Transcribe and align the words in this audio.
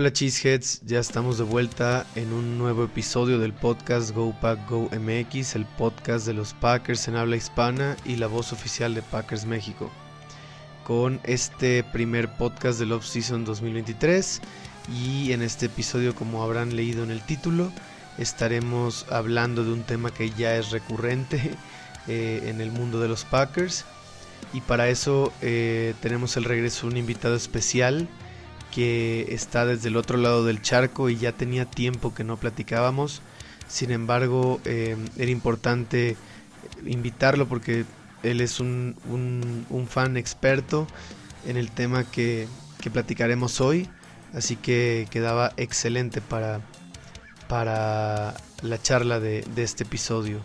Hola 0.00 0.14
Cheeseheads, 0.14 0.80
ya 0.86 0.98
estamos 0.98 1.36
de 1.36 1.44
vuelta 1.44 2.06
en 2.14 2.32
un 2.32 2.56
nuevo 2.56 2.84
episodio 2.84 3.38
del 3.38 3.52
podcast 3.52 4.12
Go 4.12 4.34
Pack 4.40 4.66
Go 4.66 4.88
MX, 4.98 5.56
el 5.56 5.66
podcast 5.66 6.24
de 6.24 6.32
los 6.32 6.54
Packers 6.54 7.06
en 7.06 7.16
habla 7.16 7.36
hispana 7.36 7.98
y 8.06 8.16
la 8.16 8.26
voz 8.26 8.54
oficial 8.54 8.94
de 8.94 9.02
Packers 9.02 9.44
México. 9.44 9.90
Con 10.84 11.20
este 11.24 11.84
primer 11.84 12.34
podcast 12.38 12.78
del 12.78 12.92
Off-Season 12.92 13.44
2023 13.44 14.40
y 14.90 15.32
en 15.32 15.42
este 15.42 15.66
episodio, 15.66 16.14
como 16.14 16.42
habrán 16.42 16.76
leído 16.76 17.04
en 17.04 17.10
el 17.10 17.20
título, 17.20 17.70
estaremos 18.16 19.04
hablando 19.10 19.64
de 19.64 19.72
un 19.74 19.82
tema 19.82 20.14
que 20.14 20.30
ya 20.30 20.56
es 20.56 20.70
recurrente 20.70 21.50
eh, 22.08 22.44
en 22.46 22.62
el 22.62 22.72
mundo 22.72 23.00
de 23.00 23.08
los 23.08 23.26
Packers 23.26 23.84
y 24.54 24.62
para 24.62 24.88
eso 24.88 25.30
eh, 25.42 25.92
tenemos 26.00 26.38
el 26.38 26.44
regreso 26.44 26.86
de 26.86 26.92
un 26.92 26.96
invitado 26.96 27.36
especial 27.36 28.08
que 28.70 29.26
está 29.30 29.66
desde 29.66 29.88
el 29.88 29.96
otro 29.96 30.16
lado 30.18 30.44
del 30.44 30.62
charco 30.62 31.08
y 31.08 31.16
ya 31.16 31.32
tenía 31.32 31.64
tiempo 31.64 32.14
que 32.14 32.24
no 32.24 32.36
platicábamos. 32.36 33.22
Sin 33.68 33.90
embargo, 33.90 34.60
eh, 34.64 34.96
era 35.16 35.30
importante 35.30 36.16
invitarlo 36.84 37.46
porque 37.48 37.84
él 38.22 38.40
es 38.40 38.60
un, 38.60 38.96
fan 39.88 40.16
experto 40.16 40.86
en 41.46 41.56
el 41.56 41.70
tema 41.70 42.04
que, 42.04 42.48
platicaremos 42.92 43.60
hoy. 43.60 43.88
Así 44.32 44.56
que 44.56 45.08
quedaba 45.10 45.52
excelente 45.56 46.20
para, 46.20 46.60
para 47.48 48.34
la 48.62 48.80
charla 48.80 49.18
de, 49.20 49.44
de 49.54 49.62
este 49.62 49.84
episodio. 49.84 50.40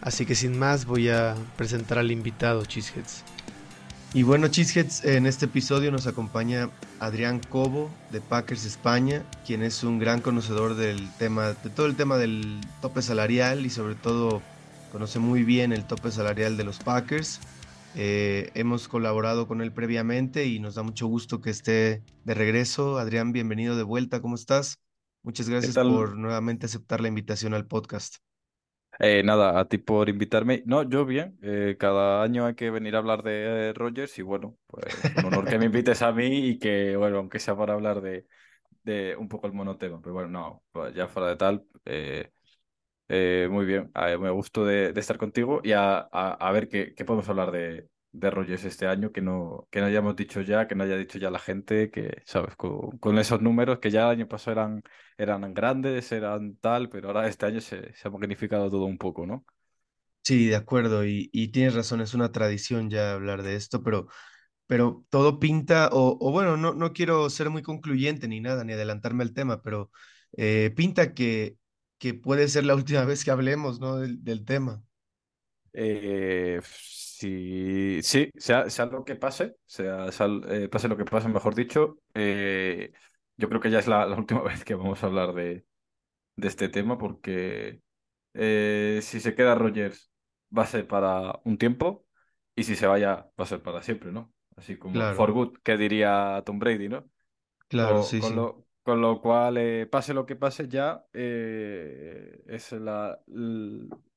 Así 0.00 0.26
que 0.26 0.34
sin 0.34 0.58
más 0.58 0.84
voy 0.84 1.08
a 1.08 1.34
presentar 1.56 1.98
al 1.98 2.12
invitado, 2.12 2.64
Cheeseheads. 2.64 3.33
Y 4.14 4.22
bueno, 4.22 4.46
Cheeseheads, 4.46 5.04
en 5.04 5.26
este 5.26 5.46
episodio 5.46 5.90
nos 5.90 6.06
acompaña 6.06 6.70
Adrián 7.00 7.40
Cobo 7.40 7.90
de 8.12 8.20
Packers 8.20 8.64
España, 8.64 9.24
quien 9.44 9.60
es 9.64 9.82
un 9.82 9.98
gran 9.98 10.20
conocedor 10.20 10.76
del 10.76 11.10
tema, 11.18 11.48
de 11.54 11.68
todo 11.70 11.86
el 11.86 11.96
tema 11.96 12.16
del 12.16 12.60
tope 12.80 13.02
salarial 13.02 13.66
y 13.66 13.70
sobre 13.70 13.96
todo 13.96 14.40
conoce 14.92 15.18
muy 15.18 15.42
bien 15.42 15.72
el 15.72 15.84
tope 15.84 16.12
salarial 16.12 16.56
de 16.56 16.62
los 16.62 16.78
Packers. 16.78 17.40
Eh, 17.96 18.52
hemos 18.54 18.86
colaborado 18.86 19.48
con 19.48 19.60
él 19.60 19.72
previamente 19.72 20.46
y 20.46 20.60
nos 20.60 20.76
da 20.76 20.84
mucho 20.84 21.08
gusto 21.08 21.40
que 21.40 21.50
esté 21.50 22.04
de 22.22 22.34
regreso. 22.34 22.98
Adrián, 22.98 23.32
bienvenido 23.32 23.76
de 23.76 23.82
vuelta, 23.82 24.20
¿cómo 24.20 24.36
estás? 24.36 24.78
Muchas 25.24 25.48
gracias 25.48 25.74
por 25.74 26.16
nuevamente 26.16 26.66
aceptar 26.66 27.00
la 27.00 27.08
invitación 27.08 27.52
al 27.52 27.66
podcast. 27.66 28.18
Eh, 29.00 29.22
nada, 29.24 29.58
a 29.58 29.68
ti 29.68 29.78
por 29.78 30.08
invitarme. 30.08 30.62
No, 30.66 30.82
yo 30.88 31.04
bien. 31.04 31.36
Eh, 31.42 31.76
cada 31.78 32.22
año 32.22 32.46
hay 32.46 32.54
que 32.54 32.70
venir 32.70 32.94
a 32.94 32.98
hablar 32.98 33.22
de 33.22 33.72
Rogers 33.74 34.18
y 34.18 34.22
bueno, 34.22 34.56
pues 34.66 35.10
un 35.14 35.24
honor 35.24 35.48
que 35.48 35.58
me 35.58 35.66
invites 35.66 36.02
a 36.02 36.12
mí 36.12 36.48
y 36.50 36.58
que, 36.58 36.96
bueno, 36.96 37.18
aunque 37.18 37.40
sea 37.40 37.56
para 37.56 37.74
hablar 37.74 38.00
de, 38.00 38.26
de 38.84 39.16
un 39.16 39.28
poco 39.28 39.46
el 39.48 39.54
monotema. 39.54 40.00
Pero 40.02 40.14
bueno, 40.14 40.28
no, 40.30 40.64
pues 40.72 40.94
ya 40.94 41.08
fuera 41.08 41.28
de 41.30 41.36
tal, 41.36 41.66
eh, 43.08 43.48
muy 43.50 43.64
bien. 43.66 43.90
me 44.20 44.30
gusto 44.30 44.64
de, 44.64 44.92
estar 44.96 45.18
contigo 45.18 45.60
y 45.62 45.72
a, 45.72 45.98
a, 45.98 46.52
ver 46.52 46.68
qué, 46.68 46.94
qué 46.94 47.04
podemos 47.04 47.28
hablar 47.28 47.50
de, 47.50 47.88
de 48.14 48.30
Rogers 48.30 48.64
este 48.64 48.86
año 48.86 49.10
que 49.12 49.20
no, 49.20 49.66
que 49.70 49.80
no 49.80 49.86
hayamos 49.86 50.14
dicho 50.16 50.40
ya, 50.40 50.68
que 50.68 50.74
no 50.74 50.84
haya 50.84 50.96
dicho 50.96 51.18
ya 51.18 51.30
la 51.30 51.40
gente, 51.40 51.90
que, 51.90 52.22
¿sabes? 52.24 52.54
Con, 52.56 53.18
esos 53.18 53.42
números 53.42 53.80
que 53.80 53.90
ya 53.90 54.04
el 54.04 54.18
año 54.18 54.28
pasado 54.28 54.52
eran, 54.52 54.82
eran 55.18 55.52
grandes, 55.52 56.12
eran 56.12 56.56
tal, 56.56 56.88
pero 56.88 57.08
ahora 57.08 57.26
este 57.28 57.46
año 57.46 57.60
se, 57.60 57.92
se 57.94 58.08
ha 58.08 58.10
magnificado 58.10 58.70
todo 58.70 58.84
un 58.84 58.98
poco, 58.98 59.26
¿no? 59.26 59.44
Sí, 60.22 60.46
de 60.46 60.56
acuerdo, 60.56 61.04
y, 61.04 61.28
y, 61.32 61.48
tienes 61.48 61.74
razón, 61.74 62.00
es 62.00 62.14
una 62.14 62.32
tradición 62.32 62.88
ya 62.88 63.12
hablar 63.12 63.42
de 63.42 63.56
esto, 63.56 63.82
pero, 63.82 64.08
pero 64.66 65.04
todo 65.10 65.38
pinta, 65.40 65.90
o, 65.92 66.16
bueno, 66.32 66.56
no, 66.56 66.72
no 66.74 66.92
quiero 66.94 67.28
ser 67.30 67.50
muy 67.50 67.62
concluyente 67.62 68.28
ni 68.28 68.40
nada, 68.40 68.64
ni 68.64 68.72
adelantarme 68.72 69.24
al 69.24 69.34
tema, 69.34 69.60
pero 69.62 69.90
eh, 70.36 70.72
pinta 70.76 71.14
que, 71.14 71.58
que 71.98 72.14
puede 72.14 72.48
ser 72.48 72.64
la 72.64 72.74
última 72.76 73.04
vez 73.04 73.24
que 73.24 73.32
hablemos, 73.32 73.80
¿no? 73.80 73.98
Del 73.98 74.44
tema. 74.44 74.82
Eh, 75.74 76.60
Sí, 77.24 78.00
sí, 78.02 78.30
sea, 78.36 78.68
sea 78.68 78.86
lo 78.86 79.04
que 79.04 79.14
pase, 79.14 79.56
sea, 79.66 80.08
eh, 80.48 80.68
pase 80.68 80.88
lo 80.88 80.96
que 80.96 81.04
pase, 81.04 81.28
mejor 81.28 81.54
dicho, 81.54 81.98
eh, 82.12 82.92
yo 83.36 83.48
creo 83.48 83.60
que 83.60 83.70
ya 83.70 83.78
es 83.78 83.86
la, 83.86 84.06
última 84.08 84.42
vez 84.42 84.64
que 84.64 84.74
vamos 84.74 85.02
a 85.02 85.06
hablar 85.06 85.32
de, 85.32 85.64
de 86.36 86.48
este 86.48 86.68
tema 86.68 86.98
porque 86.98 87.80
eh, 88.34 88.98
si 89.00 89.20
se 89.20 89.34
queda 89.34 89.54
Rogers 89.54 90.10
va 90.56 90.64
a 90.64 90.66
ser 90.66 90.88
para 90.88 91.40
un 91.44 91.56
tiempo 91.56 92.04
y 92.56 92.64
si 92.64 92.74
se 92.74 92.88
vaya 92.88 93.30
va 93.40 93.44
a 93.44 93.46
ser 93.46 93.62
para 93.62 93.80
siempre, 93.80 94.10
¿no? 94.10 94.34
Así 94.56 94.76
como 94.76 95.00
for 95.14 95.32
good, 95.32 95.56
que 95.62 95.76
diría 95.76 96.42
Tom 96.44 96.58
Brady, 96.58 96.88
¿no? 96.88 97.08
Claro, 97.68 98.02
sí, 98.02 98.18
con 98.18 98.30
sí. 98.30 98.36
Lo, 98.36 98.66
con 98.82 99.00
lo 99.00 99.22
cual, 99.22 99.88
pase 99.88 100.12
lo 100.14 100.26
que 100.26 100.36
pase 100.36 100.68
ya, 100.68 101.06
es 101.12 102.72
la, 102.72 103.18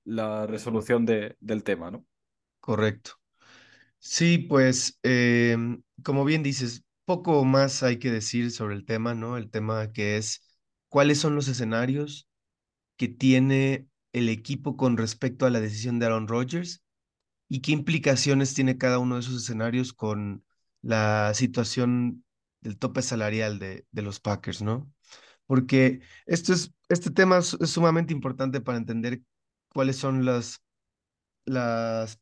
la 0.07 0.47
resolución 0.47 1.05
de, 1.05 1.37
del 1.39 1.63
tema, 1.63 1.91
¿no? 1.91 2.05
Correcto. 2.59 3.11
Sí, 3.99 4.37
pues 4.39 4.99
em, 5.03 5.83
como 6.03 6.25
bien 6.25 6.43
dices, 6.43 6.83
poco 7.05 7.45
más 7.45 7.83
hay 7.83 7.99
que 7.99 8.11
decir 8.11 8.51
sobre 8.51 8.75
el 8.75 8.85
tema, 8.85 9.15
¿no? 9.15 9.37
El 9.37 9.49
tema 9.51 9.91
que 9.93 10.17
es 10.17 10.43
cuáles 10.89 11.19
son 11.19 11.35
los 11.35 11.47
escenarios 11.47 12.29
que 12.97 13.07
tiene 13.09 13.87
el 14.13 14.29
equipo 14.29 14.77
con 14.77 14.97
respecto 14.97 15.45
a 15.45 15.49
la 15.51 15.61
decisión 15.61 15.99
de 15.99 16.07
Aaron 16.07 16.27
Rodgers 16.27 16.83
y 17.49 17.61
qué 17.61 17.71
implicaciones 17.73 18.53
tiene 18.53 18.77
cada 18.77 18.99
uno 18.99 19.15
de 19.15 19.21
esos 19.21 19.43
escenarios 19.43 19.93
con 19.93 20.43
la 20.81 21.33
situación 21.35 22.25
del 22.61 22.77
tope 22.77 23.01
salarial 23.01 23.59
de, 23.59 23.85
de 23.91 24.01
los 24.01 24.19
Packers, 24.19 24.61
¿no? 24.61 24.91
Porque 25.45 26.01
esto 26.25 26.53
es, 26.53 26.73
este 26.89 27.11
tema 27.11 27.37
es 27.39 27.47
sumamente 27.71 28.13
importante 28.13 28.61
para 28.61 28.77
entender 28.77 29.21
cuáles 29.73 29.97
son 29.97 30.25
las 30.25 30.61
las 31.45 32.19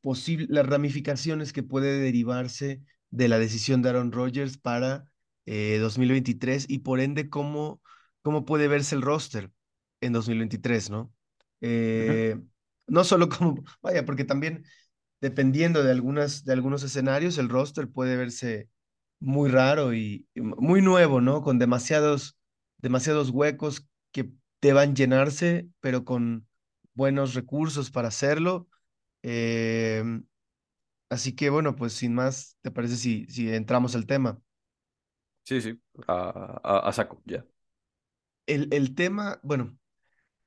las 0.49 0.65
ramificaciones 0.65 1.51
que 1.51 1.63
puede 1.63 1.99
derivarse 1.99 2.81
de 3.09 3.27
la 3.27 3.39
decisión 3.39 3.81
de 3.81 3.89
Aaron 3.89 4.11
Rodgers 4.11 4.57
para 4.57 5.05
2023 5.45 6.63
eh, 6.63 6.67
y 6.69 6.79
por 6.79 6.99
ende 6.99 7.29
cómo, 7.29 7.81
cómo 8.21 8.45
puede 8.45 8.67
verse 8.67 8.95
el 8.95 9.01
roster 9.01 9.51
en 10.01 10.13
2023, 10.13 10.89
¿no? 10.89 11.13
Eh, 11.61 12.37
no 12.87 13.03
solo 13.03 13.29
como, 13.29 13.63
vaya, 13.81 14.05
porque 14.05 14.25
también 14.25 14.65
dependiendo 15.21 15.83
de, 15.83 15.91
algunas, 15.91 16.45
de 16.45 16.53
algunos 16.53 16.83
escenarios, 16.83 17.37
el 17.37 17.49
roster 17.49 17.89
puede 17.89 18.17
verse 18.17 18.69
muy 19.19 19.49
raro 19.49 19.93
y, 19.93 20.27
y 20.35 20.41
muy 20.41 20.81
nuevo, 20.81 21.21
¿no? 21.21 21.41
Con 21.41 21.57
demasiados, 21.57 22.37
demasiados 22.77 23.29
huecos 23.31 23.87
que 24.11 24.29
deban 24.61 24.95
llenarse, 24.95 25.67
pero 25.79 26.05
con 26.05 26.47
buenos 26.95 27.33
recursos 27.33 27.91
para 27.91 28.07
hacerlo 28.07 28.67
Em, 29.27 30.23
así 31.09 31.35
que 31.35 31.49
bueno, 31.49 31.75
pues 31.75 31.93
sin 31.93 32.13
más, 32.13 32.59
¿te 32.61 32.69
parece 32.69 32.95
si, 32.95 33.25
si 33.25 33.51
entramos 33.51 33.95
al 33.95 34.05
tema? 34.05 34.39
Sí, 35.41 35.61
sí, 35.61 35.81
a, 36.07 36.91
saco, 36.93 37.23
ya. 37.25 37.43
El, 38.45 38.71
el 38.71 38.93
tema, 38.93 39.39
bueno, 39.41 39.79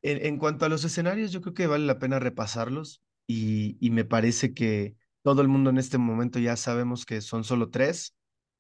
en, 0.03 0.25
en, 0.25 0.39
cuanto 0.39 0.65
a 0.65 0.69
los 0.69 0.85
escenarios, 0.85 1.33
yo 1.33 1.41
creo 1.41 1.55
que 1.55 1.67
vale 1.67 1.87
la 1.87 1.99
pena 1.99 2.21
repasarlos 2.21 3.03
y, 3.27 3.77
y 3.85 3.91
me 3.91 4.05
parece 4.05 4.55
que 4.55 4.95
todo 5.23 5.43
el 5.43 5.49
mundo 5.49 5.71
en 5.71 5.79
este 5.79 5.99
momento 5.99 6.39
ya 6.39 6.55
sabemos 6.55 7.05
que 7.05 7.21
son 7.21 7.43
solo 7.43 7.71
tres, 7.71 8.15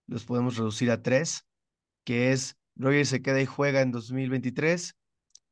los 0.09 0.25
podemos 0.25 0.57
reducir 0.57 0.91
a 0.91 1.01
tres, 1.01 1.47
que 2.03 2.33
es 2.33 2.57
Rogers 2.75 3.11
se 3.11 3.23
queda 3.23 3.41
y 3.41 3.47
juega 3.47 3.83
en 3.83 3.93
2023, 3.93 4.97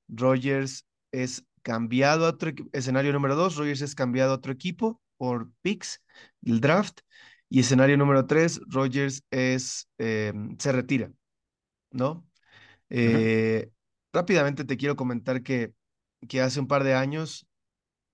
Rogers 0.08 0.88
es 1.12 1.46
cambiado 1.66 2.26
a 2.26 2.28
otro 2.28 2.52
escenario 2.72 3.12
número 3.12 3.34
dos, 3.34 3.56
Rogers 3.56 3.82
es 3.82 3.96
cambiado 3.96 4.30
a 4.30 4.34
otro 4.36 4.52
equipo 4.52 5.00
por 5.16 5.50
picks 5.62 6.00
del 6.40 6.60
draft. 6.60 7.00
Y 7.48 7.58
escenario 7.58 7.96
número 7.96 8.24
tres, 8.24 8.60
Rogers 8.68 9.24
es, 9.32 9.88
em, 9.98 10.56
se 10.60 10.70
retira, 10.70 11.10
¿no? 11.90 12.24
Eh, 12.90 13.70
rápidamente 14.12 14.64
te 14.64 14.76
quiero 14.76 14.94
comentar 14.94 15.42
que, 15.42 15.74
que 16.28 16.40
hace 16.40 16.60
un 16.60 16.68
par 16.68 16.84
de 16.84 16.94
años, 16.94 17.48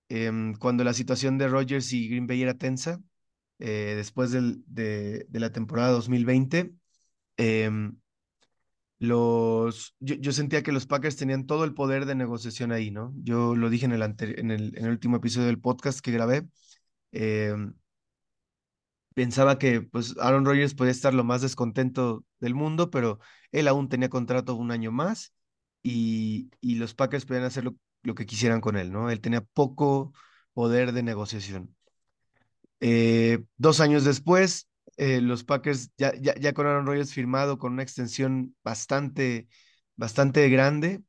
em, 0.09 0.55
cuando 0.55 0.83
la 0.83 0.93
situación 0.93 1.37
de 1.37 1.47
Rogers 1.47 1.93
y 1.93 2.09
Green 2.09 2.25
Bay 2.25 2.41
era 2.41 2.55
tensa, 2.57 3.01
eh, 3.59 3.93
después 3.95 4.31
del, 4.31 4.63
de, 4.65 5.27
de, 5.29 5.39
la 5.39 5.51
temporada 5.51 5.91
2020, 5.91 6.73
eh, 7.37 7.65
em, 7.65 7.97
los, 9.03 9.95
yo, 9.99 10.31
sentía 10.31 10.63
que 10.63 10.71
los 10.71 10.85
Packers 10.85 11.17
tenían 11.17 11.45
todo 11.45 11.65
el 11.65 11.73
poder 11.73 12.05
de 12.05 12.15
negociación 12.15 12.71
ahí, 12.71 12.89
¿no? 12.89 13.13
Yo 13.17 13.53
lo 13.53 13.69
dije 13.69 13.85
en 13.85 13.91
el, 13.91 14.01
en 14.01 14.49
el, 14.49 14.77
en 14.77 14.85
el 14.85 14.91
último 14.91 15.17
episodio 15.17 15.47
del 15.47 15.59
podcast 15.59 15.99
que 15.99 16.13
grabé. 16.13 16.47
Em, 17.11 17.73
pensaba 19.13 19.59
que 19.59 19.81
pues 19.81 20.15
Aaron 20.19 20.45
Rodgers 20.45 20.73
podía 20.73 20.91
estar 20.93 21.13
lo 21.13 21.25
más 21.25 21.41
descontento 21.41 22.23
del 22.39 22.55
mundo, 22.55 22.89
pero 22.89 23.19
él 23.51 23.67
aún 23.67 23.89
tenía 23.89 24.09
contrato 24.09 24.55
un 24.55 24.71
año 24.71 24.91
más 24.93 25.33
y, 25.83 26.49
y 26.61 26.75
los 26.75 26.93
Packers 26.93 27.25
podían 27.25 27.43
hacer 27.43 27.65
lo, 27.65 27.75
lo, 28.03 28.15
que 28.15 28.25
quisieran 28.25 28.61
con 28.61 28.77
él, 28.77 28.91
¿no? 28.93 29.09
Él 29.09 29.19
tenía 29.19 29.41
poco 29.41 30.13
poder 30.53 30.93
de 30.93 31.03
negociación. 31.03 31.75
Eh, 32.79 33.43
dos 33.57 33.81
años 33.81 34.05
después, 34.05 34.69
eh, 34.97 35.21
los 35.21 35.43
Packers 35.43 35.91
ya, 35.97 36.13
ya, 36.19 36.35
ya, 36.35 36.53
con 36.53 36.67
Aaron 36.67 36.85
Rodgers 36.85 37.13
firmado 37.13 37.57
con 37.57 37.73
una 37.73 37.83
extensión 37.83 38.55
bastante 38.63 39.47
bastante 39.95 40.49
grande. 40.49 41.03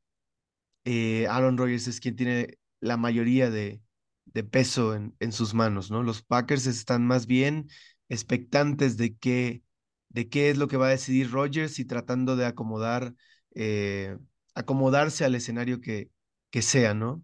Eh, 0.85 1.27
Aaron 1.27 1.57
Rodgers 1.57 1.87
es 1.87 1.99
quien 1.99 2.15
tiene 2.15 2.57
la 2.79 2.97
mayoría 2.97 3.49
de, 3.49 3.81
de 4.25 4.43
peso 4.43 4.95
en, 4.95 5.15
en 5.19 5.31
sus 5.31 5.53
manos, 5.53 5.91
¿no? 5.91 6.03
Los 6.03 6.21
Packers 6.21 6.67
están 6.67 7.05
más 7.07 7.25
bien 7.27 7.69
expectantes 8.09 8.97
de 8.97 9.15
qué, 9.17 9.63
de 10.09 10.29
qué 10.29 10.49
es 10.51 10.57
lo 10.57 10.67
que 10.67 10.77
va 10.77 10.87
a 10.87 10.89
decidir 10.91 11.31
Rodgers 11.31 11.79
y 11.79 11.85
tratando 11.85 12.35
de 12.35 12.45
acomodar, 12.45 13.15
eh, 13.55 14.17
acomodarse 14.53 15.25
al 15.25 15.35
escenario 15.35 15.81
que, 15.81 16.11
que 16.51 16.61
sea, 16.61 16.93
¿no? 16.93 17.23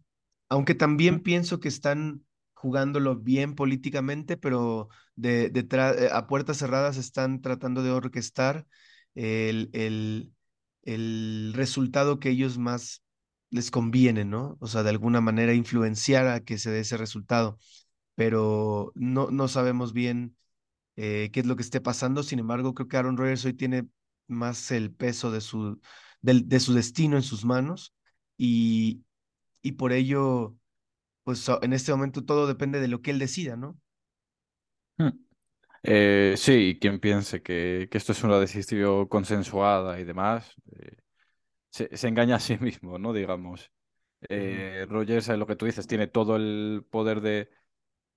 Aunque 0.50 0.76
también 0.76 1.22
pienso 1.22 1.60
que 1.60 1.68
están 1.68 2.24
jugándolo 2.62 3.16
bien 3.18 3.56
políticamente, 3.56 4.38
pero 4.38 4.90
de, 5.16 5.52
eh, 5.54 6.10
a 6.12 6.28
puertas 6.28 6.58
cerradas 6.58 6.98
están 6.98 7.42
tratando 7.42 7.84
de 7.84 7.92
orquestar 7.92 8.68
el, 9.16 9.70
el, 9.74 10.34
el 10.84 11.54
resultado 11.56 12.20
que 12.20 12.30
ellos 12.30 12.58
más 12.58 13.04
les 13.50 13.72
conviene, 13.72 14.26
¿no? 14.26 14.58
O 14.62 14.68
sea, 14.68 14.84
de 14.84 14.90
alguna 14.92 15.22
manera 15.22 15.54
influenciar 15.54 16.28
a 16.28 16.42
que 16.42 16.58
se 16.58 16.72
dé 16.72 16.82
ese 16.82 16.98
resultado, 16.98 17.58
pero 18.16 18.92
no, 18.96 19.32
no 19.32 19.48
sabemos 19.50 19.94
bien 19.94 20.36
eh, 20.96 21.30
qué 21.34 21.42
es 21.42 21.46
lo 21.46 21.56
que 21.56 21.64
esté 21.64 21.82
pasando. 21.82 22.24
Sin 22.24 22.40
embargo, 22.40 22.74
creo 22.74 22.88
que 22.88 22.98
Aaron 22.98 23.18
Rodgers 23.18 23.46
hoy 23.46 23.54
tiene 23.54 23.88
más 24.28 24.72
el 24.72 24.94
peso 24.94 25.32
de 25.32 25.42
su, 25.42 25.80
del- 26.22 26.48
de, 26.50 26.60
su 26.60 26.74
destino 26.74 27.18
en 27.18 27.24
sus 27.24 27.46
manos 27.46 27.94
y, 28.38 29.04
y 29.62 29.74
por 29.74 29.94
ello, 29.94 30.58
pues 31.24 31.46
en 31.62 31.74
este 31.74 31.92
momento 31.92 32.24
todo 32.26 32.48
depende 32.48 32.80
de 32.80 32.88
lo 32.88 33.02
que 33.02 33.12
él 33.12 33.20
decida, 33.20 33.56
¿no? 33.56 33.80
Mm. 34.98 35.10
Eh, 35.84 36.36
sí, 36.38 36.78
quien 36.82 37.00
piense 37.00 37.42
que, 37.44 37.90
que 37.92 37.98
esto 38.00 38.14
es 38.14 38.24
una 38.24 38.40
decisión 38.40 39.08
consensuada 39.08 40.00
y 40.00 40.06
demás, 40.06 40.56
eh, 40.78 40.98
se, 41.72 41.96
se 41.98 42.08
engaña 42.10 42.38
a 42.38 42.40
sí 42.40 42.58
mismo, 42.62 43.00
¿no? 43.00 43.14
Digamos. 43.14 43.72
Eh, 44.30 44.86
Rogers, 44.90 45.30
eh, 45.30 45.38
lo 45.38 45.48
que 45.48 45.56
tú 45.58 45.66
dices, 45.68 45.88
tiene 45.88 46.08
todo 46.08 46.36
el 46.38 46.86
poder 46.92 47.22
de, 47.22 47.50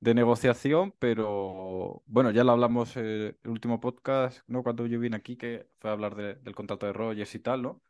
de 0.00 0.14
negociación, 0.14 0.94
pero 1.00 2.02
bueno, 2.06 2.30
ya 2.32 2.44
lo 2.44 2.52
hablamos 2.52 2.96
eh, 2.96 3.36
el 3.44 3.50
último 3.50 3.80
podcast, 3.80 4.40
¿no? 4.48 4.62
Cuando 4.64 4.86
yo 4.86 5.00
vine 5.00 5.16
aquí, 5.16 5.36
que 5.36 5.68
fue 5.80 5.90
a 5.90 5.94
hablar 5.94 6.14
de- 6.16 6.36
del 6.36 6.54
contrato 6.56 6.86
de 6.86 6.92
Rogers 6.94 7.34
y 7.36 7.40
tal, 7.40 7.62
¿no? 7.62 7.82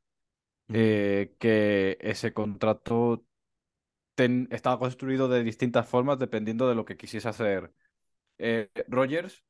que 1.39 1.99
ese 2.01 2.33
contrato 2.33 3.25
estaba 4.51 4.79
construido 4.79 5.29
de 5.29 5.43
distintas 5.45 5.89
formas 5.89 6.19
dependiendo 6.19 6.69
de 6.69 6.75
lo 6.75 6.85
que 6.85 6.97
quisiese 6.97 7.29
hacer 7.29 7.73
eh, 8.39 8.71
Rogers. 8.89 9.45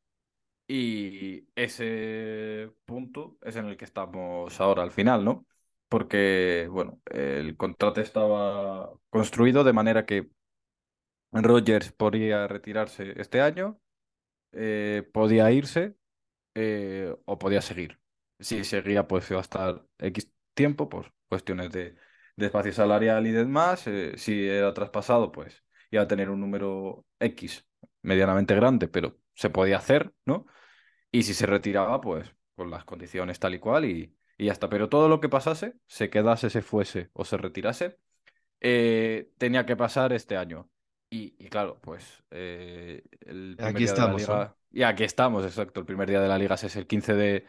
Y 0.67 1.47
ese 1.57 2.73
punto 2.87 3.37
es 3.43 3.57
en 3.57 3.67
el 3.67 3.77
que 3.77 3.85
estamos 3.85 4.61
ahora 4.61 4.83
al 4.83 4.93
final, 4.93 5.25
¿no? 5.25 5.47
Porque, 5.89 6.69
bueno, 6.71 7.01
el 7.13 7.57
contrato 7.57 8.01
estaba 8.01 8.91
construido 9.11 9.63
de 9.65 9.73
manera 9.75 10.07
que 10.07 10.31
Rodgers 11.33 11.93
podía 11.93 12.47
retirarse 12.47 13.21
este 13.21 13.41
año, 13.41 13.81
eh, 14.53 15.09
podía 15.13 15.51
irse 15.51 15.97
eh, 16.55 17.15
o 17.27 17.39
podía 17.39 17.61
seguir. 17.61 17.99
Si 18.41 18.65
seguía, 18.65 19.07
pues 19.07 19.31
iba 19.31 19.41
a 19.41 19.43
estar 19.43 19.87
X 19.99 20.31
tiempo, 20.55 20.89
por 20.89 21.13
cuestiones 21.29 21.71
de 21.73 21.97
espacio 22.37 22.73
salarial 22.73 23.27
y 23.27 23.33
demás. 23.33 23.87
eh, 23.87 24.15
si 24.17 24.47
era 24.49 24.73
traspasado, 24.75 25.33
pues 25.33 25.65
iba 25.91 26.03
a 26.03 26.09
tener 26.09 26.31
un 26.31 26.41
número 26.41 27.07
X 27.21 27.67
medianamente 28.03 28.55
grande, 28.55 28.89
pero 28.89 29.19
se 29.35 29.51
podía 29.51 29.79
hacer, 29.79 30.13
¿no? 30.27 30.47
Y 31.13 31.23
si 31.25 31.35
se 31.35 31.47
retiraba, 31.47 32.01
pues 32.01 32.35
con 32.57 32.71
las 32.71 32.85
condiciones 32.85 33.39
tal 33.39 33.55
y 33.55 33.59
cual 33.61 33.85
y, 33.87 34.17
y 34.39 34.47
ya 34.47 34.53
está. 34.53 34.69
Pero 34.69 34.89
todo 34.89 35.09
lo 35.09 35.21
que 35.21 35.29
pasase, 35.29 35.75
se 35.87 36.11
quedase, 36.11 36.51
se 36.51 36.63
fuese 36.63 37.11
o 37.13 37.25
se 37.25 37.37
retirase, 37.37 37.99
eh, 38.61 39.31
tenía 39.39 39.67
que 39.67 39.77
pasar 39.77 40.13
este 40.13 40.37
año. 40.37 40.71
Y, 41.11 41.37
y 41.39 41.49
claro, 41.49 41.81
pues 41.81 42.25
eh, 42.31 43.05
el 43.21 43.59
primer 43.61 43.83
Aquí 43.83 43.85
día 43.85 43.95
de 43.95 44.03
la 44.03 44.13
estamos, 44.13 44.29
y 44.71 44.83
aquí 44.83 45.05
estamos, 45.05 45.45
exacto, 45.45 45.81
el 45.81 45.87
primer 45.87 46.09
día 46.09 46.21
de 46.21 46.29
la 46.29 46.39
liga 46.39 46.55
es 46.57 46.77
el 46.77 46.87
15 46.87 47.15
de, 47.15 47.47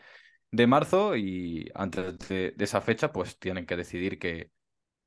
de 0.51 0.67
marzo 0.67 1.15
y 1.15 1.71
antes 1.75 2.19
de, 2.29 2.51
de 2.51 2.63
esa 2.65 2.81
fecha, 2.81 3.11
pues 3.11 3.39
tienen 3.39 3.65
que 3.65 3.75
decidir 3.77 4.19
qué, 4.19 4.51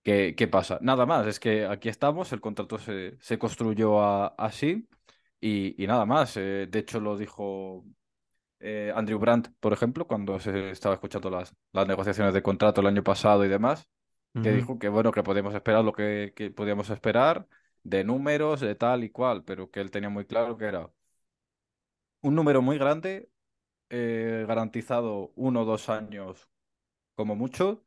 qué, 0.08 0.34
qué 0.36 0.48
pasa. 0.48 0.78
Nada 0.82 1.06
más, 1.06 1.26
es 1.26 1.40
que 1.40 1.66
aquí 1.66 1.88
estamos, 1.88 2.32
el 2.32 2.40
contrato 2.40 2.78
se, 2.78 3.16
se 3.20 3.38
construyó 3.38 4.00
a- 4.02 4.28
así 4.38 4.88
y, 5.40 5.82
y 5.82 5.86
nada 5.86 6.06
más. 6.06 6.36
eh, 6.36 6.66
de 6.70 6.78
hecho, 6.78 7.00
lo 7.00 7.16
dijo 7.16 7.84
eh, 8.60 8.92
Andrew 8.96 9.18
Brandt, 9.20 9.48
por 9.60 9.72
ejemplo, 9.72 10.06
cuando 10.06 10.40
se 10.40 10.70
estaba 10.70 10.94
escuchando 10.96 11.30
las, 11.30 11.54
las 11.72 11.88
negociaciones 11.88 12.34
de 12.34 12.42
contrato 12.42 12.80
el 12.80 12.88
año 12.88 13.04
pasado 13.04 13.44
y 13.44 13.48
demás, 13.48 13.88
que 14.40 14.52
Ujú, 14.52 14.54
dijo 14.54 14.78
que 14.80 14.88
bueno, 14.90 15.12
que 15.12 15.22
podíamos 15.24 15.54
esperar 15.54 15.84
lo 15.84 15.92
que, 15.94 16.32
que 16.36 16.50
podíamos 16.52 16.90
esperar 16.90 17.48
de 17.84 18.04
números, 18.04 18.60
de 18.60 18.74
tal 18.76 19.04
y 19.04 19.10
cual, 19.10 19.44
pero 19.44 19.70
que 19.70 19.80
él 19.80 19.90
tenía 19.92 20.10
muy 20.10 20.26
claro 20.26 20.56
que 20.58 20.66
era 20.66 20.90
un 22.20 22.34
número 22.34 22.62
muy 22.62 22.78
grande, 22.78 23.30
eh, 23.90 24.44
garantizado 24.48 25.32
uno 25.36 25.62
o 25.62 25.66
dos 25.66 25.88
años 25.90 26.48
como 27.16 27.36
mucho, 27.36 27.84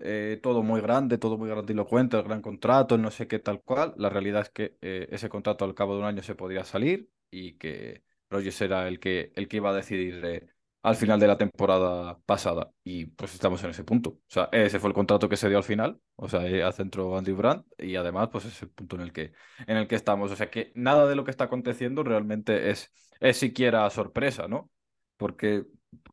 eh, 0.00 0.38
todo 0.42 0.62
muy 0.62 0.80
grande, 0.80 1.18
todo 1.18 1.38
muy 1.38 1.48
grandilocuente, 1.48 2.16
el 2.16 2.22
gran 2.24 2.42
contrato, 2.42 2.94
el 2.94 3.02
no 3.02 3.10
sé 3.10 3.28
qué 3.28 3.38
tal 3.38 3.62
cual. 3.62 3.94
La 3.96 4.08
realidad 4.08 4.42
es 4.42 4.50
que 4.50 4.76
eh, 4.80 5.08
ese 5.10 5.28
contrato 5.28 5.64
al 5.64 5.74
cabo 5.74 5.94
de 5.94 6.00
un 6.00 6.06
año 6.06 6.22
se 6.22 6.34
podría 6.34 6.64
salir 6.64 7.10
y 7.30 7.54
que 7.58 8.02
Rodgers 8.30 8.60
era 8.60 8.88
el 8.88 9.00
que, 9.00 9.32
el 9.36 9.48
que 9.48 9.56
iba 9.58 9.70
a 9.70 9.74
decidir 9.74 10.24
eh, 10.24 10.48
al 10.82 10.96
final 10.96 11.20
de 11.20 11.26
la 11.26 11.36
temporada 11.36 12.18
pasada. 12.26 12.72
Y 12.84 13.06
pues 13.06 13.34
estamos 13.34 13.62
en 13.64 13.70
ese 13.70 13.84
punto. 13.84 14.10
O 14.10 14.20
sea, 14.28 14.48
ese 14.52 14.78
fue 14.78 14.88
el 14.88 14.94
contrato 14.94 15.28
que 15.28 15.36
se 15.36 15.48
dio 15.48 15.58
al 15.58 15.64
final, 15.64 16.00
o 16.16 16.28
sea, 16.28 16.46
eh, 16.46 16.62
al 16.62 16.72
centro 16.72 17.16
Andy 17.16 17.32
Brandt, 17.32 17.66
y 17.78 17.96
además 17.96 18.28
pues 18.32 18.44
es 18.46 18.62
el 18.62 18.70
punto 18.70 18.96
en 18.96 19.02
el 19.02 19.12
que, 19.12 19.32
en 19.66 19.76
el 19.76 19.86
que 19.88 19.96
estamos. 19.96 20.30
O 20.30 20.36
sea, 20.36 20.50
que 20.50 20.72
nada 20.74 21.06
de 21.06 21.16
lo 21.16 21.24
que 21.24 21.30
está 21.30 21.44
aconteciendo 21.44 22.02
realmente 22.02 22.70
es, 22.70 22.92
es 23.20 23.36
siquiera 23.36 23.88
sorpresa, 23.90 24.48
¿no? 24.48 24.70
Porque 25.16 25.66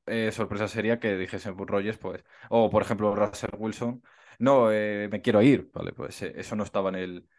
eh, 0.06 0.32
sorpresa 0.32 0.68
sería 0.68 1.00
que 1.00 1.18
dijesen 1.18 1.56
pues, 1.56 1.70
Rodgers, 1.70 1.98
pues 1.98 2.24
o, 2.50 2.70
por 2.70 2.82
ejemplo, 2.84 3.16
Russell 3.16 3.52
Wilson, 3.58 4.04
no, 4.40 4.72
eh, 4.72 5.08
me 5.12 5.22
quiero 5.22 5.42
ir, 5.42 5.70
¿vale? 5.74 5.94
Pues 5.94 6.22
eh, 6.22 6.34
eso 6.38 6.56
no 6.56 6.64
estaba 6.64 6.90
en 6.90 6.96
el, 6.96 7.30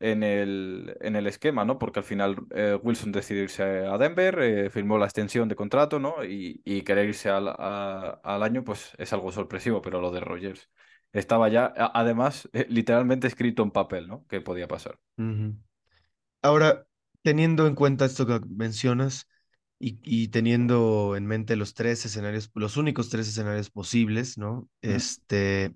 en 0.00 0.22
el, 0.22 0.96
en 1.00 1.16
el 1.16 1.26
esquema, 1.26 1.64
¿no? 1.64 1.78
Porque 1.78 2.00
al 2.00 2.04
final 2.04 2.36
Wilson 2.82 3.12
decidió 3.12 3.42
irse 3.44 3.62
a 3.64 3.98
Denver, 3.98 4.70
firmó 4.70 4.98
la 4.98 5.06
extensión 5.06 5.48
de 5.48 5.56
contrato, 5.56 5.98
¿no? 6.00 6.24
Y, 6.24 6.60
y 6.64 6.82
querer 6.82 7.08
irse 7.08 7.30
al, 7.30 7.48
a- 7.48 8.20
al 8.22 8.42
año, 8.42 8.64
pues 8.64 8.92
es 8.98 9.12
algo 9.12 9.32
sorpresivo, 9.32 9.82
pero 9.82 10.00
lo 10.00 10.10
de 10.10 10.20
Rogers 10.20 10.70
estaba 11.12 11.48
ya, 11.48 11.72
además, 11.94 12.48
literalmente 12.68 13.26
escrito 13.28 13.62
en 13.62 13.70
papel, 13.70 14.08
¿no? 14.08 14.26
Que 14.28 14.40
podía 14.40 14.68
pasar. 14.68 14.98
Ahora, 16.42 16.86
teniendo 17.22 17.66
en 17.66 17.74
cuenta 17.74 18.04
esto 18.04 18.26
que 18.26 18.40
mencionas 18.48 19.28
y, 19.84 19.98
y 20.02 20.28
teniendo 20.28 21.14
en 21.16 21.26
mente 21.26 21.56
los 21.56 21.74
tres 21.74 22.06
escenarios, 22.06 22.50
los 22.54 22.78
únicos 22.78 23.10
tres 23.10 23.28
escenarios 23.28 23.68
posibles, 23.70 24.38
¿no? 24.38 24.68
Este, 24.80 25.74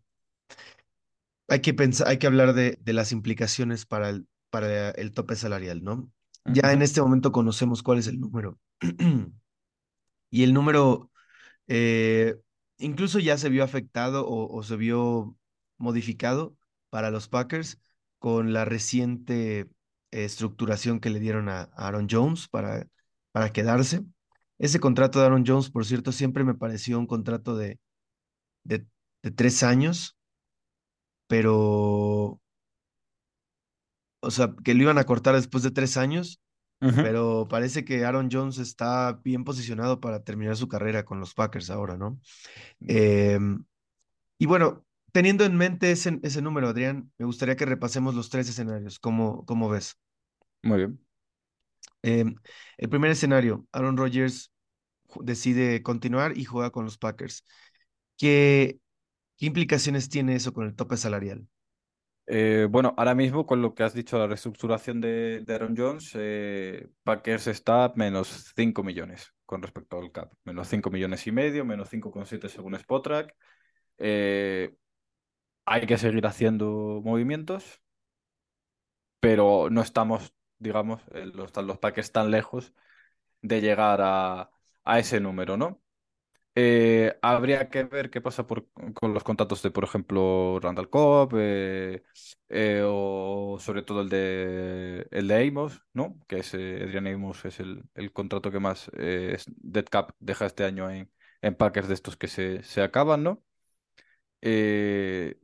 hay 1.48 1.60
que 1.60 1.74
pensar, 1.74 2.08
hay 2.08 2.18
que 2.18 2.26
hablar 2.26 2.54
de, 2.54 2.78
de 2.80 2.92
las 2.92 3.12
implicaciones 3.12 3.86
para 3.86 4.10
el, 4.10 4.26
para 4.50 4.90
el 4.90 5.12
tope 5.12 5.36
salarial, 5.36 5.82
¿no? 5.82 6.10
Ya 6.44 6.72
en 6.72 6.82
este 6.82 7.02
momento 7.02 7.32
conocemos 7.32 7.82
cuál 7.82 7.98
es 7.98 8.06
el 8.06 8.20
número. 8.20 8.58
Y 10.30 10.42
el 10.42 10.52
número 10.52 11.10
eh, 11.68 12.36
incluso 12.78 13.18
ya 13.18 13.38
se 13.38 13.48
vio 13.50 13.64
afectado 13.64 14.26
o, 14.26 14.54
o 14.56 14.62
se 14.62 14.76
vio 14.76 15.36
modificado 15.78 16.56
para 16.90 17.10
los 17.10 17.28
Packers 17.28 17.80
con 18.18 18.52
la 18.52 18.64
reciente 18.64 19.60
eh, 19.60 19.68
estructuración 20.10 21.00
que 21.00 21.10
le 21.10 21.20
dieron 21.20 21.48
a 21.48 21.62
Aaron 21.76 22.08
Jones 22.10 22.48
para, 22.48 22.86
para 23.32 23.52
quedarse. 23.52 24.02
Ese 24.58 24.80
contrato 24.80 25.20
de 25.20 25.26
Aaron 25.26 25.44
Jones, 25.46 25.70
por 25.70 25.84
cierto, 25.86 26.12
siempre 26.12 26.44
me 26.44 26.54
pareció 26.54 26.98
un 26.98 27.06
contrato 27.06 27.56
de, 27.56 27.78
de, 28.64 28.86
de 29.22 29.30
tres 29.32 29.62
años, 29.64 30.16
pero, 31.26 32.40
o 34.20 34.30
sea, 34.30 34.54
que 34.64 34.74
lo 34.74 34.82
iban 34.82 34.98
a 34.98 35.04
cortar 35.04 35.34
después 35.34 35.62
de 35.62 35.70
tres 35.70 35.96
años, 35.96 36.40
pero 37.00 37.48
parece 37.50 37.84
que 37.84 38.04
Aaron 38.04 38.28
Jones 38.32 38.58
está 38.58 39.20
bien 39.24 39.44
posicionado 39.44 40.00
para 40.00 40.24
terminar 40.24 40.56
su 40.56 40.68
carrera 40.68 41.04
con 41.04 41.20
los 41.20 41.34
Packers 41.34 41.70
ahora, 41.70 41.96
¿no? 41.96 42.20
Em, 42.86 43.64
Y 44.38 44.46
bueno, 44.46 44.86
teniendo 45.12 45.44
en 45.44 45.56
mente 45.56 45.92
ese, 45.92 46.20
ese 46.24 46.42
número, 46.42 46.68
Adrián, 46.68 47.12
me 47.18 47.26
gustaría 47.26 47.56
que 47.56 47.66
repasemos 47.66 48.14
los 48.16 48.30
tres 48.30 48.48
escenarios. 48.50 48.98
¿Cómo, 49.00 49.44
cómo 49.46 49.68
ves? 49.70 49.98
Muy 50.62 50.78
bien. 50.78 51.07
Em, 52.02 52.34
el 52.76 52.88
primer 52.88 53.10
escenario, 53.10 53.66
Aaron 53.72 53.96
Rodgers 53.96 54.52
decide 55.20 55.82
continuar 55.82 56.36
y 56.36 56.44
juega 56.44 56.70
con 56.70 56.84
los 56.84 56.98
Packers. 56.98 57.44
¿Qué, 58.16 58.78
implicaciones 59.38 60.08
tiene 60.08 60.34
eso 60.34 60.52
con 60.52 60.66
el 60.66 60.74
tope 60.74 60.96
salarial? 60.96 61.46
Eh, 62.26 62.66
bueno, 62.68 62.94
ahora 62.98 63.14
mismo 63.14 63.46
con 63.46 63.62
lo 63.62 63.74
que 63.74 63.84
has 63.84 63.94
dicho, 63.94 64.18
la 64.18 64.26
reestructuración 64.26 65.00
de, 65.00 65.44
Aaron 65.48 65.74
Jones, 65.76 66.12
eh, 66.14 66.88
Packers 67.02 67.46
está 67.46 67.92
menos 67.96 68.52
5 68.54 68.82
millones 68.82 69.32
con 69.46 69.62
respecto 69.62 69.98
al 69.98 70.12
cap. 70.12 70.32
Menos 70.44 70.68
5 70.68 70.90
millones 70.90 71.26
y 71.26 71.32
medio, 71.32 71.64
menos 71.64 71.88
cinco 71.88 72.10
coma 72.10 72.26
siete 72.26 72.48
según 72.50 72.78
Spotrac. 72.78 73.34
Eh, 73.98 74.74
hay 75.64 75.86
que 75.86 75.98
seguir 75.98 76.26
haciendo 76.26 77.00
movimientos, 77.04 77.80
pero 79.20 79.68
no 79.70 79.80
estamos, 79.82 80.34
digamos, 80.58 81.02
eh, 81.14 81.26
los, 81.26 81.54
los 81.56 81.78
Packers 81.78 82.12
tan 82.12 82.30
lejos 82.30 82.72
de 83.42 83.60
llegar 83.62 84.00
a, 84.02 84.50
a 84.84 84.98
ese 84.98 85.20
número, 85.20 85.56
¿no? 85.56 85.82
Eh, 86.56 87.16
habría 87.22 87.70
que 87.70 87.84
ver 87.84 88.10
qué 88.10 88.20
pasa 88.20 88.46
por- 88.46 88.68
con 88.94 89.14
los 89.14 89.24
contratos 89.24 89.62
de, 89.62 89.70
por 89.70 89.84
ejemplo, 89.84 90.58
Randall 90.60 90.90
Cobb 90.90 91.34
eh, 91.36 92.02
o 92.86 93.58
sobre 93.60 93.82
todo 93.82 94.00
el 94.02 94.08
de, 94.08 95.06
el 95.10 95.28
de 95.28 95.48
Amos, 95.48 95.82
¿no? 95.92 96.18
Que 96.28 96.38
es 96.40 96.54
Adrian 96.54 97.06
Amos 97.06 97.44
es 97.44 97.60
el, 97.60 97.84
el 97.94 98.12
contrato 98.12 98.50
que 98.50 98.58
más 98.60 98.90
dead 98.94 99.84
cap 99.90 100.12
deja 100.20 100.46
este 100.46 100.64
año 100.64 100.90
en, 100.90 101.10
en 101.42 101.54
Packers 101.54 101.88
de 101.88 101.94
estos 101.94 102.16
que 102.16 102.28
se, 102.28 102.62
se 102.64 102.82
acaban, 102.82 103.22
¿no? 103.22 103.42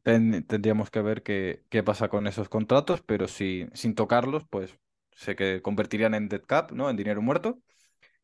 Ten- 0.03 0.47
tendríamos 0.47 0.91
que 0.91 1.01
ver 1.03 1.23
qué, 1.23 1.65
qué 1.71 1.83
pasa 1.83 2.09
con 2.09 2.27
esos 2.27 2.49
contratos, 2.49 3.03
pero 3.03 3.29
si, 3.29 3.67
sin 3.75 3.95
tocarlos, 3.95 4.45
pues 4.49 4.79
sé 5.15 5.37
que 5.37 5.63
convertirían 5.63 6.15
en 6.15 6.29
dead 6.29 6.43
cap, 6.43 6.73
¿no? 6.73 6.91
En 6.91 6.97
dinero 6.97 7.23
muerto 7.23 7.61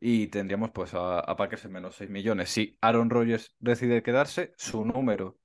y 0.01 0.29
tendríamos 0.29 0.71
pues 0.71 0.95
a, 0.95 1.21
a 1.21 1.49
en 1.63 1.73
menos 1.73 1.97
6 1.97 2.11
millones. 2.11 2.51
Si 2.51 2.79
Aaron 2.81 3.11
Rodgers 3.11 3.55
decide 3.59 4.03
quedarse, 4.03 4.55
su 4.57 4.85
número, 4.85 5.39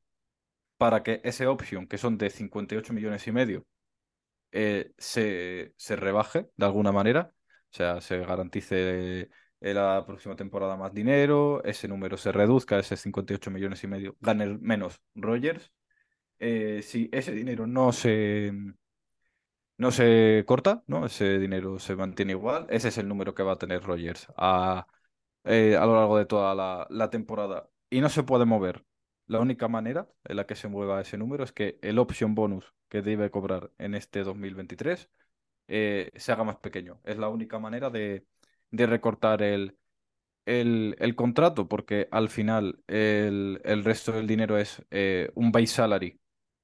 para 0.80 1.02
que 1.02 1.20
ese 1.24 1.46
option, 1.46 1.86
que 1.86 1.98
son 1.98 2.16
de 2.16 2.30
58 2.30 2.94
millones 2.94 3.26
y 3.26 3.32
medio, 3.32 3.66
eh, 4.52 4.92
se, 4.98 5.74
se 5.76 5.96
rebaje 5.96 6.48
de 6.56 6.66
alguna 6.66 6.90
manera, 6.92 7.34
o 7.34 7.76
sea, 7.76 8.00
se 8.00 8.18
garantice 8.20 9.30
eh, 9.60 9.74
la 9.74 10.04
próxima 10.06 10.36
temporada 10.36 10.78
más 10.78 10.94
dinero, 10.94 11.62
ese 11.64 11.86
número 11.86 12.16
se 12.16 12.32
reduzca, 12.32 12.78
ese 12.78 12.96
58 12.96 13.50
millones 13.50 13.84
y 13.84 13.88
medio, 13.88 14.16
gane 14.20 14.58
menos 14.60 15.00
Rogers. 15.14 15.70
Eh, 16.38 16.82
si 16.82 17.10
ese 17.12 17.32
dinero 17.32 17.66
no 17.66 17.92
se, 17.92 18.52
no 19.78 19.90
se 19.90 20.44
corta, 20.46 20.82
¿no? 20.86 21.06
Ese 21.06 21.38
dinero 21.38 21.78
se 21.78 21.96
mantiene 21.96 22.32
igual, 22.32 22.66
ese 22.70 22.88
es 22.88 22.98
el 22.98 23.08
número 23.08 23.34
que 23.34 23.42
va 23.42 23.52
a 23.52 23.58
tener 23.58 23.82
Rogers 23.82 24.26
a, 24.36 24.86
a 25.44 25.86
lo 25.86 25.94
largo 25.96 26.18
de 26.18 26.26
toda 26.26 26.86
la 26.90 27.10
temporada 27.10 27.68
y 27.90 28.00
no 28.00 28.08
se 28.08 28.22
puede 28.22 28.44
mover. 28.46 28.84
La 29.30 29.38
única 29.38 29.68
manera 29.68 30.08
en 30.24 30.36
la 30.36 30.46
que 30.46 30.56
se 30.56 30.66
mueva 30.66 31.00
ese 31.00 31.16
número 31.16 31.44
es 31.44 31.52
que 31.52 31.78
el 31.82 32.00
option 32.00 32.34
bonus 32.34 32.74
que 32.88 33.00
debe 33.00 33.30
cobrar 33.30 33.70
en 33.78 33.94
este 33.94 34.24
2023 34.24 35.08
eh, 35.68 36.10
se 36.16 36.32
haga 36.32 36.42
más 36.42 36.56
pequeño. 36.56 37.00
Es 37.04 37.16
la 37.16 37.28
única 37.28 37.60
manera 37.60 37.90
de, 37.90 38.26
de 38.72 38.86
recortar 38.86 39.42
el, 39.42 39.78
el, 40.46 41.14
contrato, 41.16 41.68
porque 41.68 42.08
al 42.10 42.28
final 42.28 42.82
el, 42.88 43.60
el 43.64 43.84
resto 43.84 44.10
del 44.10 44.26
dinero 44.26 44.58
es 44.58 44.82
eh, 44.90 45.30
un 45.36 45.52
base 45.52 45.68
salary 45.68 46.20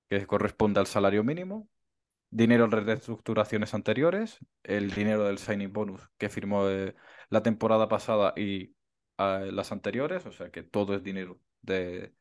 que 0.09 0.27
corresponde 0.27 0.81
al 0.81 0.89
salario 0.89 1.23
mínimo, 1.23 1.69
dinero 2.31 2.67
de 2.69 2.81
reestructuraciones 2.81 3.75
anteriores, 3.75 4.39
el 4.65 4.91
dinero 4.91 5.25
del 5.25 5.39
signing 5.39 5.73
bonus 5.73 6.03
que 6.19 6.29
firmó 6.31 6.69
eh, 6.69 6.97
la 7.31 7.45
temporada 7.45 7.89
pasada 7.89 8.35
y 8.37 8.75
eh, 9.19 9.51
las 9.53 9.71
anteriores, 9.73 10.27
o 10.27 10.33
sea 10.33 10.51
que 10.51 10.65
todo 10.65 10.97
es 10.97 11.05
dinero 11.05 11.41
de, 11.63 12.13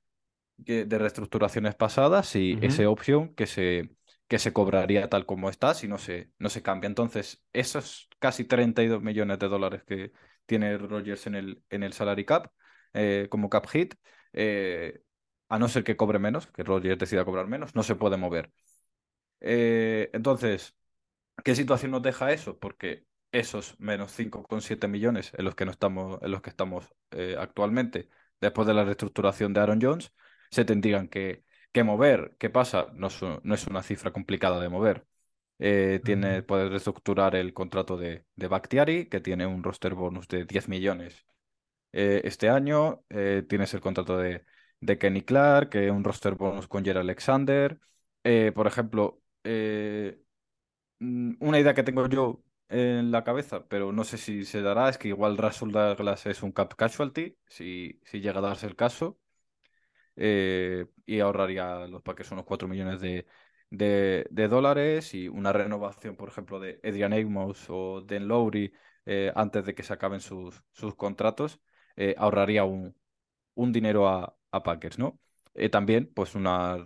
que- 0.65 0.85
de 0.85 0.97
reestructuraciones 0.97 1.75
pasadas 1.75 2.35
y 2.35 2.57
esa 2.62 2.83
Ujú. 2.83 2.89
opción 2.89 3.33
que 3.35 3.47
se, 3.47 3.89
que 4.27 4.39
se 4.39 4.53
cobraría 4.53 5.09
tal 5.09 5.25
como 5.25 5.50
está 5.50 5.74
si 5.74 5.88
no 5.88 5.97
se, 5.97 6.31
no 6.39 6.50
se 6.50 6.62
cambia. 6.62 6.88
Entonces, 6.88 7.43
esos 7.53 8.09
casi 8.19 8.45
32 8.45 9.01
millones 9.01 9.39
de 9.39 9.47
dólares 9.47 9.83
que 9.85 10.12
tiene 10.45 10.77
Rogers 10.77 11.27
en 11.27 11.35
el, 11.35 11.63
en 11.69 11.83
el 11.83 11.93
salary 11.93 12.25
cap 12.25 12.51
eh, 12.93 13.27
como 13.29 13.50
cap 13.50 13.67
hit, 13.67 13.95
eh, 14.33 15.01
a 15.50 15.59
no 15.59 15.67
ser 15.67 15.83
que 15.83 15.97
cobre 15.97 16.19
menos, 16.19 16.47
que 16.47 16.63
Rogers 16.63 16.97
decida 17.00 17.25
cobrar 17.25 17.47
menos, 17.47 17.75
no 17.75 17.83
se 17.83 17.95
puede 17.95 18.17
mover. 18.17 18.51
Eh, 19.41 20.09
entonces, 20.13 20.75
¿qué 21.43 21.55
situación 21.55 21.91
nos 21.91 22.01
deja 22.03 22.31
eso? 22.31 22.59
Porque 22.59 23.05
esos 23.31 23.79
menos 23.79 24.12
cinco 24.13 24.43
coma 24.43 24.62
siete 24.62 24.88
millones 24.88 25.31
en 25.38 25.45
los 25.45 25.55
que 25.55 25.65
no 25.65 25.71
estamos, 25.71 26.19
en 26.24 26.31
los 26.31 26.41
que 26.41 26.50
estamos 26.51 26.93
actualmente, 27.39 28.09
después 28.41 28.67
de 28.67 28.74
la 28.74 28.83
reestructuración 28.85 29.53
de 29.53 29.62
Aaron 29.62 29.79
Jones, 29.81 30.13
se 30.55 30.65
tendrían 30.65 31.07
que, 31.09 31.43
que 31.71 31.83
mover. 31.83 32.35
¿Qué 32.39 32.50
pasa? 32.50 32.88
No 32.93 33.07
es, 33.07 33.21
no 33.21 33.55
es 33.55 33.67
una 33.67 33.83
cifra 33.83 34.12
complicada 34.13 34.59
de 34.62 34.69
mover. 34.69 35.07
Eh, 35.59 36.01
tiene, 36.03 36.31
Ujú. 36.31 36.43
puedes 36.43 36.69
reestructurar 36.69 37.35
el 37.35 37.53
contrato 37.53 37.97
de, 37.97 38.25
de 38.35 38.47
Bakhtiari, 38.47 39.07
que 39.09 39.21
tiene 39.21 39.45
un 39.47 39.63
roster 39.63 39.93
bonus 39.95 40.27
de 40.27 40.45
10 40.45 40.67
millones 40.69 41.25
eh, 41.93 42.21
este 42.25 42.50
año. 42.50 43.03
Eh, 43.09 43.43
tienes 43.47 43.74
el 43.74 43.81
contrato 43.81 44.17
de, 44.17 44.45
de 44.81 44.97
Kenny 44.97 45.24
Clark, 45.24 45.69
que 45.69 45.91
un 45.91 46.03
roster 46.03 46.35
bonus 46.35 46.67
con 46.67 46.83
Jerry 46.85 47.00
Alexander. 47.00 47.79
Eh, 48.24 48.51
por 48.55 48.67
ejemplo, 48.67 49.21
eh, 49.43 50.21
mm, 51.00 51.35
una 51.39 51.59
idea 51.59 51.74
que 51.74 51.83
tengo 51.83 52.07
yo 52.09 52.43
en 52.69 53.12
la 53.12 53.24
cabeza, 53.24 53.67
pero 53.67 53.91
no 53.91 54.03
sé 54.03 54.17
si 54.17 54.45
se 54.45 54.62
dará, 54.62 54.89
es 54.89 54.97
que 54.97 55.09
igual 55.09 55.38
Russell 55.38 55.71
Douglas 55.71 56.25
es 56.25 56.41
un 56.43 56.51
cap 56.51 56.74
casualty, 56.75 57.38
si, 57.47 58.01
si 58.05 58.19
llega 58.21 58.39
a 58.39 58.41
darse 58.41 58.67
el 58.67 58.75
caso, 58.75 59.19
eh, 60.15 60.86
y 61.05 61.19
ahorraría 61.19 61.84
a 61.84 61.88
los 61.88 62.01
Packers 62.01 62.31
unos 62.31 62.45
4 62.45 62.67
millones 62.67 63.00
de, 63.01 63.25
de, 63.69 64.27
de 64.31 64.48
dólares 64.48 65.13
y 65.13 65.27
una 65.27 65.53
renovación, 65.53 66.15
por 66.15 66.29
ejemplo, 66.29 66.60
de 66.60 66.79
Adrian 66.84 67.13
Amos 67.13 67.65
o 67.69 68.01
Dan 68.01 68.27
Lowry 68.27 68.74
eh, 69.05 69.31
antes 69.36 69.65
de 69.65 69.75
que 69.75 69.84
se 69.84 69.93
acaben 69.93 70.19
sus, 70.22 70.63
sus 70.72 70.95
contratos, 70.95 71.60
eh, 71.95 72.15
ahorraría 72.17 72.63
un, 72.63 72.95
un 73.55 73.72
dinero 73.72 74.07
a, 74.10 74.38
a 74.51 74.63
Packers, 74.63 75.00
¿no? 75.00 75.19
Eh, 75.53 75.69
también, 75.69 76.12
pues 76.13 76.36
una, 76.36 76.77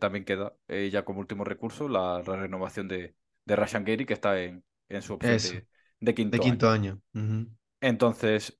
también 0.00 0.24
queda 0.24 0.54
ya 0.90 1.04
como 1.04 1.20
último 1.20 1.44
recurso 1.44 1.88
la, 1.88 2.22
la 2.26 2.36
renovación 2.36 2.88
de, 2.88 3.14
de 3.44 3.56
Rashan 3.56 3.84
Gary, 3.84 4.06
que 4.06 4.14
está 4.14 4.40
en, 4.42 4.64
en 4.88 5.02
su 5.02 5.12
opción 5.14 5.42
de, 5.42 5.66
de 6.00 6.14
de 6.30 6.40
quinto 6.40 6.40
quinto 6.40 6.68
año. 6.70 7.02
Entonces, 7.80 8.58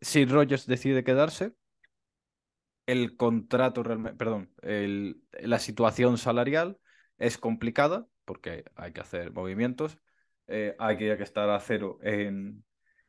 si 0.00 0.24
Rogers 0.26 0.66
decide 0.66 1.04
quedarse, 1.04 1.54
el 2.86 3.16
contrato 3.16 3.82
realmente, 3.82 4.16
perdón, 4.18 4.52
el- 4.62 5.22
la 5.40 5.58
situación 5.58 6.18
salarial 6.18 6.78
es 7.18 7.38
complicada 7.38 8.06
porque 8.24 8.64
hay 8.76 8.92
que 8.92 9.00
hacer 9.00 9.32
movimientos, 9.32 9.98
eh, 10.48 10.74
hay 10.78 10.96
que, 10.96 11.10
hay 11.12 11.16
que 11.16 11.22
estar 11.24 11.48
a 11.50 11.60
cero 11.60 11.98
en 12.02 12.64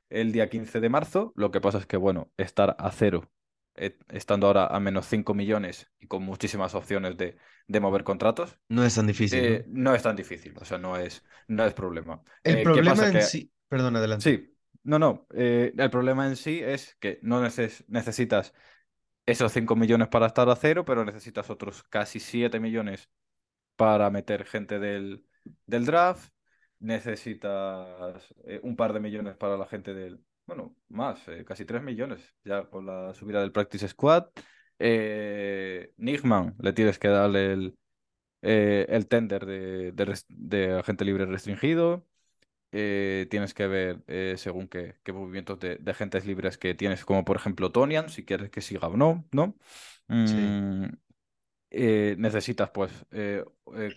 el 0.10 0.32
día 0.32 0.50
15 0.50 0.80
de 0.80 0.90
marzo. 0.90 1.34
Lo 1.36 1.52
que 1.52 1.62
pasa 1.62 1.80
es 1.80 1.86
que, 1.88 1.98
bueno, 1.98 2.32
estar 2.38 2.76
a 2.80 2.92
cero, 2.92 3.32
eh, 3.76 3.98
estando 4.10 4.48
ahora 4.48 4.68
a 4.68 4.80
menos 4.80 5.08
5 5.08 5.34
millones 5.34 5.92
y 6.00 6.08
con 6.08 6.24
muchísimas 6.24 6.76
opciones 6.76 7.18
de, 7.18 7.38
de 7.68 7.80
mover 7.80 8.04
contratos, 8.04 8.60
No 8.70 8.84
es 8.86 8.96
tan 8.96 9.08
difícil, 9.08 9.46
eh, 9.46 9.66
¿no? 9.66 9.68
no 9.68 9.94
es 9.96 10.04
tan 10.04 10.16
difícil, 10.16 10.56
o 10.60 10.66
sea, 10.66 10.78
no 10.78 10.98
es, 10.98 11.24
no 11.48 11.66
es 11.66 11.74
problema. 11.74 12.24
El 12.44 12.60
Eh, 12.60 12.72
¿qué 12.72 12.82
problema 12.82 12.84
pasa? 12.84 13.10
en 13.10 13.22
Que 13.22 13.22
sí, 13.22 13.52
perdón, 13.68 13.96
adelante. 13.96 14.34
sí, 14.36 14.58
no, 14.84 15.00
no, 15.00 15.28
eh, 15.34 15.74
el 15.78 15.90
problema 15.90 16.28
en 16.28 16.36
sí 16.36 16.62
es 16.64 16.96
que 17.00 17.20
no 17.24 17.42
neces- 17.44 17.86
necesitas 17.88 18.54
esos 19.28 19.54
5 19.54 19.76
millones 19.78 20.10
para 20.10 20.28
estar 20.28 20.50
a 20.50 20.56
cero, 20.56 20.86
pero 20.86 21.06
necesitas 21.06 21.50
otros 21.52 21.84
casi 21.84 22.20
7 22.22 22.60
millones 22.60 23.10
para 23.76 24.10
meter 24.10 24.46
gente 24.46 24.80
del, 24.80 25.26
del 25.66 25.86
draft. 25.86 26.32
Necesitas 26.80 28.34
eh, 28.46 28.60
un 28.64 28.76
par 28.76 28.94
de 28.94 29.00
millones 29.02 29.38
para 29.38 29.58
la 29.58 29.68
gente 29.68 29.94
del... 29.94 30.24
Bueno, 30.46 30.76
más, 30.90 31.28
eh, 31.28 31.46
casi 31.46 31.66
3 31.66 31.84
millones 31.84 32.36
ya 32.46 32.70
con 32.70 32.86
la 32.86 33.14
subida 33.14 33.42
del 33.42 33.52
Practice 33.52 33.88
Squad. 33.90 34.28
Eh, 34.80 35.94
Nigman, 35.98 36.56
le 36.60 36.74
tienes 36.74 37.00
que 37.00 37.10
darle 37.10 37.54
el, 37.54 37.78
eh, 38.42 38.86
el 38.90 39.08
tender 39.08 39.46
de, 39.46 39.92
de, 39.94 40.20
de 40.30 40.74
agente 40.80 41.06
libre 41.06 41.26
restringido. 41.26 42.08
Eh, 42.80 43.28
tienes 43.32 43.54
que 43.56 43.68
ver 43.68 44.04
eh, 44.08 44.36
según 44.38 44.68
qué, 44.68 44.98
qué 45.04 45.14
movimientos 45.14 45.60
de, 45.60 45.78
de 45.78 45.92
agentes 45.92 46.26
libres 46.28 46.58
que 46.60 46.76
tienes, 46.76 47.06
como 47.06 47.26
por 47.26 47.38
ejemplo 47.38 47.72
Tonian, 47.72 48.10
si 48.10 48.24
quieres 48.26 48.50
que 48.52 48.62
siga 48.62 48.88
o 48.90 48.98
no, 48.98 49.26
¿no? 49.32 49.58
Sí. 50.24 50.58
Mm, 50.62 50.86
eh, 51.72 52.16
necesitas 52.20 52.72
pues 52.72 52.92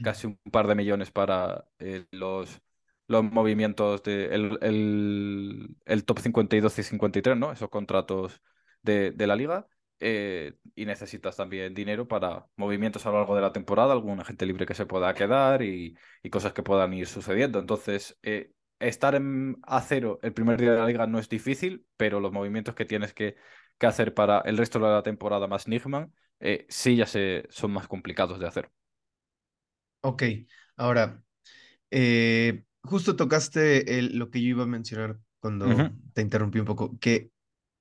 casi 0.01 0.27
un 0.27 0.39
par 0.51 0.67
de 0.67 0.75
millones 0.75 1.11
para 1.11 1.67
los, 2.11 2.61
los 3.07 3.25
movimientos 3.25 4.03
de 4.03 4.27
el, 4.35 4.59
el- 4.63 5.77
el 5.87 6.05
top 6.05 6.19
52 6.21 6.79
y 6.79 6.83
53, 6.83 7.37
¿no? 7.37 7.53
Esos 7.53 7.69
contratos 7.71 8.41
de, 8.83 9.13
de 9.13 9.27
la 9.27 9.37
liga. 9.37 9.69
eh, 10.03 10.55
y 10.75 10.87
necesitas 10.87 11.37
también 11.37 11.75
dinero 11.75 12.09
para 12.09 12.47
movimientos 12.57 13.05
a 13.05 13.11
lo 13.11 13.19
largo 13.19 13.35
de 13.37 13.43
la 13.43 13.53
temporada, 13.53 13.93
algún 13.93 14.19
agente 14.21 14.47
libre 14.47 14.65
que 14.67 14.75
se 14.75 14.87
pueda 14.87 15.13
quedar 15.15 15.61
y, 15.63 15.95
y 16.23 16.31
cosas 16.31 16.53
que 16.55 16.63
puedan 16.63 16.95
ir 16.95 17.07
sucediendo. 17.07 17.59
Entonces, 17.59 18.19
eh, 18.23 18.53
estar 18.81 19.15
en 19.15 19.57
a 19.63 19.81
cero 19.83 20.19
el 20.23 20.33
primer 20.35 20.61
día 20.61 20.73
de 20.73 20.79
la 20.79 20.87
liga 20.87 21.07
no 21.07 21.19
es 21.19 21.29
difícil, 21.29 21.87
pero 21.97 22.21
los 22.21 22.33
movimientos 22.33 22.75
que 22.75 22.85
tienes 22.85 23.15
que 23.15 23.37
que 23.79 23.87
hacer 23.87 24.13
para 24.15 24.41
el 24.41 24.59
resto 24.59 24.79
de 24.79 24.89
la 24.91 25.03
temporada 25.03 25.47
más 25.49 25.67
Nigman, 25.67 26.13
eh, 26.41 26.67
sí 26.69 26.97
ya 26.97 27.07
se, 27.07 27.45
son 27.51 27.73
más 27.73 27.89
complicados 27.89 28.39
de 28.39 28.47
hacer. 28.47 28.71
Ok, 30.03 30.23
ahora, 30.77 31.23
eh, 31.91 32.65
justo 32.85 33.17
tocaste 33.17 33.99
el- 33.99 34.19
lo 34.19 34.31
que 34.31 34.43
yo 34.43 34.49
iba 34.51 34.65
a 34.65 34.67
mencionar 34.67 35.19
cuando 35.41 35.91
te 36.15 36.23
interrumpí 36.23 36.59
un 36.61 36.67
poco, 36.67 36.99
que 37.01 37.33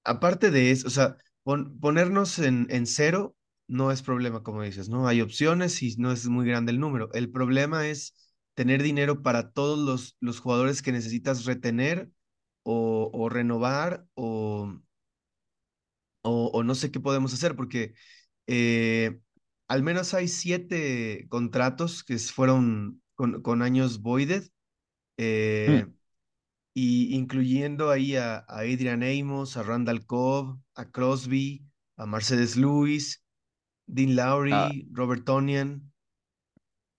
aparte 0.06 0.52
de 0.52 0.72
eso, 0.72 0.88
o 0.88 0.92
sea, 0.92 1.18
pon- 1.44 1.80
ponernos 1.82 2.40
en, 2.40 2.68
en 2.72 2.88
cero 2.88 3.36
no 3.68 3.92
es 3.92 4.04
problema, 4.04 4.44
como 4.44 4.64
dices, 4.64 4.90
¿no? 4.90 5.08
Hay 5.08 5.22
opciones 5.22 5.84
y 5.84 5.96
no 5.98 6.12
es 6.12 6.28
muy 6.28 6.48
grande 6.48 6.72
el 6.74 6.80
número. 6.82 7.12
El 7.14 7.32
problema 7.32 7.88
es 7.88 8.16
tener 8.60 8.84
dinero 8.84 9.24
para 9.24 9.52
todos 9.52 9.80
los, 9.80 10.18
los 10.20 10.42
jugadores 10.42 10.82
que 10.82 10.92
necesitas 10.92 11.46
retener 11.46 12.10
o, 12.64 13.10
o 13.14 13.30
renovar 13.30 14.06
o, 14.16 14.78
o, 16.24 16.48
o 16.48 16.64
no 16.64 16.76
sé 16.76 16.92
qué 16.92 17.00
podemos 17.00 17.34
hacer, 17.34 17.56
porque 17.56 17.94
eh, 18.48 19.18
al 19.70 19.82
menos 19.82 20.14
hay 20.14 20.28
siete 20.28 21.26
contratos 21.30 22.04
que 22.04 22.18
fueron 22.18 23.02
con, 23.16 23.42
con 23.42 23.62
años 23.62 24.02
voided, 24.02 24.44
mm, 24.44 24.48
eh, 25.20 25.88
y 26.74 27.16
incluyendo 27.16 27.92
ahí 27.92 28.18
a, 28.18 28.40
a 28.40 28.60
Adrian 28.60 29.04
Amos, 29.04 29.56
a 29.56 29.64
Randall 29.64 30.06
Cobb, 30.06 30.60
a 30.76 30.92
Crosby, 30.92 31.64
a 31.96 32.06
Mercedes 32.06 32.58
Lewis, 32.58 33.24
Dean 33.88 34.20
ah, 34.20 34.36
Lowry, 34.36 34.90
Robert 34.92 35.24
Tonian. 35.24 35.94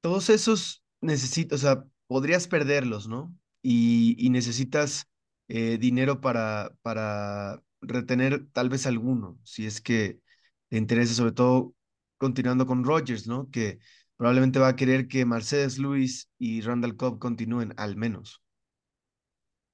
Todos 0.01 0.31
esos 0.31 0.81
necesitas, 1.01 1.61
o 1.61 1.63
sea, 1.63 1.85
podrías 2.07 2.49
perderlos, 2.49 3.09
¿no? 3.09 3.35
Y, 3.63 4.17
y 4.19 4.31
necesitas 4.31 5.09
eh, 5.49 5.79
dinero 5.79 6.21
para, 6.21 6.75
para 6.83 7.63
retener 7.81 8.47
tal 8.53 8.69
vez 8.69 8.87
alguno, 8.87 9.39
si 9.45 9.67
es 9.67 9.81
que 9.81 10.21
te 10.69 10.79
interesa, 10.79 11.15
sobre 11.15 11.33
todo 11.33 11.75
continuando 12.19 12.67
con 12.67 12.85
Rodgers, 12.85 13.27
¿no? 13.27 13.51
Que 13.51 13.81
probablemente 14.17 14.59
va 14.59 14.69
a 14.69 14.77
querer 14.77 15.09
que 15.09 15.25
Mercedes 15.27 15.79
Lewis 15.79 16.31
y 16.39 16.61
Randall 16.63 16.97
Cobb 16.97 17.19
continúen, 17.19 17.75
al 17.77 17.97
menos. 17.97 18.43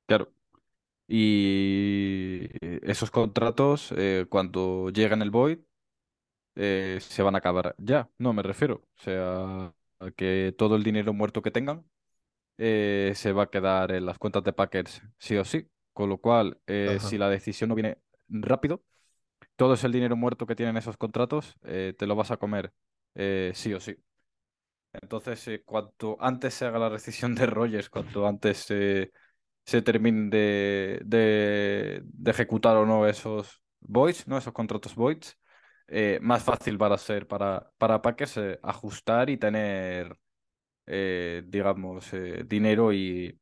claro. 0.06 0.32
Y 1.08 2.48
esos 2.62 3.10
contratos, 3.10 3.92
eh, 3.96 4.26
cuando 4.28 4.90
llegan 4.90 5.22
el 5.22 5.30
Void, 5.30 5.60
eh, 6.56 6.98
se 7.02 7.22
van 7.22 7.34
a 7.36 7.38
acabar 7.38 7.74
ya. 7.78 8.10
No, 8.18 8.32
me 8.32 8.42
refiero. 8.42 8.76
O 8.98 9.02
sea, 9.02 9.74
que 10.16 10.54
todo 10.56 10.76
el 10.76 10.82
dinero 10.84 11.12
muerto 11.12 11.42
que 11.42 11.50
tengan 11.50 11.84
eh, 12.58 13.12
se 13.16 13.32
va 13.32 13.44
a 13.44 13.50
quedar 13.50 13.92
en 13.92 14.06
las 14.06 14.18
cuentas 14.18 14.44
de 14.44 14.52
Packers 14.52 15.02
sí 15.18 15.36
o 15.36 15.44
sí. 15.44 15.68
Con 15.92 16.10
lo 16.10 16.18
cual, 16.18 16.60
eh, 16.66 16.98
Ajá. 16.98 17.00
si 17.00 17.18
la 17.18 17.28
decisión 17.30 17.68
no 17.68 17.74
viene 17.74 17.98
rápido, 18.28 18.84
todo 19.56 19.74
ese 19.74 19.88
dinero 19.88 20.16
muerto 20.16 20.46
que 20.46 20.56
tienen 20.56 20.76
esos 20.76 20.96
contratos, 20.96 21.56
eh, 21.64 21.94
te 21.98 22.06
lo 22.06 22.16
vas 22.16 22.30
a 22.30 22.38
comer 22.38 22.72
sí 23.54 23.74
o 23.74 23.80
sí. 23.80 23.96
Entonces, 24.92 25.62
cuanto 25.64 26.16
antes 26.20 26.54
se 26.54 26.64
haga 26.66 26.78
la 26.78 26.88
rescisión 26.88 27.34
de 27.34 27.46
Rogers, 27.46 27.90
cuanto 27.90 28.26
antes 28.26 28.58
se 29.64 29.82
terminen 29.82 30.30
de, 30.30 31.00
de, 31.04 32.02
de 32.04 32.30
ejecutar 32.30 32.76
o 32.76 32.86
no 32.86 33.06
esos 33.06 33.62
voids, 33.80 34.26
¿no? 34.28 34.38
Esos 34.38 34.52
contratos 34.52 34.94
voids, 34.94 35.38
eh, 35.88 36.18
más 36.22 36.42
fácil 36.44 36.80
va 36.80 36.92
a 36.94 36.98
ser 36.98 37.26
para, 37.28 37.70
para 37.78 38.00
eh, 38.36 38.58
ajustar 38.62 39.30
y 39.30 39.36
tener, 39.38 40.18
eh, 40.86 41.42
digamos, 41.46 42.12
dinero 42.46 42.92
y, 42.92 43.40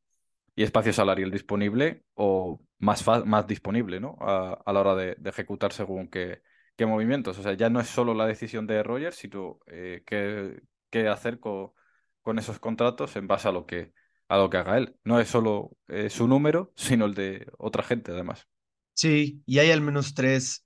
y 0.55 0.63
espacio 0.63 0.93
salarial 0.93 1.31
disponible 1.31 2.03
o 2.15 2.61
más, 2.79 3.05
más 3.25 3.47
disponible, 3.47 3.99
¿no? 3.99 4.17
A, 4.21 4.53
a 4.65 4.73
la 4.73 4.81
hora 4.81 4.95
de, 4.95 5.15
de 5.19 5.29
ejecutar 5.29 5.73
según 5.73 6.09
qué, 6.09 6.41
qué 6.77 6.85
movimientos. 6.85 7.37
O 7.39 7.43
sea, 7.43 7.53
ya 7.53 7.69
no 7.69 7.79
es 7.81 7.87
solo 7.89 8.13
la 8.13 8.27
decisión 8.27 8.67
de 8.67 8.83
Rogers, 8.83 9.15
sino 9.17 9.59
qué, 9.67 10.61
qué 10.89 11.07
hacer 11.07 11.39
co- 11.39 11.75
con 12.21 12.39
esos 12.39 12.59
contratos 12.59 13.15
en 13.15 13.27
base 13.27 13.47
a 13.49 13.51
lo 13.51 13.65
que, 13.65 13.93
a 14.29 14.37
lo 14.37 14.49
que 14.49 14.57
haga 14.57 14.77
él. 14.77 14.97
No 15.03 15.19
es 15.19 15.29
solo 15.29 15.77
su 16.09 16.27
número, 16.27 16.73
sino 16.75 17.05
el 17.05 17.13
de 17.15 17.47
otra 17.57 17.83
gente, 17.83 18.11
además. 18.11 18.47
Sí, 18.93 19.41
y 19.45 19.59
hay 19.59 19.71
al 19.71 19.81
menos 19.81 20.13
tres 20.13 20.63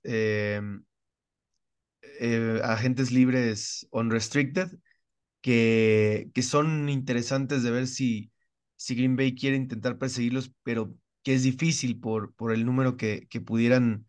eh, 2.02 2.60
agentes 2.64 3.10
libres 3.12 3.86
unrestricted 3.90 4.68
que, 5.40 6.30
que 6.34 6.42
son 6.42 6.88
interesantes 6.88 7.62
de 7.62 7.70
ver 7.70 7.86
si, 7.86 8.32
si 8.76 8.94
Green 8.94 9.16
Bay 9.16 9.34
quiere 9.34 9.56
intentar 9.56 9.98
perseguirlos, 9.98 10.52
pero 10.62 10.94
que 11.22 11.34
es 11.34 11.42
difícil 11.42 12.00
por, 12.00 12.34
por 12.34 12.52
el 12.52 12.64
número 12.66 12.96
que, 12.96 13.26
que 13.28 13.40
pudieran 13.40 14.06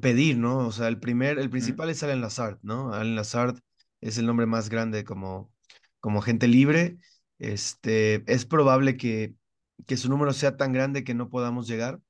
pedir, 0.00 0.38
¿no? 0.38 0.58
O 0.68 0.72
sea, 0.72 0.88
el 0.88 1.00
primer, 1.00 1.38
el 1.38 1.50
principal 1.50 1.90
es 1.90 2.02
Allen 2.02 2.20
Lazard, 2.20 2.58
¿no? 2.62 2.92
Allen 2.94 3.16
Lazard 3.16 3.58
es 4.00 4.18
el 4.18 4.26
nombre 4.26 4.46
más 4.46 4.68
grande 4.68 5.04
como, 5.04 5.52
como 6.00 6.20
agente 6.20 6.48
libre. 6.48 6.98
Este, 7.38 8.24
es 8.32 8.44
probable 8.46 8.96
que, 8.96 9.34
que 9.86 9.96
su 9.96 10.08
número 10.08 10.32
sea 10.32 10.56
tan 10.56 10.72
grande 10.72 11.04
que 11.04 11.14
no 11.14 11.30
podamos 11.30 11.68
llegar. 11.68 12.00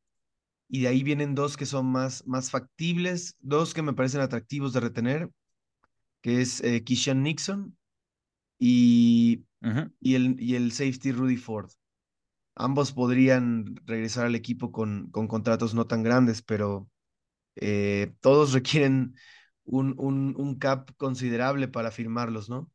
Y 0.68 0.82
de 0.82 0.88
ahí 0.88 1.02
vienen 1.02 1.34
dos 1.34 1.56
que 1.56 1.66
son 1.66 1.86
más, 1.86 2.26
más 2.26 2.50
factibles, 2.50 3.36
dos 3.40 3.74
que 3.74 3.82
me 3.82 3.94
parecen 3.94 4.20
atractivos 4.20 4.72
de 4.72 4.80
retener, 4.80 5.30
que 6.22 6.40
es 6.42 6.62
eh, 6.62 6.84
Keyshawn 6.84 7.22
Nixon 7.22 7.76
y, 8.58 9.44
y, 10.00 10.14
el, 10.16 10.36
y 10.40 10.56
el 10.56 10.72
safety 10.72 11.12
Rudy 11.12 11.36
Ford. 11.36 11.70
Ambos 12.56 12.92
podrían 12.92 13.76
regresar 13.86 14.26
al 14.26 14.34
equipo 14.34 14.72
con, 14.72 15.10
con 15.10 15.28
contratos 15.28 15.74
no 15.74 15.86
tan 15.86 16.02
grandes, 16.04 16.42
pero 16.42 16.90
eh, 17.56 18.14
todos 18.20 18.52
requieren 18.54 19.16
un, 19.64 19.94
un, 19.98 20.34
un 20.38 20.58
cap 20.58 20.90
considerable 20.98 21.68
para 21.68 21.90
firmarlos, 21.92 22.50
¿no? 22.50 22.70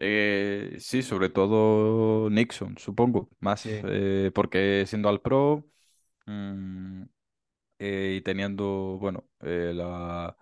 Eh, 0.00 0.76
sí, 0.78 1.02
sobre 1.02 1.28
todo 1.28 2.30
Nixon, 2.30 2.78
supongo, 2.78 3.28
más 3.40 3.64
Sí, 3.64 3.70
eh, 3.82 4.30
porque 4.34 4.84
siendo 4.86 5.08
al 5.08 5.20
pro 5.20 5.64
mm, 6.28 7.04
eh, 7.78 8.16
y 8.18 8.22
teniendo, 8.22 8.98
bueno, 9.00 9.28
eh, 9.42 9.72
la, 9.74 10.36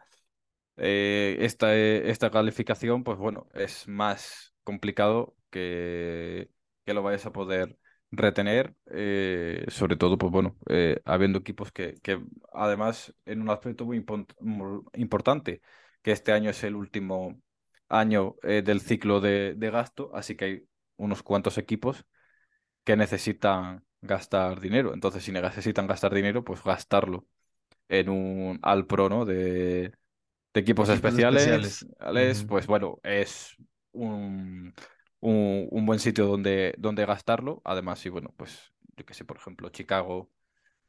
eh, 0.76 1.38
esta, 1.40 1.74
esta 1.76 2.30
calificación, 2.30 3.04
pues 3.04 3.18
bueno, 3.18 3.48
es 3.54 3.88
más 3.88 4.54
complicado 4.64 5.36
que, 5.50 6.50
que 6.84 6.94
lo 6.94 7.02
vayas 7.02 7.26
a 7.26 7.32
poder 7.32 7.78
retener, 8.10 8.74
sobre 9.68 9.96
todo, 9.96 10.18
pues 10.18 10.32
bueno, 10.32 10.56
habiendo 11.04 11.40
equipos 11.40 11.72
que, 11.72 11.96
que 12.02 12.22
además 12.52 13.14
en 13.26 13.42
un 13.42 13.50
aspecto 13.50 13.84
muy, 13.84 14.04
importante, 14.94 15.62
que 16.02 16.12
este 16.12 16.32
año 16.32 16.50
es 16.50 16.64
el 16.64 16.76
último 16.76 17.40
año 17.88 18.36
del 18.42 18.80
ciclo 18.80 19.20
de 19.20 19.70
gasto, 19.72 20.10
así 20.14 20.36
que 20.36 20.44
hay 20.44 20.68
unos 20.96 21.22
cuantos 21.22 21.58
equipos 21.58 22.06
que 22.84 22.96
necesitan 22.96 23.85
gastar 24.06 24.60
dinero. 24.60 24.94
Entonces, 24.94 25.24
si 25.24 25.32
necesitan 25.32 25.86
gastar 25.86 26.14
dinero, 26.14 26.44
pues 26.44 26.62
gastarlo 26.62 27.26
en 27.88 28.08
un 28.10 28.58
All 28.62 28.86
Pro, 28.86 29.08
¿no? 29.08 29.24
De, 29.24 29.92
de 30.54 30.60
equipos 30.60 30.88
equipos 30.88 30.88
especiales, 30.88 31.86
pues 32.48 32.66
bueno, 32.66 32.98
es 33.02 33.56
un, 33.92 34.74
un, 35.20 35.68
un 35.70 35.86
buen 35.86 35.98
sitio 35.98 36.26
donde, 36.26 36.74
donde 36.78 37.06
gastarlo. 37.06 37.62
Además, 37.64 37.98
sí, 38.00 38.08
bueno, 38.08 38.34
pues 38.36 38.72
yo 38.96 39.04
que 39.06 39.14
sé, 39.14 39.24
por 39.24 39.36
ejemplo, 39.38 39.68
Chicago 39.70 40.30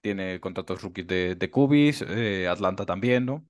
tiene 0.02 0.40
contratos 0.40 0.82
rookies 0.82 1.08
de, 1.08 1.36
de 1.36 1.52
Cubis, 1.52 2.04
eh, 2.08 2.48
Atlanta 2.48 2.86
también, 2.86 3.26
¿no? 3.26 3.48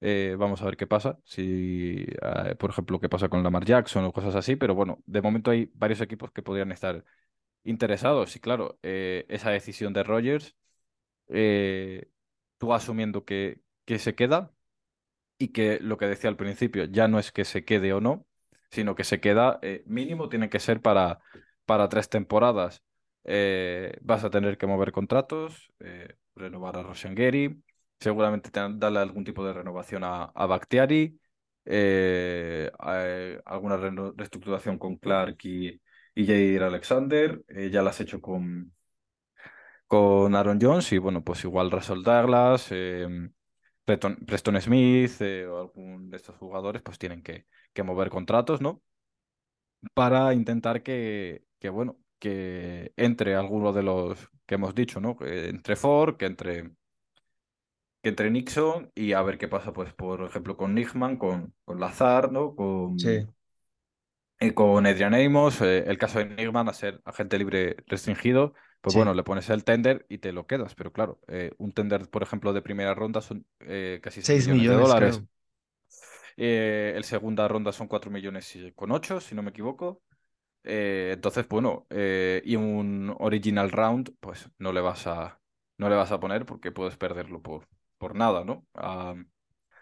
Eh, 0.00 0.36
vamos 0.38 0.62
a 0.62 0.66
ver 0.66 0.76
qué 0.76 0.86
pasa, 0.86 1.18
si, 1.24 2.06
eh, 2.22 2.54
por 2.56 2.70
ejemplo, 2.70 3.00
qué 3.00 3.08
pasa 3.08 3.28
con 3.28 3.42
Lamar 3.42 3.64
Jackson 3.64 4.04
o 4.04 4.12
cosas 4.12 4.34
así, 4.36 4.54
pero 4.56 4.74
bueno, 4.74 5.02
de 5.06 5.22
momento 5.22 5.50
hay 5.50 5.70
varios 5.74 6.00
equipos 6.00 6.30
que 6.30 6.42
podrían 6.42 6.70
estar 6.70 7.04
interesados. 7.64 8.36
Y 8.36 8.40
claro, 8.40 8.78
eh, 8.82 9.26
esa 9.28 9.50
decisión 9.50 9.92
de 9.92 10.02
Rogers, 10.04 10.56
eh, 11.28 12.10
tú 12.58 12.72
asumiendo 12.74 13.24
que, 13.24 13.62
que 13.86 13.98
se 13.98 14.14
queda 14.14 14.52
y 15.38 15.48
que 15.48 15.78
lo 15.80 15.98
que 15.98 16.06
decía 16.06 16.30
al 16.30 16.36
principio 16.36 16.84
ya 16.86 17.08
no 17.08 17.18
es 17.18 17.32
que 17.32 17.44
se 17.44 17.64
quede 17.64 17.92
o 17.92 18.00
no, 18.00 18.26
sino 18.70 18.94
que 18.94 19.04
se 19.04 19.20
queda 19.20 19.58
eh, 19.62 19.82
mínimo 19.86 20.28
tiene 20.28 20.50
que 20.50 20.60
ser 20.60 20.82
para, 20.82 21.20
para 21.66 21.88
tres 21.88 22.08
temporadas. 22.08 22.82
Vas 24.02 24.24
a 24.24 24.30
tener 24.30 24.56
que 24.58 24.66
mover 24.66 24.92
contratos, 24.92 25.72
renovar 26.34 26.76
a 26.76 26.82
Roshan 26.82 27.14
Gary, 27.14 27.62
seguramente 28.00 28.50
te- 28.50 28.60
darle 28.74 29.00
algún 29.00 29.24
tipo 29.24 29.44
de 29.46 29.52
renovación 29.52 30.04
a, 30.04 30.24
a 30.24 30.46
Bakhtiari, 30.46 31.18
alguna 33.44 33.76
reestructuración 33.76 34.78
con 34.78 34.96
Clark 34.96 35.38
y, 35.44 35.80
y 36.18 36.26
Jair 36.26 36.62
Alexander, 36.64 37.44
eh, 37.48 37.70
ya 37.70 37.82
la 37.82 37.90
has 37.90 38.00
hecho 38.00 38.20
con, 38.20 38.72
con 39.86 40.34
Aaron 40.34 40.58
Jones 40.60 40.92
y 40.92 40.98
bueno, 40.98 41.24
pues 41.24 41.44
igual 41.44 41.70
Russell 41.70 42.02
Douglas, 42.02 42.68
eh, 42.70 43.06
Preston, 43.84 44.60
Smith 44.60 45.12
eh, 45.20 45.46
o 45.46 45.58
algún 45.60 46.10
de 46.10 46.16
estos 46.16 46.36
jugadores 46.36 46.82
pues 46.82 46.98
tienen 46.98 47.22
que, 47.22 47.46
que 47.72 47.82
mover 47.82 48.10
contratos, 48.10 48.60
¿no? 48.60 48.82
Para 49.94 50.34
intentar 50.34 50.82
que, 50.82 51.44
que, 51.60 51.68
bueno, 51.68 51.98
que 52.18 52.92
entre 52.96 53.34
alguno 53.36 53.72
de 53.72 53.82
los 53.82 54.18
que 54.46 54.56
hemos 54.56 54.74
dicho, 54.74 55.00
¿no? 55.00 55.16
Que 55.16 55.48
entre 55.48 55.76
Ford, 55.76 56.16
que 56.16 56.26
entre 56.26 56.70
que 58.02 58.08
entre 58.10 58.30
Nixon 58.30 58.90
y 58.94 59.12
a 59.12 59.22
ver 59.22 59.38
qué 59.38 59.48
pasa, 59.48 59.72
pues, 59.72 59.92
por 59.94 60.22
ejemplo, 60.24 60.56
con 60.56 60.74
Nickman, 60.74 61.16
con, 61.16 61.54
con 61.64 61.80
Lazar, 61.80 62.32
¿no? 62.32 62.54
Sí, 62.96 63.26
Con, 64.40 64.50
con 64.52 64.86
Adrian 64.86 65.14
Amos, 65.14 65.60
eh, 65.62 65.84
el 65.86 65.98
caso 65.98 66.18
de 66.20 66.26
Nickman 66.26 66.68
a 66.68 66.72
ser 66.72 67.00
agente 67.04 67.38
libre 67.38 67.76
restringido, 67.86 68.54
pues 68.80 68.92
sí. 68.92 68.94
bueno, 68.94 69.12
le 69.14 69.24
pones 69.24 69.50
el 69.50 69.64
tender 69.64 70.06
y 70.08 70.18
te 70.18 70.32
lo 70.32 70.46
quedas. 70.46 70.74
Pero 70.76 70.92
claro, 70.92 71.20
eh, 71.28 71.52
un 71.58 71.72
tender, 71.72 72.08
por 72.08 72.22
ejemplo, 72.22 72.52
de 72.52 72.62
primera 72.62 72.94
ronda 72.94 73.20
son 73.20 73.46
eh, 73.60 74.00
casi 74.02 74.22
6 74.22 74.44
Seis 74.46 74.46
millones 74.46 74.68
de 74.68 74.74
dólares. 74.76 75.24
Eh, 76.36 76.92
el 76.96 77.04
segunda 77.04 77.48
ronda 77.48 77.72
son 77.72 77.88
4 77.88 78.10
millones 78.10 78.54
y- 78.56 78.72
con 78.72 78.90
8, 78.92 79.20
si 79.20 79.34
no 79.34 79.42
me 79.42 79.50
equivoco. 79.50 80.02
Entonces, 80.64 81.48
bueno, 81.48 81.86
y 82.44 82.56
un 82.56 83.14
original 83.20 83.70
round, 83.72 84.14
pues 84.20 84.50
no 84.58 84.72
le 84.72 84.80
vas 84.82 85.06
a, 85.06 85.40
no 85.78 85.88
le 85.90 85.96
vas 85.96 86.12
a 86.12 86.20
poner 86.20 86.46
porque 86.46 86.72
puedes 86.72 86.96
perderlo 86.98 87.42
por, 87.42 87.68
por 87.98 88.14
nada, 88.16 88.44
¿no? 88.44 88.66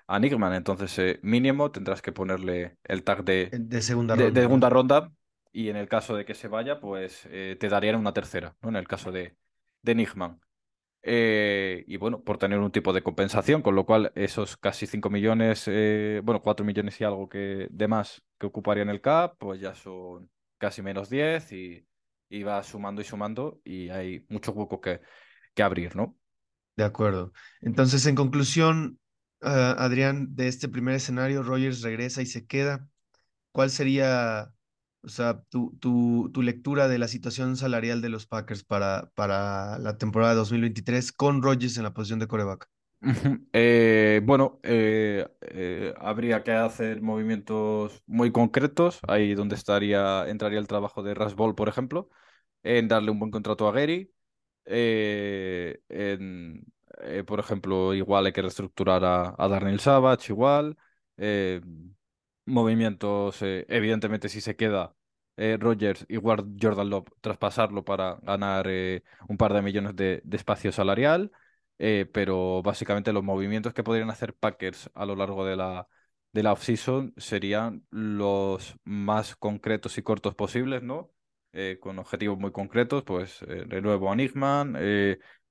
A 0.06 0.18
Nickman. 0.18 0.54
Entonces, 0.54 0.98
eh, 0.98 1.20
mínimo 1.22 1.70
tendrás 1.70 2.02
que 2.02 2.12
ponerle 2.12 2.78
el 2.84 3.04
tag 3.04 3.24
de, 3.24 3.56
De 3.72 3.80
segunda 3.82 4.14
de, 4.14 4.30
de 4.30 4.40
ronda, 4.40 4.42
segunda 4.42 4.70
¿no? 4.70 4.70
ronda 4.70 5.12
y 5.52 5.68
en 5.70 5.76
el 5.76 5.88
caso 5.88 6.16
de 6.16 6.24
que 6.24 6.34
se 6.34 6.48
vaya, 6.48 6.80
pues 6.80 7.26
eh, 7.30 7.56
te 7.58 7.68
darían 7.68 7.96
una 7.96 8.12
tercera, 8.12 8.56
¿no? 8.62 8.68
En 8.68 8.76
el 8.76 8.86
caso 8.88 9.10
de, 9.12 9.36
de 9.82 9.94
Nickman. 9.94 10.40
Eh, 11.02 11.84
y 11.86 11.96
bueno, 11.98 12.22
por 12.24 12.38
tener 12.38 12.58
un 12.58 12.72
tipo 12.72 12.92
de 12.92 13.02
compensación, 13.02 13.62
con 13.62 13.74
lo 13.76 13.86
cual 13.86 14.12
esos 14.16 14.56
casi 14.56 14.86
5 14.86 15.10
millones, 15.10 15.64
eh, 15.68 16.20
bueno, 16.24 16.42
4 16.42 16.66
millones 16.66 17.00
y 17.00 17.04
algo 17.04 17.28
que, 17.28 17.68
de 17.70 17.88
más 17.88 18.22
que 18.38 18.46
ocuparían 18.46 18.88
el 18.90 19.00
CAP, 19.00 19.36
pues 19.38 19.60
ya 19.60 19.74
son 19.74 20.30
casi 20.58 20.82
menos 20.82 21.08
10 21.10 21.52
y, 21.52 21.86
y 22.28 22.42
va 22.42 22.62
sumando 22.62 23.00
y 23.02 23.04
sumando 23.04 23.60
y 23.64 23.88
hay 23.90 24.26
mucho 24.28 24.52
hueco 24.52 24.80
que, 24.80 25.00
que 25.54 25.62
abrir, 25.62 25.94
¿no? 25.96 26.16
De 26.76 26.84
acuerdo. 26.84 27.32
Entonces, 27.62 28.04
en 28.06 28.14
conclusión, 28.14 28.98
ah, 29.42 29.74
Adrián, 29.78 30.34
de 30.34 30.48
este 30.48 30.68
primer 30.68 30.94
escenario, 30.94 31.42
Rogers 31.42 31.82
regresa 31.82 32.22
y 32.22 32.26
se 32.26 32.46
queda. 32.46 32.88
¿Cuál 33.52 33.70
sería, 33.70 34.52
o 35.02 35.08
sea, 35.08 35.42
tu, 35.50 35.76
tu, 35.80 36.30
tu 36.32 36.42
lectura 36.42 36.88
de 36.88 36.98
la 36.98 37.08
situación 37.08 37.56
salarial 37.56 38.02
de 38.02 38.10
los 38.10 38.26
Packers 38.26 38.64
para, 38.64 39.10
para 39.14 39.78
la 39.78 39.98
temporada 39.98 40.32
de 40.32 40.38
2023 40.38 41.12
con 41.12 41.42
Rodgers 41.42 41.76
en 41.76 41.84
la 41.84 41.94
posición 41.94 42.18
de 42.18 42.28
coreback? 42.28 42.68
Eh, 43.52 44.20
bueno, 44.24 44.60
eh, 44.62 45.26
eh, 45.40 45.94
habría 45.98 46.42
que 46.42 46.52
hacer 46.52 47.02
movimientos 47.02 48.02
muy 48.06 48.32
concretos, 48.32 49.00
ahí 49.06 49.34
donde 49.34 49.54
estaría, 49.54 50.28
entraría 50.28 50.58
el 50.58 50.66
trabajo 50.66 51.02
de 51.02 51.14
Russ 51.14 51.34
Ball, 51.34 51.54
por 51.54 51.68
ejemplo, 51.68 52.08
en 52.62 52.88
darle 52.88 53.10
un 53.10 53.18
buen 53.18 53.30
contrato 53.30 53.68
a 53.68 53.72
Gary. 53.72 54.12
en, 54.66 56.64
eh, 57.02 57.24
por 57.24 57.40
ejemplo, 57.40 57.94
igual 57.94 58.26
hay 58.26 58.32
que 58.32 58.42
reestructurar 58.42 59.04
a, 59.04 59.34
a 59.38 59.48
Darnell 59.48 59.80
Savage, 59.80 60.32
igual. 60.32 60.76
eh, 61.16 61.60
movimientos, 62.46 63.42
eh, 63.42 63.66
evidentemente, 63.68 64.28
si 64.28 64.40
se 64.40 64.56
queda 64.56 64.94
Rodgers, 65.58 66.06
igual 66.08 66.46
Jordan 66.60 66.88
Love, 66.88 67.08
traspasarlo 67.20 67.84
para 67.84 68.16
ganar 68.22 68.66
un 69.28 69.36
par 69.36 69.52
de 69.52 69.60
millones 69.62 69.94
de, 69.94 70.22
de 70.24 70.36
espacio 70.36 70.72
salarial. 70.72 71.30
pero 71.78 72.62
básicamente 72.62 73.12
los 73.12 73.22
movimientos 73.22 73.74
que 73.74 73.82
podrían 73.84 74.08
hacer 74.10 74.32
Packers 74.34 74.90
a 74.94 75.04
lo 75.04 75.14
largo 75.14 75.44
de 75.44 75.56
la, 75.56 75.88
de 76.32 76.42
la 76.42 76.52
offseason 76.52 77.12
serían 77.18 77.86
los 77.90 78.76
más 78.84 79.36
concretos 79.36 79.98
y 79.98 80.02
cortos 80.02 80.34
posibles, 80.34 80.82
¿no? 80.82 81.12
con 81.80 81.98
objetivos 81.98 82.38
muy 82.38 82.52
concretos, 82.52 83.02
pues 83.04 83.40
eh, 83.42 83.64
renuevo 83.66 84.10
a 84.12 84.16
Nickman, 84.16 84.76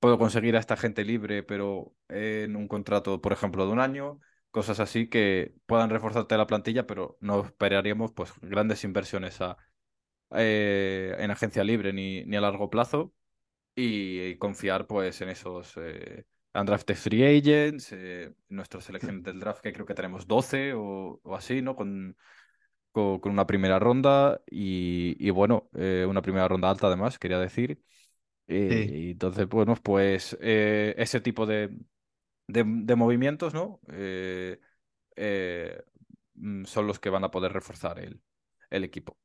puedo 0.00 0.18
conseguir 0.18 0.56
a 0.56 0.60
esta 0.60 0.76
gente 0.76 1.04
libre, 1.04 1.42
pero 1.42 1.94
en 2.08 2.56
un 2.56 2.68
contrato, 2.68 3.20
por 3.20 3.32
ejemplo, 3.32 3.66
de 3.66 3.72
un 3.72 3.80
año, 3.80 4.20
cosas 4.50 4.80
así 4.80 5.08
que 5.08 5.54
puedan 5.66 5.90
reforzarte 5.90 6.36
la 6.36 6.46
plantilla, 6.46 6.86
pero 6.86 7.18
no 7.20 7.44
esperaríamos 7.44 8.12
pues 8.12 8.32
grandes 8.40 8.84
inversiones 8.84 9.40
a, 9.40 9.56
eh, 10.36 11.16
en 11.18 11.30
agencia 11.30 11.64
libre 11.64 11.92
ni, 11.92 12.24
ni 12.24 12.36
a 12.36 12.40
largo 12.40 12.70
plazo 12.70 13.14
y, 13.74 14.36
confiar 14.38 14.86
pues 14.86 15.20
en 15.20 15.28
esos 15.30 15.74
eh, 15.78 16.24
undrafted 16.54 16.96
free 16.96 17.24
agents, 17.38 17.92
eh, 17.92 18.34
nuestras 18.48 18.84
selecciones 18.84 19.22
del 19.24 19.40
draft, 19.40 19.60
que 19.62 19.72
creo 19.72 19.86
que 19.86 19.94
tenemos 19.94 20.26
12 20.26 20.72
o, 20.74 21.20
así, 21.34 21.62
¿no? 21.62 21.76
Con, 21.76 22.16
con, 22.92 23.20
con 23.20 23.32
una 23.32 23.46
primera 23.46 23.78
ronda 23.78 24.42
y, 24.50 25.16
y 25.20 25.30
bueno, 25.30 25.70
eh, 25.74 26.06
una 26.08 26.22
primera 26.22 26.48
ronda 26.48 26.70
alta 26.70 26.86
además, 26.88 27.18
quería 27.18 27.38
decir. 27.38 27.82
Sí, 28.68 28.90
y 29.08 29.10
entonces, 29.12 29.48
bueno, 29.48 29.74
pues 29.76 30.36
eh, 30.40 30.94
ese 30.98 31.20
tipo 31.20 31.46
de, 31.46 31.68
de, 32.48 32.64
de 32.66 32.96
movimientos, 32.96 33.54
¿no? 33.54 33.80
Eh, 33.92 34.60
eh, 35.16 35.82
mm, 36.34 36.64
son 36.66 36.86
los 36.88 37.00
que 37.00 37.10
van 37.10 37.24
a 37.24 37.30
poder 37.32 37.52
reforzar 37.52 37.98
el, 38.00 38.22
el 38.70 38.84
equipo. 38.84 39.18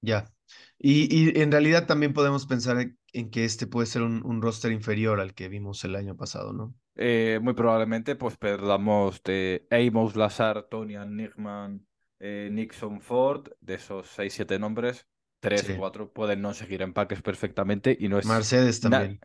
ya. 0.00 0.32
Y, 0.78 1.08
y 1.14 1.40
en 1.40 1.52
realidad 1.52 1.86
también 1.86 2.12
podemos 2.14 2.46
pensar 2.46 2.78
en, 3.12 3.30
que 3.30 3.44
este 3.44 3.66
puede 3.66 3.86
ser 3.86 4.02
un, 4.02 4.24
un 4.24 4.42
roster 4.42 4.72
inferior 4.72 5.20
al 5.20 5.34
que 5.34 5.48
vimos 5.48 5.84
el 5.84 5.96
año 5.96 6.16
pasado, 6.16 6.52
¿no? 6.52 6.74
Eh, 6.96 7.38
muy 7.42 7.54
probablemente 7.54 8.16
pues 8.16 8.36
perdamos 8.36 9.22
de 9.22 9.66
Amos, 9.70 10.16
Lazar, 10.16 10.64
Tonian, 10.68 11.16
Nickman, 11.16 11.86
eh, 12.18 12.48
Nixon, 12.52 13.00
Ford, 13.00 13.48
de 13.60 13.74
esos 13.74 14.08
seis 14.08 14.32
siete 14.34 14.58
nombres, 14.58 15.06
tres 15.40 15.62
Sí. 15.62 15.74
cuatro 15.76 16.12
pueden 16.12 16.42
no 16.42 16.54
seguir 16.54 16.82
en 16.82 16.92
paques 16.92 17.22
perfectamente 17.22 17.96
y 17.98 18.08
no 18.08 18.18
es 18.18 18.26
Mercedes 18.26 18.80
también. 18.80 19.20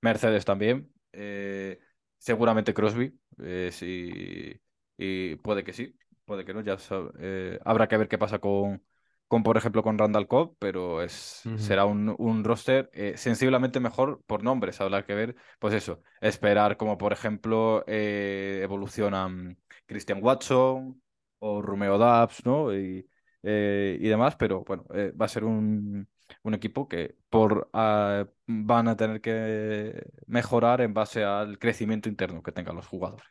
Mercedes 0.00 0.44
también, 0.44 0.92
eh, 1.12 1.78
seguramente 2.18 2.72
Crosby, 2.74 3.18
eh, 3.42 3.70
sí, 3.72 4.60
y 4.96 5.36
puede 5.36 5.64
que 5.64 5.72
sí, 5.72 5.96
puede 6.24 6.44
que 6.44 6.54
no, 6.54 6.60
ya 6.60 6.76
eh, 7.18 7.58
habrá 7.64 7.88
que 7.88 7.96
ver 7.96 8.08
qué 8.08 8.18
pasa 8.18 8.38
con, 8.38 8.82
con, 9.26 9.42
por 9.42 9.56
ejemplo, 9.56 9.82
con 9.82 9.98
Randall 9.98 10.28
Cobb, 10.28 10.56
pero 10.58 11.02
es, 11.02 11.50
será 11.54 11.84
un, 11.84 12.14
un 12.18 12.44
roster 12.44 12.90
eh, 12.92 13.14
sensiblemente 13.16 13.80
mejor 13.80 14.22
por 14.26 14.42
nombres, 14.44 14.80
habrá 14.80 15.04
que 15.04 15.14
ver, 15.14 15.36
pues 15.58 15.74
eso, 15.74 16.02
esperar 16.20 16.76
como, 16.76 16.96
por 16.96 17.12
ejemplo, 17.12 17.84
eh, 17.86 18.60
evolucionan 18.62 19.58
Christian 19.86 20.20
Watson 20.22 21.02
o 21.40 21.62
Romeo 21.62 21.98
Dubs, 21.98 22.44
¿no? 22.44 22.74
Y, 22.74 23.08
eh, 23.42 23.98
y 24.00 24.08
demás, 24.08 24.36
pero 24.36 24.64
bueno, 24.64 24.84
eh, 24.94 25.12
va 25.20 25.26
a 25.26 25.28
ser 25.28 25.44
un 25.44 26.08
un 26.42 26.54
equipo 26.54 26.88
que 26.88 27.16
por 27.30 27.70
ah, 27.72 28.26
van 28.46 28.88
a 28.88 28.96
tener 28.96 29.20
que 29.22 30.04
mejorar 30.26 30.80
en 30.82 30.92
base 30.94 31.24
al 31.24 31.58
crecimiento 31.58 32.08
interno 32.08 32.42
que 32.42 32.52
tengan 32.52 32.76
los 32.76 32.86
jugadores. 32.86 33.26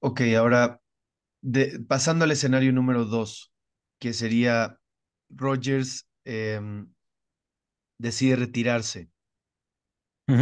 Ok, 0.00 0.20
ahora 0.38 0.80
de- 1.42 1.80
pasando 1.88 2.24
al 2.24 2.32
escenario 2.32 2.72
número 2.72 3.04
dos, 3.06 3.52
que 4.00 4.12
sería 4.14 4.78
Rodgers 5.30 6.08
em, 6.24 6.88
decide 7.98 8.36
retirarse. 8.36 9.10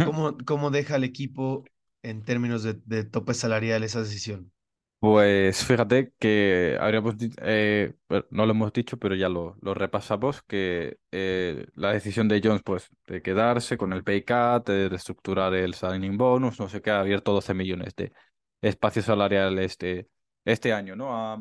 ¿Cómo, 0.01 0.37
cómo 0.45 0.71
deja 0.71 0.95
al 0.95 1.03
equipo 1.03 1.65
en 2.03 2.23
términos 2.23 2.63
de, 2.63 2.75
de 2.85 3.03
tope 3.03 3.33
salarial 3.33 3.83
esa 3.83 3.99
decisión? 4.01 4.51
Pues 4.99 5.63
fíjate 5.63 6.13
que 6.17 6.77
habríamos 6.79 7.15
eh, 7.43 7.93
no 8.31 8.45
lo 8.45 8.51
hemos 8.51 8.73
dicho, 8.73 8.97
pero 8.97 9.13
ya 9.13 9.29
lo, 9.29 9.55
lo 9.61 9.75
repasamos, 9.75 10.41
que 10.43 10.97
eh, 11.11 11.67
la 11.75 11.91
decisión 11.93 12.27
de 12.27 12.41
Jones, 12.43 12.63
pues, 12.63 12.89
de 13.05 13.21
quedarse 13.21 13.77
con 13.77 13.93
el 13.93 14.03
pay 14.03 14.23
cut, 14.23 14.65
de 14.67 14.89
reestructurar 14.89 15.53
el 15.53 15.75
signing 15.75 16.17
bonus, 16.17 16.59
no 16.59 16.69
sé 16.69 16.81
qué, 16.81 16.89
ha 16.89 17.01
abierto 17.01 17.33
12 17.33 17.53
millones 17.53 17.95
de 17.95 18.13
espacio 18.61 19.03
salarial 19.03 19.59
este, 19.59 20.07
este 20.43 20.73
año, 20.73 20.95
¿no? 20.95 21.15
A, 21.15 21.39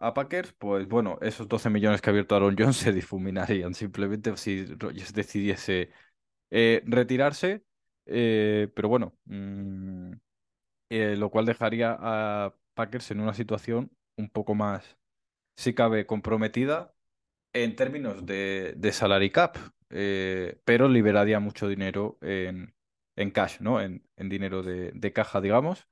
a 0.00 0.12
Packers, 0.14 0.52
pues 0.58 0.88
bueno, 0.88 1.18
esos 1.22 1.46
12 1.46 1.70
millones 1.70 2.00
que 2.00 2.10
ha 2.10 2.12
abierto 2.12 2.34
Aaron 2.34 2.56
Jones 2.58 2.76
se 2.76 2.92
difuminarían 2.92 3.74
simplemente 3.74 4.36
si 4.36 4.64
Rodgers 4.66 5.12
decidiese 5.12 5.90
eh, 6.50 6.82
retirarse, 6.86 7.64
eh, 8.06 8.68
pero 8.74 8.88
bueno. 8.88 9.16
mm, 9.26 10.12
eh, 10.90 11.16
lo 11.16 11.30
cual 11.30 11.46
dejaría 11.46 11.96
a 11.98 12.54
Packers 12.76 13.10
en 13.12 13.20
una 13.22 13.34
situación 13.34 13.92
un 14.18 14.30
poco 14.30 14.54
más, 14.56 14.98
si 15.56 15.74
cabe, 15.74 16.06
comprometida 16.06 16.94
en 17.52 17.76
términos 17.76 18.26
de, 18.26 18.74
de 18.76 18.92
salary 18.92 19.30
cap, 19.30 19.56
eh, 19.90 20.60
pero 20.64 20.88
liberaría 20.88 21.40
mucho 21.40 21.68
dinero 21.68 22.18
en, 22.22 22.74
en 23.16 23.30
cash, 23.32 23.58
¿no? 23.60 23.80
En, 23.80 24.06
en 24.16 24.28
dinero 24.28 24.62
de, 24.62 24.92
de 24.94 25.12
caja, 25.12 25.40
digamos. 25.40 25.88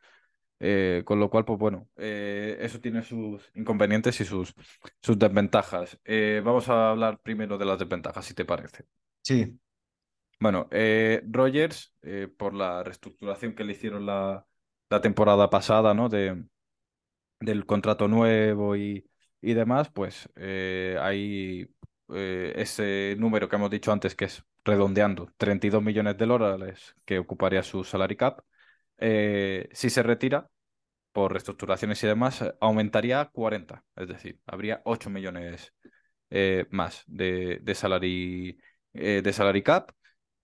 Eh, 0.61 1.03
con 1.05 1.21
lo 1.21 1.31
cual, 1.31 1.45
pues 1.45 1.59
bueno, 1.59 1.91
eh, 1.97 2.57
eso 2.61 2.81
tiene 2.81 3.03
sus 3.03 3.51
inconvenientes 3.55 4.21
y 4.21 4.25
sus, 4.25 4.55
sus 5.03 5.19
desventajas. 5.19 5.99
Vamos 6.45 6.69
a 6.69 6.91
hablar 6.91 7.21
primero 7.21 7.59
de 7.59 7.67
las 7.67 7.79
desventajas, 7.79 8.25
si 8.25 8.35
te 8.35 8.45
parece. 8.45 8.85
Sí, 9.23 9.59
Bueno, 10.41 10.69
Rogers, 11.31 11.95
por 12.37 12.55
la 12.55 12.83
reestructuración 12.83 13.55
que 13.55 13.65
le 13.65 13.73
hicieron 13.73 14.05
la, 14.07 14.47
la 14.91 15.01
temporada 15.01 15.49
pasada, 15.51 15.95
¿no? 15.95 16.09
De, 16.09 16.45
del 17.45 17.67
contrato 17.67 18.09
nuevo 18.09 18.77
y, 18.77 19.07
y 19.41 19.55
demás, 19.55 19.91
pues 19.91 20.29
eh, 20.37 20.97
hay 21.01 21.69
eh, 22.15 22.53
ese 22.57 23.17
número 23.19 23.49
que 23.49 23.57
hemos 23.57 23.71
dicho 23.71 23.93
antes, 23.93 24.15
que 24.15 24.27
es 24.27 24.45
redondeando, 24.65 25.31
32 25.37 25.83
millones 25.83 26.17
de 26.19 26.27
dólares 26.27 26.95
que 27.05 27.19
ocuparía 27.19 27.63
su 27.63 27.85
salary 27.85 28.17
cap. 28.17 28.41
Eh, 28.99 29.69
si 29.73 29.91
se 29.91 30.03
retira, 30.03 30.49
por 31.13 31.33
reestructuraciones 31.33 32.03
y 32.03 32.07
demás, 32.07 32.43
eh, 32.43 32.55
aumentaría 32.61 33.21
a 33.21 33.31
40. 33.31 33.85
Es 33.97 34.09
decir, 34.09 34.41
habría 34.47 34.83
8 34.85 35.11
millones 35.11 35.73
eh, 36.31 36.67
más 36.71 37.05
de, 37.07 37.59
de 37.63 37.75
salary, 37.75 38.59
eh, 38.95 39.23
de 39.23 39.33
salary 39.33 39.63
cap. 39.63 39.93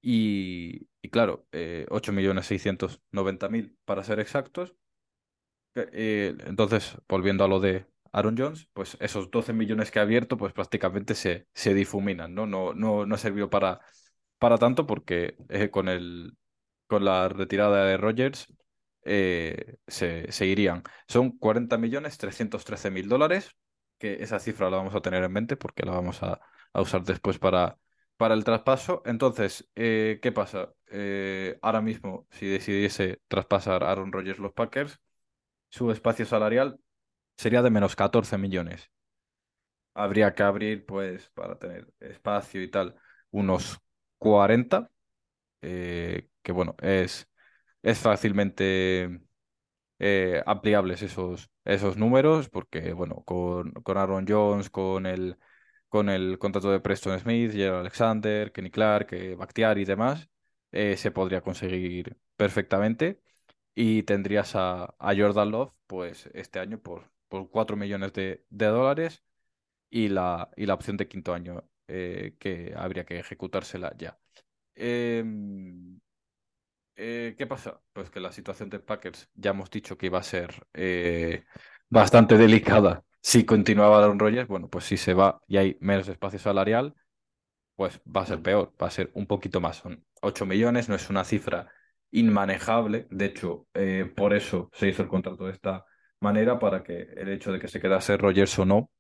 Y, 0.02 0.88
y 1.02 1.10
claro, 1.10 1.46
eh, 1.52 1.86
8 1.90 2.12
millones 2.12 2.46
690 2.46 3.48
mil 3.48 3.76
para 3.84 4.04
ser 4.04 4.20
exactos. 4.20 4.74
Eh, 5.74 6.36
entonces, 6.46 6.96
volviendo 7.08 7.44
a 7.44 7.48
lo 7.48 7.60
de 7.60 7.86
Aaron 8.12 8.36
Jones, 8.36 8.68
pues 8.72 8.96
esos 9.00 9.30
12 9.30 9.52
millones 9.52 9.90
que 9.90 9.98
ha 10.00 10.02
abierto, 10.02 10.36
pues 10.36 10.52
prácticamente 10.52 11.14
se, 11.14 11.46
se 11.54 11.74
difuminan, 11.74 12.34
¿no? 12.34 12.46
No, 12.46 12.74
no, 12.74 13.06
no 13.06 13.16
sirvió 13.16 13.48
para, 13.50 13.80
para 14.38 14.58
tanto 14.58 14.86
porque 14.86 15.36
eh, 15.48 15.70
con 15.70 15.88
el, 15.88 16.36
con 16.88 17.04
la 17.04 17.28
retirada 17.28 17.84
de 17.86 17.96
Rogers 17.96 18.52
eh, 19.04 19.76
se, 19.86 20.30
se 20.32 20.46
irían. 20.46 20.82
Son 21.08 21.38
40 21.38 21.78
millones 21.78 22.18
313 22.18 22.90
mil 22.90 23.08
dólares, 23.08 23.50
que 23.98 24.22
esa 24.22 24.40
cifra 24.40 24.70
la 24.70 24.78
vamos 24.78 24.94
a 24.94 25.00
tener 25.02 25.22
en 25.24 25.32
mente 25.32 25.56
porque 25.56 25.84
la 25.86 25.92
vamos 25.92 26.22
a, 26.22 26.40
a 26.72 26.80
usar 26.80 27.04
después 27.04 27.38
para, 27.38 27.78
para 28.16 28.34
el 28.34 28.44
traspaso. 28.44 29.02
Entonces, 29.04 29.68
¿qué 29.74 30.32
pasa? 30.34 30.72
Ahora 31.62 31.80
mismo, 31.80 32.26
si 32.30 32.46
decidiese 32.46 33.20
traspasar 33.28 33.84
a 33.84 33.90
Aaron 33.92 34.12
Rodgers 34.12 34.38
los 34.38 34.52
Packers, 34.52 35.00
su 35.70 35.90
espacio 35.92 36.26
salarial 36.26 36.80
sería 37.36 37.62
de 37.62 37.70
menos 37.70 37.96
14 37.96 38.38
millones. 38.38 38.90
Habría 39.94 40.34
que 40.34 40.42
abrir, 40.42 40.86
pues, 40.86 41.28
para 41.30 41.58
tener 41.58 41.92
espacio 42.00 42.62
y 42.62 42.70
tal, 42.70 42.94
unos 43.30 43.78
40, 44.18 44.90
eh, 45.62 46.28
que 46.42 46.52
bueno, 46.52 46.76
es, 46.82 47.28
es 47.82 47.98
fácilmente 48.00 49.20
eh, 50.00 50.42
ampliables 50.46 51.02
esos, 51.02 51.50
esos 51.64 51.96
números, 51.98 52.48
porque 52.50 52.92
bueno, 52.94 53.16
con, 53.24 53.72
con 53.72 53.98
Aaron 53.98 54.26
Jones, 54.28 54.70
con 54.70 55.06
el, 55.06 55.38
con 55.88 56.08
el 56.10 56.38
contrato 56.38 56.70
de 56.72 56.80
Preston 56.80 57.18
Smith, 57.20 57.52
Gerald 57.52 57.80
Alexander, 57.82 58.52
Kenny 58.52 58.70
Clark, 58.70 59.08
eh, 59.14 59.34
Bakhtiari 59.36 59.82
y 59.82 59.84
demás, 59.86 60.28
eh, 60.72 60.96
se 60.96 61.10
podría 61.12 61.42
conseguir 61.42 62.16
perfectamente. 62.36 63.20
Y 63.80 64.02
tendrías 64.02 64.56
a, 64.56 64.94
a 64.98 65.14
Jordan 65.16 65.50
Love, 65.52 65.72
pues 65.86 66.28
este 66.34 66.58
año 66.60 66.78
por, 66.82 67.10
por 67.28 67.48
4 67.50 67.76
millones 67.78 68.12
de, 68.12 68.44
de 68.50 68.66
dólares 68.66 69.22
y 69.90 70.08
la, 70.08 70.50
y 70.56 70.66
la 70.66 70.74
opción 70.74 70.96
de 70.98 71.08
quinto 71.08 71.34
año 71.34 71.64
eh, 71.88 72.36
que 72.40 72.74
habría 72.76 73.06
que 73.06 73.18
ejecutársela 73.20 73.94
ya. 73.98 74.18
Em, 74.76 76.00
eh, 76.96 77.34
¿qué 77.38 77.46
pasa? 77.46 77.82
Pues 77.92 78.10
que 78.10 78.20
la 78.20 78.32
situación 78.32 78.70
de 78.70 78.80
Packers 78.80 79.30
ya 79.34 79.50
hemos 79.52 79.70
dicho 79.70 79.98
que 79.98 80.06
iba 80.06 80.18
a 80.20 80.22
ser 80.22 80.66
eh, 80.74 81.44
bastante 81.88 82.36
delicada 82.38 83.04
si 83.22 83.44
continuaba 83.46 83.98
Aaron 83.98 84.18
Rodgers. 84.18 84.48
Bueno, 84.48 84.68
pues 84.70 84.84
si 84.86 84.96
se 84.98 85.14
va 85.14 85.42
y 85.48 85.56
hay 85.58 85.78
menos 85.80 86.08
espacio 86.08 86.38
salarial, 86.38 86.94
pues 87.76 88.00
va 88.06 88.22
a 88.22 88.26
ser 88.26 88.42
peor, 88.42 88.74
va 88.82 88.88
a 88.88 88.90
ser 88.90 89.10
un 89.14 89.26
poquito 89.26 89.60
más. 89.60 89.78
Son 89.78 90.04
8 90.22 90.46
millones, 90.46 90.88
no 90.88 90.94
es 90.94 91.10
una 91.10 91.24
cifra 91.24 91.68
inmanejable. 92.10 93.06
De 93.10 93.26
hecho, 93.26 93.66
eh, 93.74 94.10
por 94.16 94.34
eso 94.34 94.70
se 94.72 94.88
hizo 94.88 95.02
el 95.02 95.08
contrato 95.08 95.46
de 95.46 95.52
esta 95.52 95.84
manera, 96.20 96.58
para 96.58 96.82
que 96.82 97.02
el 97.16 97.28
hecho 97.30 97.52
de 97.52 97.58
que 97.60 97.68
se 97.68 97.80
quedase 97.80 98.16
Rodgers 98.16 98.58
o 98.58 98.64
no, 98.64 98.90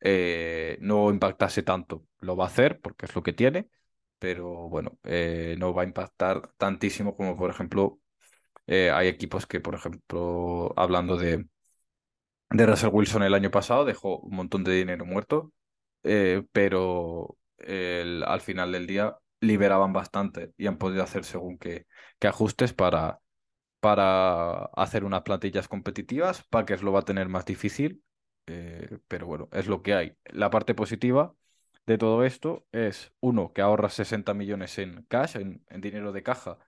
eh, 0.00 0.78
no 0.80 1.10
impactase 1.10 1.62
tanto. 1.62 2.06
Lo 2.20 2.36
va 2.36 2.44
a 2.44 2.48
hacer 2.48 2.80
porque 2.80 3.06
es 3.06 3.14
lo 3.14 3.22
que 3.22 3.32
tiene, 3.32 3.68
pero 4.18 4.68
bueno, 4.68 4.98
eh, 5.04 5.56
no 5.58 5.74
va 5.74 5.82
a 5.82 5.86
impactar 5.86 6.50
tantísimo 6.56 7.16
como 7.16 7.36
por 7.36 7.50
ejemplo 7.50 7.98
hay 8.66 9.08
equipos 9.08 9.46
que, 9.46 9.60
por 9.60 9.74
ejemplo, 9.74 10.72
hablando 10.76 11.16
de, 11.18 11.44
de 12.50 12.66
Russell 12.66 12.90
Wilson 12.92 13.22
el 13.22 13.34
año 13.34 13.50
pasado, 13.50 13.84
dejó 13.84 14.18
un 14.20 14.36
montón 14.36 14.64
de 14.64 14.72
dinero 14.72 15.04
muerto, 15.04 15.52
pero 16.52 17.36
al 17.58 18.40
final 18.40 18.72
del 18.72 18.86
día 18.86 19.16
liberaban 19.40 19.92
bastante 19.92 20.52
y 20.56 20.66
han 20.66 20.78
podido 20.78 21.02
hacer 21.02 21.24
según 21.24 21.58
qué, 21.58 21.86
qué 22.22 22.28
ajustes 22.28 22.72
para, 22.72 23.20
para 23.80 24.66
hacer 24.76 25.04
unas 25.04 25.22
plantillas 25.22 25.66
competitivas. 25.68 26.44
Packers 26.44 26.82
lo 26.84 26.92
va 26.92 27.00
a 27.00 27.04
tener 27.04 27.28
más 27.28 27.44
difícil, 27.46 28.04
eh, 28.46 29.00
pero 29.08 29.26
bueno, 29.26 29.48
es 29.52 29.66
lo 29.66 29.82
que 29.82 29.94
hay. 29.94 30.16
La 30.26 30.48
parte 30.50 30.74
positiva 30.76 31.34
de 31.86 31.98
todo 31.98 32.24
esto 32.24 32.64
es, 32.72 33.12
uno, 33.20 33.52
que 33.52 33.62
ahorras 33.62 33.94
60 33.94 34.34
millones 34.34 34.78
en 34.78 35.04
cash, 35.08 35.36
en, 35.36 35.64
en 35.68 35.80
dinero 35.80 36.12
de 36.12 36.22
caja, 36.22 36.58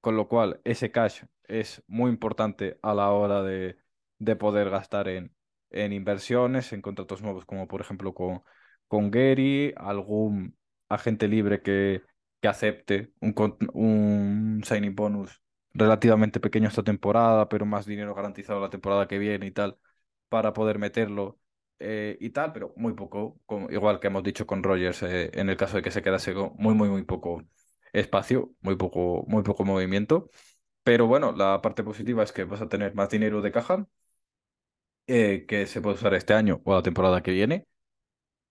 con 0.00 0.16
lo 0.16 0.28
cual 0.28 0.62
ese 0.64 0.90
cash 0.90 1.24
es 1.44 1.84
muy 1.88 2.10
importante 2.10 2.78
a 2.82 2.94
la 2.94 3.10
hora 3.10 3.42
de, 3.42 3.76
de 4.18 4.36
poder 4.36 4.70
gastar 4.70 5.08
en, 5.08 5.36
en 5.70 5.92
inversiones, 5.92 6.72
en 6.72 6.80
contratos 6.82 7.20
nuevos, 7.20 7.44
como 7.44 7.68
por 7.68 7.82
ejemplo 7.82 8.14
con, 8.14 8.42
con 8.88 9.10
Gary, 9.10 9.74
algún 9.76 10.56
agente 10.88 11.28
libre 11.28 11.60
que, 11.62 12.02
que 12.42 12.48
acepte 12.48 13.12
un, 13.20 14.62
signing 14.64 14.94
bonus 14.96 15.42
relativamente 15.74 16.40
pequeño 16.40 16.68
esta 16.68 16.82
temporada, 16.82 17.48
pero 17.48 17.66
más 17.66 17.86
dinero 17.86 18.14
garantizado 18.14 18.60
la 18.60 18.70
temporada 18.70 19.08
que 19.08 19.18
viene 19.18 19.46
y 19.46 19.52
tal, 19.52 19.78
para 20.28 20.52
poder 20.52 20.78
meterlo 20.78 21.40
eh, 21.78 22.18
y 22.20 22.30
tal, 22.30 22.52
pero 22.52 22.74
muy 22.76 22.94
poco, 22.94 23.40
igual 23.70 24.00
que 24.00 24.08
hemos 24.08 24.24
dicho 24.24 24.46
con 24.46 24.62
Rogers, 24.62 25.02
eh, 25.04 25.30
en 25.34 25.50
el 25.50 25.56
caso 25.56 25.76
de 25.76 25.82
que 25.82 25.90
se 25.92 26.02
quedase 26.02 26.34
con 26.34 26.54
muy, 26.58 26.74
muy, 26.74 26.88
muy 26.90 27.04
poco 27.04 27.42
espacio, 27.92 28.52
muy 28.60 28.76
poco, 28.76 29.24
muy 29.28 29.42
poco 29.42 29.64
movimiento. 29.64 30.30
Pero 30.82 31.06
bueno, 31.06 31.32
la 31.32 31.62
parte 31.62 31.84
positiva 31.84 32.22
es 32.24 32.32
que 32.32 32.44
vas 32.44 32.60
a 32.62 32.68
tener 32.68 32.94
más 32.94 33.08
dinero 33.10 33.40
de 33.42 33.52
caja 33.52 33.86
eh, 35.06 35.44
que 35.46 35.66
se 35.66 35.80
puede 35.80 35.96
usar 35.96 36.14
este 36.14 36.34
año 36.34 36.60
o 36.64 36.74
la 36.74 36.82
temporada 36.82 37.22
que 37.22 37.32
viene, 37.32 37.66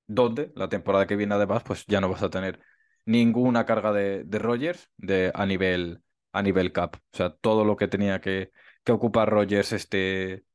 donde 0.07 0.51
la 0.55 0.69
temporada 0.69 1.07
que 1.07 1.15
viene 1.15 1.35
además 1.35 1.63
pues 1.63 1.85
ya 1.87 2.01
no 2.01 2.09
vas 2.09 2.23
a 2.23 2.29
tener 2.29 2.59
ninguna 3.05 3.65
carga 3.65 3.91
de, 3.93 4.23
de 4.23 4.39
Rogers 4.39 4.89
de, 4.97 5.31
a 5.33 5.45
nivel, 5.45 6.01
a 6.31 6.41
nivel 6.41 6.71
cap. 6.71 6.95
O 7.13 7.17
sea, 7.17 7.35
todo 7.35 7.65
lo 7.65 7.75
que 7.77 7.87
tenía 7.87 8.21
que, 8.21 8.51
que 8.83 8.91
ocupar 8.91 9.29
Rogers 9.29 9.73
este, 9.73 10.45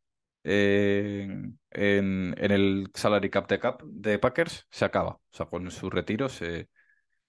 en, 0.44 1.58
en, 1.70 2.50
el 2.52 2.88
salary 2.94 3.30
cap 3.30 3.48
de, 3.48 3.58
cap 3.58 3.82
de 3.84 4.18
Packers 4.18 4.66
se 4.70 4.84
acaba. 4.84 5.12
O 5.14 5.20
sea, 5.32 5.46
con 5.46 5.70
su 5.70 5.90
retiro 5.90 6.28
se, 6.28 6.68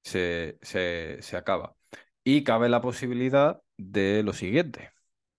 se, 0.04 0.58
se, 0.62 1.18
se 1.22 1.38
acaba. 1.38 1.76
Y 2.24 2.44
cabe 2.44 2.70
la 2.70 2.82
posibilidad 2.82 3.62
de 3.78 4.24
lo 4.24 4.34
siguiente, 4.34 4.92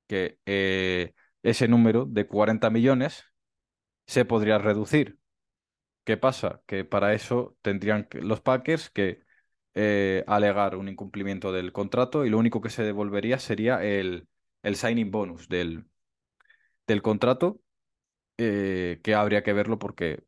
que 0.09 0.39
eh, 0.47 1.15
ese 1.43 1.69
número 1.69 2.05
de 2.07 2.27
40 2.27 2.71
millones 2.71 3.25
se 4.07 4.25
podría 4.25 4.59
reducir. 4.59 5.19
¿Qué 6.05 6.17
pasa? 6.17 6.63
Que 6.67 6.85
para 6.85 7.15
eso 7.15 7.57
tendrían 7.63 8.09
los 8.13 8.41
Packers 8.41 8.91
que 8.91 9.23
eh, 9.79 10.25
alegar 10.27 10.77
un 10.77 10.89
incumplimiento 10.89 11.53
del 11.53 11.73
contrato 11.73 12.25
y 12.27 12.31
lo 12.31 12.39
único 12.39 12.61
que 12.61 12.71
se 12.71 12.83
devolvería 12.85 13.39
sería 13.39 13.85
el, 13.85 14.29
el 14.65 14.77
signing 14.77 15.11
bonus 15.13 15.49
del, 15.49 15.87
del 16.87 17.03
contrato, 17.03 17.61
eh, 18.39 19.01
que 19.05 19.15
habría 19.17 19.43
que 19.43 19.55
verlo 19.55 19.79
porque 19.81 20.25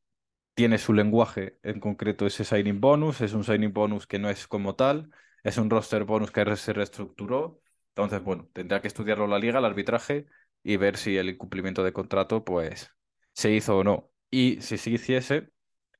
tiene 0.54 0.78
su 0.78 0.94
lenguaje 0.94 1.58
en 1.64 1.80
concreto 1.80 2.26
ese 2.26 2.44
signing 2.44 2.80
bonus, 2.80 3.20
es 3.20 3.34
un 3.34 3.44
signing 3.44 3.72
bonus 3.72 4.06
que 4.06 4.18
no 4.18 4.30
es 4.30 4.46
como 4.48 4.76
tal, 4.76 5.10
es 5.44 5.58
un 5.58 5.70
roster 5.70 6.04
bonus 6.04 6.32
que 6.32 6.56
se 6.56 6.72
reestructuró. 6.72 7.60
Entonces, 7.90 8.22
bueno, 8.24 8.48
tendrá 8.54 8.82
que 8.82 8.88
estudiarlo 8.88 9.26
la 9.28 9.38
liga, 9.38 9.58
el 9.60 9.66
arbitraje 9.66 10.26
y 10.64 10.76
ver 10.78 10.96
si 10.98 11.16
el 11.18 11.30
incumplimiento 11.30 11.84
de 11.84 11.92
contrato, 11.92 12.44
pues, 12.44 12.90
se 13.34 13.52
hizo 13.52 13.78
o 13.78 13.84
no. 13.84 14.10
Y 14.30 14.60
si 14.62 14.78
se 14.78 14.90
hiciese, 14.90 15.50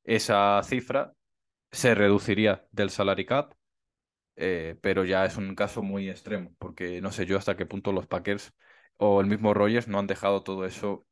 esa 0.05 0.61
cifra 0.65 1.15
se 1.73 1.95
reduciría 1.95 2.67
del 2.73 2.91
salary 2.91 3.27
cap, 3.27 3.55
eh, 4.37 4.77
pero 4.83 5.05
ya 5.05 5.25
es 5.25 5.37
un 5.37 5.55
caso 5.55 5.83
muy 5.83 6.09
extremo, 6.11 6.55
porque 6.59 7.01
no 7.01 7.13
sé 7.13 7.27
yo 7.27 7.39
hasta 7.39 7.57
qué 7.57 7.67
punto 7.67 7.93
los 7.93 8.07
Packers 8.07 8.55
o 8.97 9.21
el 9.21 9.27
mismo 9.29 9.55
Rogers 9.55 9.89
no 9.89 9.99
han 9.99 10.07
dejado 10.07 10.43
todo 10.43 10.67
eso 10.67 11.07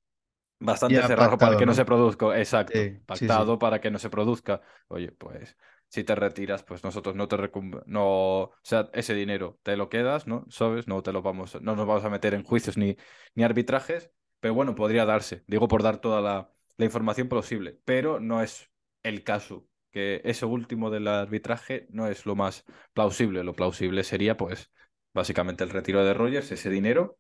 bastante 0.61 1.03
Ya 1.03 1.05
cerrado 1.05 1.39
para 1.39 1.57
que 1.57 1.67
no 1.67 1.75
¿no? 1.75 1.75
se 1.75 1.85
produzca, 1.85 2.39
exacto, 2.39 2.93
Sí, 2.93 3.01
sí, 3.13 3.31
sí. 3.31 3.45
pactado 3.47 3.59
para 3.59 3.81
que 3.81 3.91
no 3.91 3.99
se 3.99 4.11
produzca. 4.11 4.63
Oye, 4.89 5.13
pues 5.13 5.57
si 5.89 6.05
te 6.05 6.15
retiras, 6.15 6.63
pues 6.65 6.85
nosotros 6.85 7.17
no 7.17 7.29
te 7.29 7.37
recum- 7.37 7.83
no, 7.87 8.05
o 8.45 8.55
sea, 8.63 8.91
ese 8.95 9.15
dinero 9.15 9.59
te 9.63 9.77
lo 9.77 9.89
quedas, 9.89 10.27
¿no? 10.27 10.47
¿Sabes? 10.51 10.89
No 10.89 11.03
te 11.03 11.13
lo 11.13 11.23
vamos, 11.23 11.61
no 11.63 11.77
nos 11.77 11.87
vamos 11.87 12.05
a 12.05 12.11
meter 12.11 12.35
en 12.35 12.45
juicios 12.45 12.77
ni, 12.77 12.97
ni 13.35 13.45
arbitrajes, 13.45 14.11
pero 14.41 14.55
bueno, 14.55 14.75
podría 14.75 15.05
darse. 15.07 15.45
Digo 15.47 15.69
por 15.69 15.83
dar 15.83 15.99
toda 16.01 16.21
la, 16.21 16.53
la 16.77 16.85
información 16.85 17.29
posible, 17.29 17.81
pero 17.85 18.21
no 18.21 18.43
es 18.43 18.71
el 19.03 19.25
caso. 19.25 19.68
Que 19.91 20.21
ese 20.25 20.47
último 20.47 20.91
del 20.91 21.09
arbitraje 21.09 21.87
no 21.91 22.07
es 22.09 22.27
lo 22.27 22.37
más 22.37 22.65
plausible. 22.93 23.45
Lo 23.45 23.55
plausible 23.55 24.05
sería, 24.05 24.37
pues, 24.37 24.71
básicamente 25.15 25.65
el 25.65 25.71
retiro 25.71 26.05
de 26.05 26.15
Rogers, 26.15 26.51
ese 26.53 26.71
dinero 26.71 27.19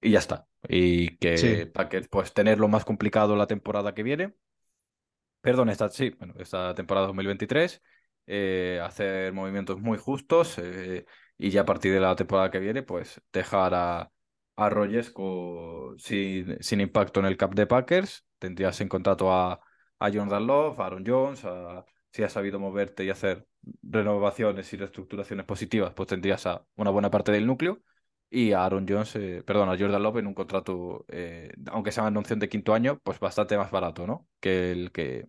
y 0.00 0.10
ya 0.12 0.18
está. 0.18 0.48
Y 0.68 1.16
que 1.18 1.36
Sí, 1.36 1.66
Packers, 1.66 2.08
pues 2.08 2.32
tenerlo 2.34 2.68
más 2.68 2.84
complicado 2.84 3.36
la 3.36 3.46
temporada 3.46 3.94
que 3.94 4.02
viene. 4.02 4.34
Perdón, 5.40 5.70
esta, 5.70 5.88
sí, 5.88 6.10
bueno, 6.18 6.34
esta 6.38 6.74
temporada 6.74 7.06
2023. 7.06 7.82
eh, 8.26 8.80
hacer 8.82 9.32
movimientos 9.32 9.80
muy 9.80 9.98
justos 9.98 10.58
eh, 10.58 11.06
y 11.38 11.50
ya 11.50 11.62
a 11.62 11.64
partir 11.64 11.92
de 11.92 12.00
la 12.00 12.14
temporada 12.16 12.50
que 12.50 12.58
viene, 12.60 12.82
pues 12.82 13.20
dejar 13.32 13.74
a, 13.74 14.12
a 14.56 14.68
Rogers 14.70 15.12
sin, 15.98 16.62
sin, 16.62 16.80
impacto 16.80 17.20
en 17.20 17.26
el 17.26 17.36
cap 17.36 17.54
de 17.54 17.66
Packers. 17.66 18.26
Tendrías 18.38 18.80
en 18.80 18.88
contrato 18.88 19.32
a, 19.32 19.60
a 19.98 20.12
Jordan 20.12 20.46
Love, 20.46 20.78
a 20.80 20.86
Aaron 20.86 21.04
Jones, 21.06 21.44
a, 21.44 21.84
si 22.12 22.22
has 22.22 22.32
sabido 22.32 22.58
moverte 22.58 23.04
y 23.04 23.10
hacer 23.10 23.46
renovaciones 23.82 24.72
y 24.72 24.76
reestructuraciones 24.76 25.46
positivas, 25.46 25.92
pues 25.94 26.08
tendrías 26.08 26.46
a 26.46 26.64
una 26.76 26.90
buena 26.90 27.10
parte 27.10 27.32
del 27.32 27.46
núcleo. 27.46 27.82
Y 28.32 28.52
a 28.52 28.64
Aaron 28.64 28.86
Jones, 28.88 29.16
eh, 29.16 29.42
perdón, 29.44 29.70
a 29.70 29.76
Jordan 29.76 30.02
Love 30.02 30.18
en 30.18 30.28
un 30.28 30.34
contrato, 30.34 31.04
eh, 31.08 31.50
aunque 31.66 31.90
sea 31.90 32.04
una 32.04 32.20
opción 32.20 32.38
de 32.38 32.48
quinto 32.48 32.74
año, 32.74 33.00
pues 33.02 33.18
bastante 33.18 33.56
más 33.56 33.72
barato, 33.72 34.06
¿no? 34.06 34.28
Que 34.38 34.70
el 34.70 34.92
que. 34.92 35.26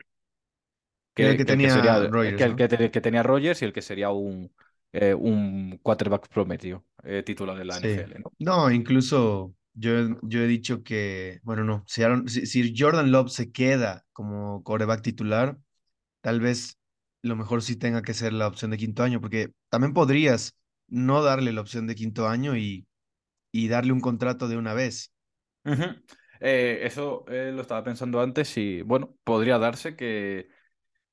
Que, 1.15 1.31
el 1.31 1.37
que, 1.37 1.45
tenía 1.45 1.75
Rogers, 2.07 2.37
que, 2.37 2.43
el 2.43 2.91
que, 2.91 3.01
tenía 3.01 3.23
Rogers 3.23 3.61
y 3.61 3.65
el 3.65 3.73
que 3.73 3.81
sería 3.81 4.11
un, 4.11 4.49
eh, 4.93 5.13
un 5.13 5.77
quarterback 5.83 6.29
promedio 6.29 6.85
titular 7.25 7.57
de 7.57 7.65
la 7.65 7.79
NFL, 7.79 8.19
¿no? 8.19 8.31
No, 8.39 8.71
incluso 8.71 9.53
yo, 9.73 10.19
yo 10.21 10.41
he 10.41 10.47
dicho 10.47 10.83
que, 10.83 11.41
bueno, 11.43 11.63
no, 11.63 11.83
si, 11.87 12.03
si, 12.45 12.73
Jordan 12.77 13.11
Love 13.11 13.29
se 13.29 13.51
queda 13.51 14.05
como 14.13 14.63
quarterback 14.63 15.01
titular, 15.01 15.57
tal 16.21 16.39
vez 16.39 16.77
lo 17.21 17.35
mejor 17.35 17.61
sí 17.61 17.75
tenga 17.75 18.01
que 18.01 18.13
ser 18.13 18.33
la 18.33 18.47
opción 18.47 18.71
de 18.71 18.77
quinto 18.77 19.03
año, 19.03 19.21
porque 19.21 19.51
también 19.69 19.93
podrías 19.93 20.55
no 20.87 21.21
darle 21.23 21.51
la 21.51 21.61
opción 21.61 21.87
de 21.87 21.95
quinto 21.95 22.27
año 22.27 22.57
y, 22.57 22.87
y 23.51 23.67
darle 23.67 23.93
un 23.93 24.01
contrato 24.01 24.47
de 24.47 24.57
una 24.57 24.73
vez. 24.73 25.11
Eh, 26.39 26.79
eso 26.83 27.25
eh, 27.27 27.51
lo 27.53 27.61
estaba 27.61 27.83
pensando 27.83 28.19
antes 28.21 28.57
y, 28.57 28.81
bueno, 28.81 29.15
podría 29.23 29.59
darse 29.59 29.95
que, 29.95 30.47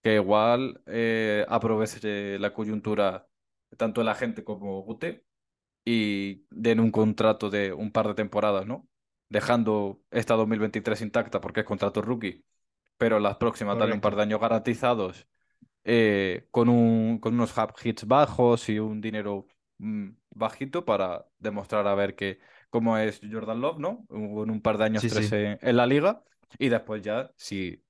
que 0.02 0.14
igual 0.16 0.82
eh, 0.86 1.44
aproveche 1.48 2.38
la 2.38 2.54
coyuntura 2.54 3.28
tanto 3.76 4.02
la 4.02 4.14
gente 4.14 4.44
como 4.44 4.82
Gute 4.82 5.24
y 5.84 6.46
den 6.50 6.80
un 6.80 6.90
contrato 6.92 7.50
de 7.50 7.72
un 7.72 7.92
par 7.92 8.08
de 8.08 8.14
temporadas, 8.14 8.66
¿no? 8.66 8.88
Dejando 9.28 10.02
esta 10.10 10.34
2023 10.34 11.02
intacta 11.02 11.40
porque 11.40 11.60
es 11.60 11.66
contrato 11.66 12.02
rookie 12.02 12.44
pero 12.98 13.18
las 13.20 13.36
próximas 13.36 13.78
darle 13.78 13.94
un 13.94 14.00
par 14.00 14.16
de 14.16 14.22
años 14.22 14.40
garantizados 14.40 15.26
eh, 15.84 16.46
con, 16.50 16.68
un, 16.68 17.18
con 17.18 17.34
unos 17.34 17.54
hits 17.82 18.06
bajos 18.06 18.68
y 18.68 18.78
un 18.78 19.00
dinero 19.00 19.46
mm, 19.78 20.08
bajito 20.34 20.84
para 20.84 21.26
demostrar 21.38 21.86
a 21.86 21.94
ver 21.94 22.14
que 22.14 22.40
cómo 22.68 22.98
es 22.98 23.20
Jordan 23.30 23.60
Love, 23.60 23.78
¿no? 23.78 24.04
Con 24.08 24.50
un 24.50 24.60
par 24.60 24.76
de 24.76 24.84
años 24.84 25.06
tres 25.08 25.32
En, 25.32 25.76
la 25.76 25.86
liga 25.86 26.22
y 26.58 26.68
después 26.68 27.02
ya, 27.02 27.30
si 27.36 27.82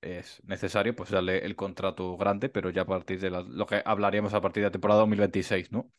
es 0.00 0.42
necesario, 0.44 0.96
pues 0.96 1.10
darle 1.10 1.44
el 1.44 1.56
contrato 1.56 2.16
grande, 2.16 2.48
pero 2.48 2.70
ya 2.70 2.82
a 2.82 2.86
partir 2.86 3.20
de 3.20 3.30
lo 3.30 3.66
que 3.66 3.82
hablaríamos 3.84 4.34
a 4.34 4.40
partir 4.40 4.62
de 4.62 4.68
la 4.68 4.72
temporada 4.72 5.00
2026, 5.00 5.70
¿no? 5.72 5.90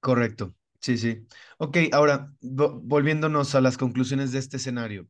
Correcto. 0.00 0.54
Sí, 0.80 0.98
sí. 0.98 1.26
Ok, 1.58 1.78
ahora, 1.92 2.34
volviéndonos 2.40 3.54
a 3.54 3.60
las 3.60 3.78
conclusiones 3.78 4.32
de 4.32 4.40
este 4.40 4.56
escenario. 4.56 5.08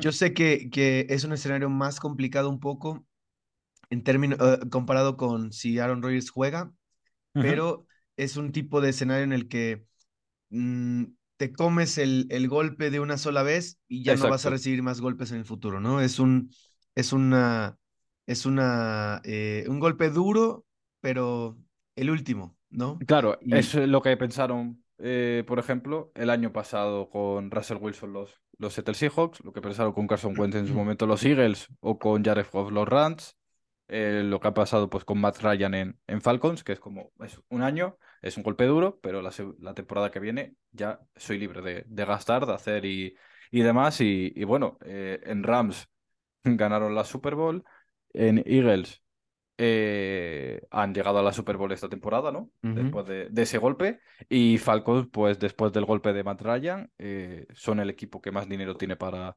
Yo 0.00 0.12
sé 0.12 0.32
que, 0.32 0.70
que 0.70 1.06
es 1.10 1.24
un 1.24 1.32
escenario 1.32 1.68
más 1.68 1.98
complicado 1.98 2.48
un 2.48 2.60
poco 2.60 3.04
en 3.90 4.04
términos 4.04 4.38
eh, 4.40 4.68
comparado 4.70 5.16
con 5.16 5.52
si 5.52 5.78
Aaron 5.78 6.02
Rodgers 6.02 6.30
juega, 6.30 6.72
pero 7.32 7.86
es 8.16 8.36
un 8.36 8.52
tipo 8.52 8.80
de 8.80 8.90
escenario 8.90 9.24
en 9.24 9.32
el 9.32 9.48
que 9.48 9.84
mm, 10.50 11.04
te 11.36 11.52
comes 11.52 11.98
el, 11.98 12.26
el, 12.30 12.48
golpe 12.48 12.90
de 12.90 13.00
una 13.00 13.18
sola 13.18 13.42
vez 13.42 13.80
y 13.88 14.04
ya 14.04 14.14
no 14.14 14.30
vas 14.30 14.46
a 14.46 14.50
recibir 14.50 14.82
más 14.82 15.00
golpes 15.00 15.32
en 15.32 15.38
el 15.38 15.44
futuro, 15.44 15.80
¿no? 15.80 16.00
Es 16.00 16.18
un 16.18 16.50
es 16.94 17.12
una 17.12 17.76
es 18.26 18.46
una 18.46 19.20
eh, 19.24 19.64
un 19.68 19.80
golpe 19.80 20.10
duro, 20.10 20.64
pero 21.00 21.58
el 21.96 22.10
último, 22.10 22.56
¿no? 22.70 22.98
Claro, 23.06 23.38
es 23.42 23.74
lo 23.74 24.00
que 24.00 24.16
pensaron 24.16 24.82
eh, 25.04 25.42
por 25.48 25.58
ejemplo, 25.58 26.12
el 26.14 26.30
año 26.30 26.52
pasado 26.52 27.10
con 27.10 27.50
Russell 27.50 27.78
Wilson 27.80 28.12
los, 28.12 28.40
los 28.62 28.74
Seattle 28.74 28.94
Seahawks, 28.94 29.44
lo 29.44 29.52
que 29.52 29.60
pensaron 29.62 29.92
con 29.92 30.06
Carson 30.08 30.38
Wentz 30.38 30.56
en 30.56 30.66
su 30.68 30.74
momento 30.74 31.06
los 31.06 31.24
Eagles 31.24 31.68
o 31.80 31.98
con 31.98 32.24
Jared 32.24 32.46
Goff 32.52 32.72
los 32.72 32.88
Rams, 32.88 33.36
eh, 33.88 34.22
lo 34.24 34.40
que 34.40 34.48
ha 34.48 34.54
pasado 34.54 34.88
pues 34.90 35.04
con 35.04 35.20
Matt 35.20 35.40
Ryan 35.42 35.74
en, 35.74 36.00
en 36.06 36.20
Falcons, 36.22 36.64
que 36.64 36.72
es 36.72 36.80
como 36.80 37.12
es 37.20 37.40
un 37.50 37.62
año, 37.62 37.98
es 38.22 38.36
un 38.36 38.42
golpe 38.42 38.64
duro, 38.66 38.98
pero 39.02 39.22
la, 39.22 39.32
la 39.60 39.74
temporada 39.74 40.10
que 40.10 40.20
viene 40.20 40.54
ya 40.72 41.00
soy 41.16 41.38
libre 41.38 41.60
de, 41.62 41.84
de 41.86 42.04
gastar, 42.04 42.46
de 42.46 42.54
hacer 42.54 42.84
y, 42.86 43.16
y 43.50 43.62
demás. 43.62 44.00
Y, 44.00 44.32
y 44.34 44.44
bueno, 44.44 44.78
eh, 44.84 45.20
en 45.24 45.42
Rams 45.42 45.88
ganaron 46.44 46.94
la 46.94 47.04
Super 47.04 47.34
Bowl, 47.34 47.64
en 48.14 48.42
Eagles 48.46 49.01
eh, 49.58 50.62
han 50.70 50.94
llegado 50.94 51.18
a 51.18 51.22
la 51.22 51.32
Super 51.32 51.56
Bowl 51.56 51.72
esta 51.72 51.88
temporada, 51.88 52.32
¿no? 52.32 52.50
Después 52.62 53.06
de, 53.06 53.30
ese 53.36 53.58
golpe. 53.58 54.00
Y 54.28 54.58
Falcons, 54.58 55.08
pues 55.12 55.38
después 55.38 55.72
del 55.72 55.84
golpe 55.84 56.12
de 56.12 56.24
Matt 56.24 56.42
Ryan, 56.42 56.90
eh, 56.98 57.46
son 57.54 57.80
el 57.80 57.90
equipo 57.90 58.20
que 58.20 58.32
más 58.32 58.48
dinero 58.48 58.76
tiene 58.76 58.96
para, 58.96 59.36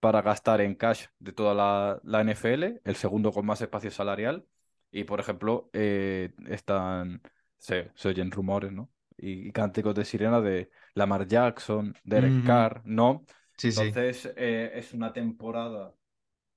para 0.00 0.22
gastar 0.22 0.60
en 0.60 0.74
cash 0.74 1.06
de 1.18 1.32
toda 1.32 1.54
la, 1.54 2.00
la 2.04 2.22
NFL, 2.22 2.80
el 2.84 2.96
segundo 2.96 3.32
con 3.32 3.46
más 3.46 3.60
espacio 3.60 3.90
salarial. 3.90 4.46
Y, 4.90 5.04
por 5.04 5.18
ejemplo, 5.18 5.68
eh, 5.72 6.32
están, 6.46 7.20
se, 7.56 7.90
oyen 8.04 8.30
rumores, 8.30 8.72
¿no? 8.72 8.90
Y, 9.16 9.50
cánticos 9.52 9.94
de 9.94 10.04
sirena 10.04 10.40
de 10.40 10.70
Lamar 10.94 11.26
Jackson, 11.26 11.94
Derek 12.04 12.44
Carr, 12.46 12.82
¿no? 12.84 13.24
Sí, 13.56 13.68
Entonces, 13.68 14.32
es 14.36 14.92
una 14.92 15.12
temporada 15.12 15.94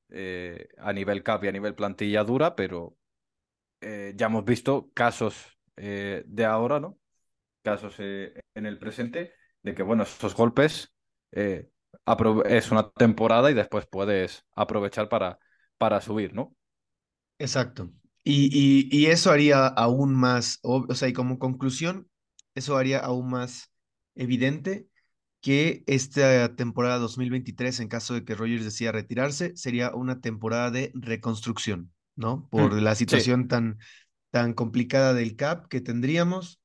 eh, 0.09 0.69
a 0.77 0.93
nivel 0.93 1.23
cap 1.23 1.43
y 1.43 1.47
a 1.47 1.51
nivel 1.51 1.75
plantilla 1.75 2.23
dura, 2.23 2.55
pero 2.55 2.95
eh, 3.81 4.13
ya 4.15 4.27
hemos 4.27 4.45
visto 4.45 4.89
casos 4.93 5.57
eh, 5.75 6.23
de 6.25 6.45
ahora, 6.45 6.79
¿no? 6.79 6.97
Casos 7.61 7.99
en 7.99 8.65
el 8.65 8.79
presente 8.79 9.33
de 9.61 9.75
que, 9.75 9.83
bueno, 9.83 10.03
esos 10.03 10.33
golpes 10.35 10.93
es 11.31 12.71
una 12.71 12.89
temporada 12.91 13.51
y 13.51 13.53
después 13.53 13.85
puedes 13.85 14.45
aprovechar 14.55 15.09
para, 15.09 15.39
para 15.77 15.99
subir, 15.99 16.33
¿no? 16.33 16.55
Exacto. 17.37 17.91
Y, 18.23 18.89
y, 18.91 19.05
eso 19.05 19.31
haría 19.31 19.67
aún 19.67 20.13
más, 20.13 20.59
o 20.61 20.93
sea, 20.95 21.07
y 21.07 21.13
como 21.13 21.39
conclusión, 21.39 22.09
eso 22.55 22.75
haría 22.75 22.99
aún 22.99 23.29
más 23.29 23.71
evidente 24.15 24.87
que 25.47 25.85
esta 25.87 26.57
temporada 26.57 26.97
2023, 26.97 27.79
en 27.79 27.87
caso 27.87 28.13
de 28.13 28.25
que 28.25 28.35
Rogers 28.35 28.65
decida 28.65 28.91
retirarse, 28.91 29.55
sería 29.55 29.95
una 29.95 30.19
temporada 30.19 30.71
de 30.71 30.91
reconstrucción, 30.93 31.93
¿no? 32.17 32.49
Por 32.49 32.75
mm, 32.75 32.79
la 32.79 32.95
situación 32.95 33.47
tan, 33.47 33.79
tan 34.29 34.51
complicada 34.53 35.13
del 35.13 35.37
CAP 35.37 35.69
que 35.69 35.79
tendríamos, 35.79 36.59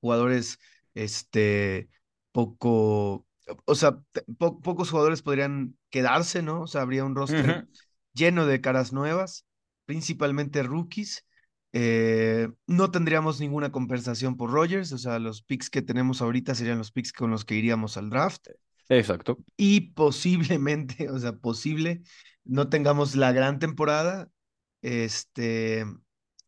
jugadores, 0.00 0.58
este, 0.94 1.90
poco, 2.32 3.26
o 3.66 3.74
sea, 3.74 4.00
pocos 4.38 4.88
jugadores 4.88 5.20
podrían 5.20 5.76
quedarse, 5.90 6.40
¿no? 6.40 6.62
O 6.62 6.66
sea, 6.66 6.80
habría 6.80 7.04
un 7.04 7.14
roster 7.14 7.68
lleno 8.14 8.46
de 8.46 8.62
caras 8.62 8.94
nuevas, 8.94 9.44
principalmente 9.84 10.62
rookies, 10.62 11.26
eh, 11.72 12.48
no 12.66 12.90
tendríamos 12.90 13.40
ninguna 13.40 13.72
compensación 13.72 14.36
por 14.36 14.50
Rogers, 14.50 14.92
o 14.92 14.98
sea, 14.98 15.18
los 15.18 15.42
picks 15.42 15.70
que 15.70 15.82
tenemos 15.82 16.20
ahorita 16.20 16.54
serían 16.54 16.78
los 16.78 16.92
picks 16.92 17.12
con 17.12 17.30
los 17.30 17.44
que 17.44 17.54
iríamos 17.54 17.96
al 17.96 18.10
draft. 18.10 18.48
Exacto. 18.88 19.38
Y 19.56 19.92
posiblemente, 19.92 21.08
o 21.10 21.18
sea, 21.18 21.32
posible, 21.32 22.02
no 22.44 22.68
tengamos 22.68 23.16
la 23.16 23.32
gran 23.32 23.58
temporada, 23.58 24.28
este, 24.82 25.86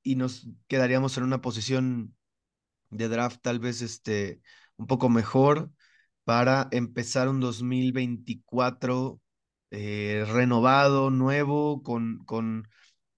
y 0.03 0.17
nos 0.17 0.47
quedaríamos 0.69 1.17
en 1.17 1.25
una 1.25 1.41
posición 1.41 2.15
de 2.91 3.09
draft 3.09 3.41
tal 3.43 3.59
vez, 3.61 3.81
este, 3.81 4.41
un 4.77 4.87
poco 4.87 5.09
mejor 5.09 5.71
para 6.25 6.69
empezar 6.71 7.29
un 7.29 7.41
2024 7.41 9.21
eh, 9.71 10.25
renovado, 10.29 11.11
nuevo, 11.11 11.83
con, 11.83 12.19
con 12.25 12.69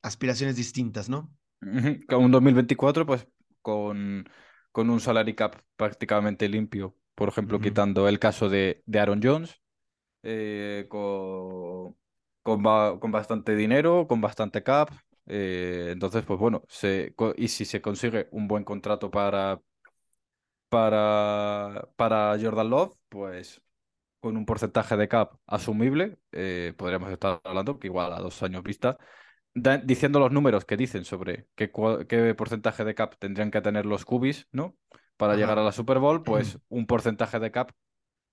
aspiraciones 0.02 0.56
distintas, 0.56 1.08
¿no? 1.08 1.35
Un 1.60 2.30
2024, 2.30 3.06
pues 3.06 3.26
con, 3.62 4.28
con 4.72 4.90
un 4.90 5.00
salary 5.00 5.34
cap 5.34 5.56
prácticamente 5.76 6.48
limpio. 6.48 6.96
Por 7.14 7.28
ejemplo, 7.28 7.60
quitando 7.60 8.08
el 8.08 8.18
caso 8.18 8.48
de, 8.48 8.82
de 8.86 9.00
Aaron 9.00 9.20
Jones, 9.22 9.60
eh, 10.22 10.86
con, 10.88 11.96
con, 12.42 13.12
bastante 13.12 13.56
dinero, 13.56 14.06
con 14.08 14.20
bastante 14.20 14.62
cap. 14.62 14.90
Eh, 15.26 15.90
entonces, 15.92 16.24
pues 16.24 16.38
bueno, 16.38 16.62
se, 16.68 17.14
y 17.36 17.48
si 17.48 17.64
se 17.64 17.82
consigue 17.82 18.28
un 18.32 18.48
buen 18.48 18.64
contrato 18.64 19.10
para, 19.10 19.60
para, 20.68 21.88
para 21.96 22.36
Jordan 22.40 22.70
Love, 22.70 22.96
pues 23.08 23.62
con 24.20 24.36
un 24.36 24.46
porcentaje 24.46 24.96
de 24.96 25.08
cap 25.08 25.34
asumible, 25.46 26.18
eh, 26.32 26.74
podríamos 26.76 27.10
estar 27.12 27.40
hablando 27.44 27.78
que 27.78 27.88
igual 27.88 28.12
a 28.12 28.20
dos 28.20 28.42
años 28.42 28.62
vista 28.62 28.98
diciendo 29.84 30.20
los 30.20 30.32
números 30.32 30.64
que 30.64 30.76
dicen 30.76 31.04
sobre 31.04 31.48
qué, 31.54 31.70
qué, 32.08 32.34
porcentaje 32.34 32.84
de 32.84 32.94
cap 32.94 33.14
tendrían 33.18 33.50
que 33.50 33.62
tener 33.62 33.86
los 33.86 34.04
cubis, 34.04 34.48
¿no? 34.52 34.76
Para 35.16 35.34
llegar 35.34 35.58
a 35.58 35.64
la 35.64 35.72
Super 35.72 35.98
Bowl, 35.98 36.22
pues 36.22 36.58
un 36.68 36.86
porcentaje 36.86 37.38
de 37.38 37.50
cap 37.50 37.72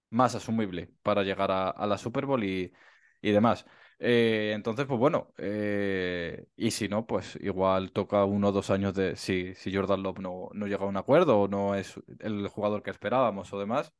más 0.09 0.35
asumible 0.35 0.91
para 1.01 1.23
llegar 1.23 1.51
a, 1.51 1.87
la 1.87 1.97
Super 1.97 2.25
Bowl 2.25 2.43
y, 2.43 2.73
y 3.21 3.31
demás. 3.31 3.65
Eh, 3.99 4.51
entonces, 4.53 4.85
pues 4.85 4.99
bueno, 4.99 5.33
eh, 5.37 6.45
y 6.57 6.71
si 6.71 6.89
no, 6.89 7.05
pues 7.07 7.37
igual 7.41 7.91
toca 7.93 8.25
uno 8.25 8.49
o 8.49 8.51
dos 8.51 8.69
años 8.69 8.93
de 8.93 9.15
si, 9.15 9.55
si 9.55 9.73
Jordan 9.73 10.03
Love 10.03 10.19
no, 10.19 10.49
no 10.53 10.67
llega 10.67 10.83
a 10.83 10.87
un 10.87 10.97
acuerdo 10.97 11.39
o 11.39 11.47
no 11.47 11.75
es 11.75 11.95
el 12.19 12.47
jugador 12.49 12.83
que 12.83 12.91
esperábamos 12.91 13.53
o 13.53 13.59
demás, 13.59 13.93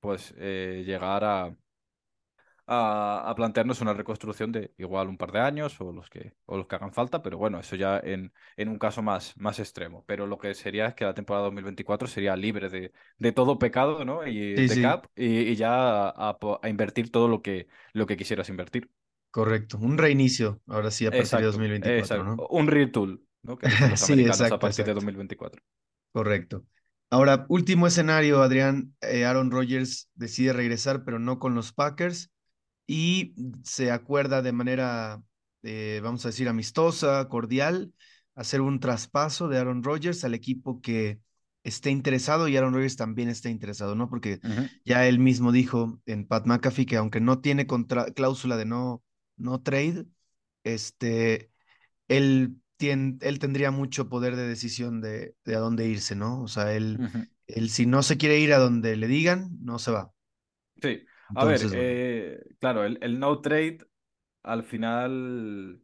pues 0.00 0.34
eh, 0.38 0.84
llegar 0.86 1.24
a, 1.24 1.56
a, 2.68 3.28
a 3.30 3.34
plantearnos 3.34 3.80
una 3.80 3.94
reconstrucción 3.94 4.52
de 4.52 4.72
igual 4.78 5.08
un 5.08 5.18
par 5.18 5.32
de 5.32 5.40
años 5.40 5.80
o 5.80 5.92
los 5.92 6.10
que, 6.10 6.34
o 6.46 6.56
los 6.58 6.66
que 6.68 6.76
hagan 6.76 6.92
falta, 6.92 7.22
pero 7.22 7.38
bueno, 7.38 7.58
eso 7.60 7.76
ya 7.76 7.98
en, 7.98 8.32
en 8.56 8.68
un 8.68 8.78
caso 8.78 9.02
más, 9.02 9.36
más 9.38 9.58
extremo. 9.58 10.04
Pero 10.06 10.26
lo 10.26 10.38
que 10.38 10.54
sería 10.54 10.86
es 10.88 10.94
que 10.94 11.04
la 11.06 11.14
temporada 11.14 11.46
2024 11.46 12.08
sería 12.08 12.36
libre 12.36 12.68
de, 12.68 12.92
de 13.18 13.32
todo 13.32 13.58
pecado, 13.58 14.04
¿no? 14.04 14.26
Y 14.26 14.56
Sí, 14.56 14.68
de 14.68 14.78
sí, 14.78 14.78
cap 14.78 15.06
y, 15.16 15.40
y 15.50 15.56
ya 15.56 16.08
a, 16.10 16.38
invertir 16.68 17.10
todo 17.10 17.28
lo 17.28 17.42
que, 17.42 17.68
lo 17.94 18.06
que 18.06 18.16
quisieras 18.16 18.48
invertir. 18.50 18.90
correcto. 19.30 19.78
Un 19.78 19.96
reinicio, 19.98 20.60
ahora 20.66 20.90
sí, 20.90 21.06
a 21.06 21.14
partir 21.14 21.40
de 21.40 21.46
Exacto, 21.46 21.46
2024, 21.46 22.22
¿no? 22.24 22.36
exacto. 22.36 22.48
Un 22.48 22.66
retool, 22.68 23.26
¿no? 23.42 23.58
Que 23.58 23.68
los 23.86 23.92
Sí, 23.96 24.12
americanos 24.12 24.52
a 24.52 24.58
exacto, 24.58 24.60
partir 24.60 24.84
de 24.84 24.94
exacto. 24.94 24.94
2024. 24.94 25.62
Correcto. 26.12 26.66
Ahora, 27.10 27.46
último 27.48 27.86
escenario, 27.86 28.42
Adrián. 28.42 28.94
eh, 29.00 29.24
Aaron 29.24 29.50
Rodgers 29.50 30.10
decide 30.14 30.52
regresar, 30.52 31.04
pero 31.04 31.18
no 31.18 31.38
con 31.38 31.54
los 31.54 31.72
Packers. 31.72 32.30
Y 32.88 33.34
se 33.64 33.92
acuerda 33.92 34.42
de 34.42 34.52
manera, 34.52 35.22
eh, 35.64 36.00
vamos 36.04 36.26
a 36.26 36.30
decir, 36.30 36.48
amistosa, 36.48 37.28
cordial, 37.28 37.94
hacer 38.36 38.62
un 38.62 38.80
traspaso 38.80 39.48
de 39.48 39.58
Aaron 39.58 39.84
Rodgers 39.84 40.24
al 40.24 40.34
equipo 40.34 40.80
que 40.82 41.20
esté 41.64 41.90
interesado 41.90 42.48
y 42.48 42.56
Aaron 42.56 42.74
Rodgers 42.74 42.96
también 42.96 43.30
esté 43.30 43.50
interesado, 43.50 43.94
¿no? 43.94 44.10
Porque 44.10 44.40
ya 44.86 45.06
él 45.06 45.20
mismo 45.20 45.52
dijo 45.52 46.00
en 46.06 46.26
Pat 46.26 46.46
McAfee 46.46 46.86
que 46.86 46.96
aunque 46.96 47.20
no 47.20 47.40
tiene 47.40 47.66
contra- 47.68 48.12
cláusula 48.12 48.56
de 48.56 48.66
no, 48.66 49.04
no 49.36 49.62
trade, 49.62 50.06
este 50.64 51.50
él, 52.08 52.56
tien- 52.78 53.18
él 53.22 53.38
tendría 53.38 53.70
mucho 53.70 54.08
poder 54.08 54.36
de 54.36 54.48
decisión 54.48 55.00
de, 55.00 55.36
de 55.44 55.56
a 55.56 55.60
dónde 55.60 55.86
irse, 55.88 56.16
¿no? 56.16 56.42
O 56.42 56.48
sea, 56.48 56.74
él, 56.74 57.02
él 57.46 57.70
si 57.70 57.86
no 57.86 58.02
se 58.02 58.16
quiere 58.18 58.40
ir 58.40 58.52
a 58.54 58.58
donde 58.58 58.96
le 58.96 59.08
digan, 59.08 59.50
no 59.62 59.78
se 59.78 59.90
va. 59.92 60.12
Sí, 60.82 61.04
a 61.34 61.44
ver, 61.44 61.62
Entonces, 61.62 61.72
eh, 61.72 62.40
claro, 62.60 62.84
el, 62.84 62.98
el 63.02 63.18
no 63.18 63.40
trade 63.40 63.78
al 64.42 64.64
final 64.64 65.82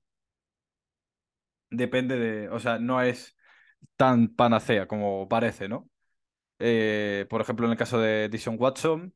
depende 1.71 2.17
de, 2.19 2.49
o 2.49 2.59
sea, 2.61 2.79
no 2.79 3.01
es 3.03 3.37
tan 3.97 4.35
panacea 4.35 4.87
como 4.89 5.29
parece, 5.29 5.69
¿no? 5.69 5.91
Eh, 6.59 7.27
por 7.31 7.41
ejemplo, 7.41 7.67
en 7.67 7.73
el 7.73 7.79
caso 7.79 8.01
de 8.01 8.29
Dishon 8.31 8.57
Watson, 8.61 9.15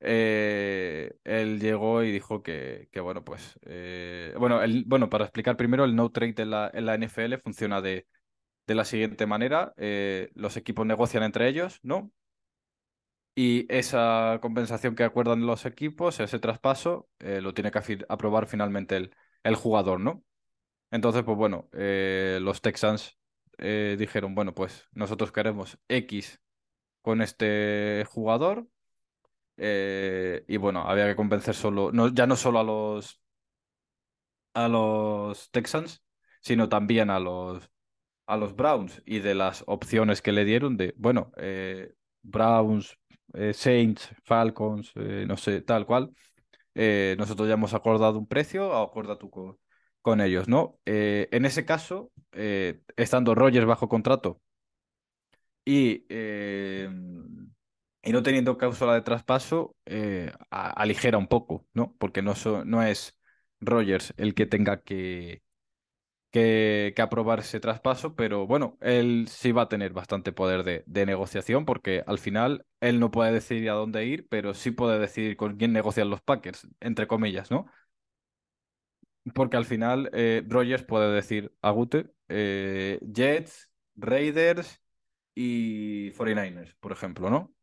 eh, 0.00 1.12
él 1.24 1.60
llegó 1.60 2.02
y 2.04 2.12
dijo 2.12 2.42
que, 2.42 2.88
que 2.92 3.00
bueno, 3.00 3.24
pues, 3.24 3.58
eh, 3.66 4.34
bueno, 4.38 4.62
el, 4.62 4.84
bueno, 4.86 5.10
para 5.10 5.24
explicar 5.26 5.56
primero, 5.56 5.84
el 5.84 5.96
no 5.96 6.10
trade 6.12 6.34
en 6.38 6.50
la, 6.50 6.70
en 6.74 6.86
la 6.86 6.96
NFL 6.96 7.38
funciona 7.38 7.82
de, 7.82 8.06
de 8.66 8.74
la 8.74 8.84
siguiente 8.84 9.26
manera, 9.26 9.74
eh, 9.78 10.30
los 10.34 10.56
equipos 10.56 10.86
negocian 10.86 11.24
entre 11.24 11.48
ellos, 11.48 11.80
¿no? 11.82 12.12
Y 13.34 13.66
esa 13.72 14.38
compensación 14.42 14.94
que 14.96 15.04
acuerdan 15.04 15.46
los 15.46 15.64
equipos, 15.64 16.18
ese 16.20 16.40
traspaso, 16.40 17.08
eh, 17.20 17.40
lo 17.40 17.54
tiene 17.54 17.70
que 17.70 18.04
aprobar 18.08 18.46
finalmente 18.48 18.96
el, 19.44 19.56
jugador, 19.56 20.00
¿no? 20.00 20.24
Entonces, 20.90 21.22
pues 21.24 21.36
bueno, 21.38 21.68
eh, 21.72 22.38
los 22.42 22.62
Texans 22.62 23.18
eh, 23.58 23.96
dijeron, 23.98 24.34
bueno, 24.34 24.54
pues 24.54 24.88
nosotros 24.92 25.32
queremos 25.32 25.78
X 25.88 26.40
con 27.02 27.22
este 27.22 28.04
jugador. 28.10 28.68
y 29.56 30.56
bueno, 30.56 30.82
había 30.88 31.06
que 31.06 31.16
convencer 31.16 31.54
solo, 31.54 31.92
no, 31.92 32.08
ya 32.08 32.26
no 32.26 32.36
solo 32.36 32.58
a 32.60 32.64
los, 32.64 33.20
a 34.54 34.68
los 34.68 35.50
Texans, 35.50 36.02
sino 36.40 36.68
también 36.68 37.10
a 37.10 37.20
los, 37.20 37.70
a 38.26 38.36
los 38.36 38.56
Browns. 38.56 39.02
Y 39.06 39.20
de 39.20 39.34
las 39.34 39.64
opciones 39.66 40.22
que 40.22 40.32
le 40.32 40.44
dieron 40.44 40.76
de, 40.76 40.94
bueno, 40.96 41.32
Browns, 42.22 42.96
eh, 43.34 43.52
Saints, 43.54 44.10
Falcons, 44.24 44.92
eh, 44.96 45.24
no 45.26 45.36
sé, 45.36 45.60
tal 45.62 45.86
cual. 45.86 46.10
eh, 46.74 47.16
nosotros 47.18 47.48
ya 47.48 47.54
hemos 47.54 47.74
acordado 47.74 48.18
un 48.18 48.26
precio, 48.28 48.76
acuerda 48.76 49.18
tú 49.18 49.30
con, 49.30 49.58
ellos, 50.22 50.48
¿no? 50.48 50.78
En 50.86 51.44
ese 51.44 51.64
caso, 51.66 52.12
estando 52.96 53.34
Rogers 53.34 53.66
bajo 53.66 53.88
contrato 53.88 54.40
y, 55.64 56.06
y 58.02 58.12
no 58.12 58.22
teniendo 58.22 58.56
cláusula 58.58 58.94
de 58.94 59.02
traspaso, 59.02 59.76
aligera 60.50 61.18
un 61.18 61.28
poco, 61.28 61.66
¿no? 61.74 61.94
Porque 61.98 62.22
no 62.22 62.82
es 62.82 63.14
Rogers 63.60 64.14
el 64.16 64.34
que 64.34 64.46
tenga 64.46 64.80
que, 64.82 65.42
que, 66.30 66.94
aprobar 66.98 67.40
ese 67.40 67.60
traspaso, 67.60 68.14
pero 68.14 68.46
bueno, 68.46 68.76
él 68.80 69.26
sí 69.28 69.52
va 69.52 69.62
a 69.62 69.68
tener 69.68 69.92
bastante 69.92 70.32
poder 70.32 70.64
de, 70.64 70.84
de 70.86 71.06
negociación 71.06 71.64
porque 71.64 72.02
al 72.06 72.18
final 72.18 72.66
él 72.80 73.00
no 73.00 73.10
puede 73.10 73.32
decidir 73.32 73.70
a 73.70 73.74
dónde 73.74 74.04
ir, 74.06 74.26
pero 74.28 74.54
sí 74.54 74.70
puede 74.70 74.98
decidir 74.98 75.36
con 75.36 75.56
quién 75.56 75.72
negocian 75.72 76.10
los 76.10 76.20
Packers, 76.22 76.68
entre 76.80 77.06
comillas, 77.06 77.50
¿no? 77.50 77.66
Porque 79.34 79.56
al 79.56 79.64
final 79.64 80.10
eh, 80.12 80.42
Rogers 80.46 80.84
puede 80.84 81.12
decir 81.14 81.52
a 81.62 81.70
Gute 81.70 82.10
eh, 82.28 82.98
Jets, 83.12 83.70
Raiders 83.96 84.80
y 85.34 86.10
49ers, 86.12 86.74
por 86.80 86.92
ejemplo, 86.92 87.30
¿no? 87.30 87.54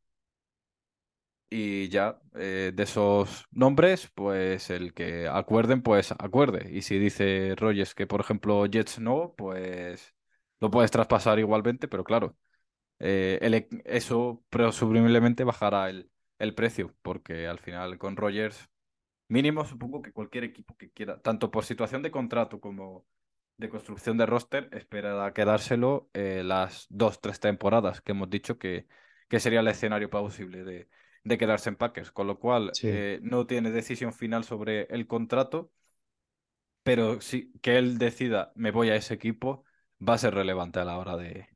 Y 1.49 1.89
ya 1.89 2.19
eh, 2.35 2.71
de 2.75 2.83
esos 2.83 3.45
nombres, 3.51 4.09
pues 4.15 4.69
el 4.69 4.93
que 4.93 5.27
acuerden, 5.27 5.81
pues 5.81 6.11
acuerde. 6.19 6.69
Y 6.71 6.81
si 6.81 6.97
dice 6.99 7.53
Rogers 7.57 7.93
que, 7.95 8.07
por 8.07 8.19
ejemplo, 8.21 8.65
Jets 8.65 8.99
no, 8.99 9.33
pues 9.37 10.13
lo 10.59 10.71
puedes 10.71 10.91
traspasar 10.91 11.39
igualmente, 11.39 11.87
pero 11.87 12.03
claro, 12.03 12.35
eh, 12.99 13.39
e- 13.41 13.69
eso 13.85 14.43
presumiblemente 14.49 15.43
bajará 15.45 15.89
el, 15.89 16.11
el 16.39 16.55
precio, 16.55 16.95
porque 17.03 17.47
al 17.47 17.59
final 17.59 17.97
con 17.99 18.15
Rogers 18.17 18.69
Mínimo, 19.27 19.65
supongo 19.65 20.01
que 20.03 20.11
cualquier 20.13 20.43
equipo 20.43 20.77
que 20.77 20.91
quiera, 20.91 21.19
tanto 21.21 21.49
por 21.49 21.65
situación 21.65 22.03
de 22.03 22.11
contrato 22.11 22.59
como 22.59 23.05
de 23.57 23.69
construcción 23.69 24.17
de 24.17 24.25
roster, 24.27 24.69
espera 24.71 25.33
quedárselo 25.33 26.09
eh, 26.13 26.43
las 26.45 26.85
dos, 26.89 27.19
tres 27.21 27.39
temporadas 27.39 28.01
que 28.01 28.11
hemos 28.11 28.29
dicho 28.29 28.59
que, 28.59 28.87
que 29.27 29.39
sería 29.39 29.61
el 29.61 29.67
escenario 29.67 30.09
plausible 30.11 30.63
de, 30.63 30.87
de 31.26 31.38
quedarse 31.39 31.69
en 31.69 31.78
Packers. 31.78 32.11
Con 32.11 32.28
lo 32.28 32.39
cual, 32.39 32.80
sí. 32.80 32.88
eh, 32.88 33.19
no 33.23 33.47
tiene 33.47 33.71
decisión 33.71 34.13
final 34.13 34.45
sobre 34.45 34.84
el 34.86 35.07
contrato, 35.07 35.71
pero 36.84 37.21
sí 37.21 37.51
que 37.61 37.78
él 37.78 37.97
decida 37.97 38.51
me 38.55 38.71
voy 38.71 38.89
a 38.89 38.95
ese 38.95 39.13
equipo, 39.13 39.63
va 40.07 40.13
a 40.15 40.17
ser 40.17 40.34
relevante 40.36 40.80
a 40.80 40.86
la 40.86 40.97
hora 40.97 41.17
de, 41.17 41.49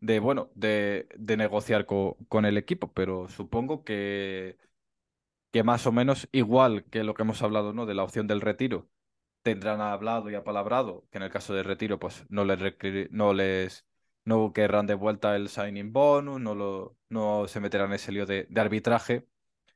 de 0.00 0.20
bueno, 0.20 0.50
de, 0.54 1.08
de 1.18 1.38
negociar 1.38 1.86
co- 1.86 2.18
con 2.28 2.46
el 2.46 2.58
equipo. 2.58 2.92
Pero 2.94 3.28
supongo 3.28 3.84
que 3.84 4.58
que 5.52 5.64
más 5.64 5.86
o 5.86 5.92
menos 5.92 6.28
igual 6.32 6.84
que 6.86 7.04
lo 7.04 7.14
que 7.14 7.22
hemos 7.22 7.42
hablado, 7.42 7.72
¿no? 7.74 7.86
De 7.86 7.94
la 7.94 8.04
opción 8.04 8.26
del 8.26 8.40
retiro, 8.42 8.90
tendrán 9.42 9.80
hablado 9.82 10.30
y 10.30 10.34
apalabrado, 10.36 11.06
que 11.10 11.18
en 11.18 11.24
el 11.24 11.30
caso 11.30 11.54
del 11.54 11.64
retiro, 11.66 11.98
pues 12.00 12.24
no 12.30 12.44
les 12.44 12.60
no 13.12 13.34
les 13.34 13.86
no 14.24 14.52
querrán 14.52 14.86
de 14.86 14.94
vuelta 14.94 15.36
el 15.36 15.48
signing 15.48 15.92
bonus, 15.92 16.40
no 16.40 16.54
lo, 16.54 16.96
no 17.08 17.48
se 17.48 17.60
meterán 17.60 17.88
en 17.88 17.94
ese 17.94 18.12
lío 18.12 18.26
de, 18.26 18.48
arbitraje. 18.56 19.26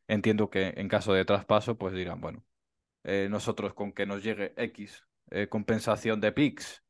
Entiendo 0.09 0.51
que 0.51 0.74
en 0.76 0.88
caso 0.88 1.12
de 1.12 1.24
traspaso, 1.24 1.76
pues 1.78 1.94
dirán, 1.94 2.20
bueno, 2.20 2.44
eh, 3.05 3.28
nosotros 3.30 3.74
con 3.74 3.92
que 3.92 4.07
nos 4.07 4.22
llegue 4.22 4.55
X 4.57 5.07
eh, 5.30 5.49
compensación 5.49 6.20
de 6.20 6.32
picks 6.32 6.84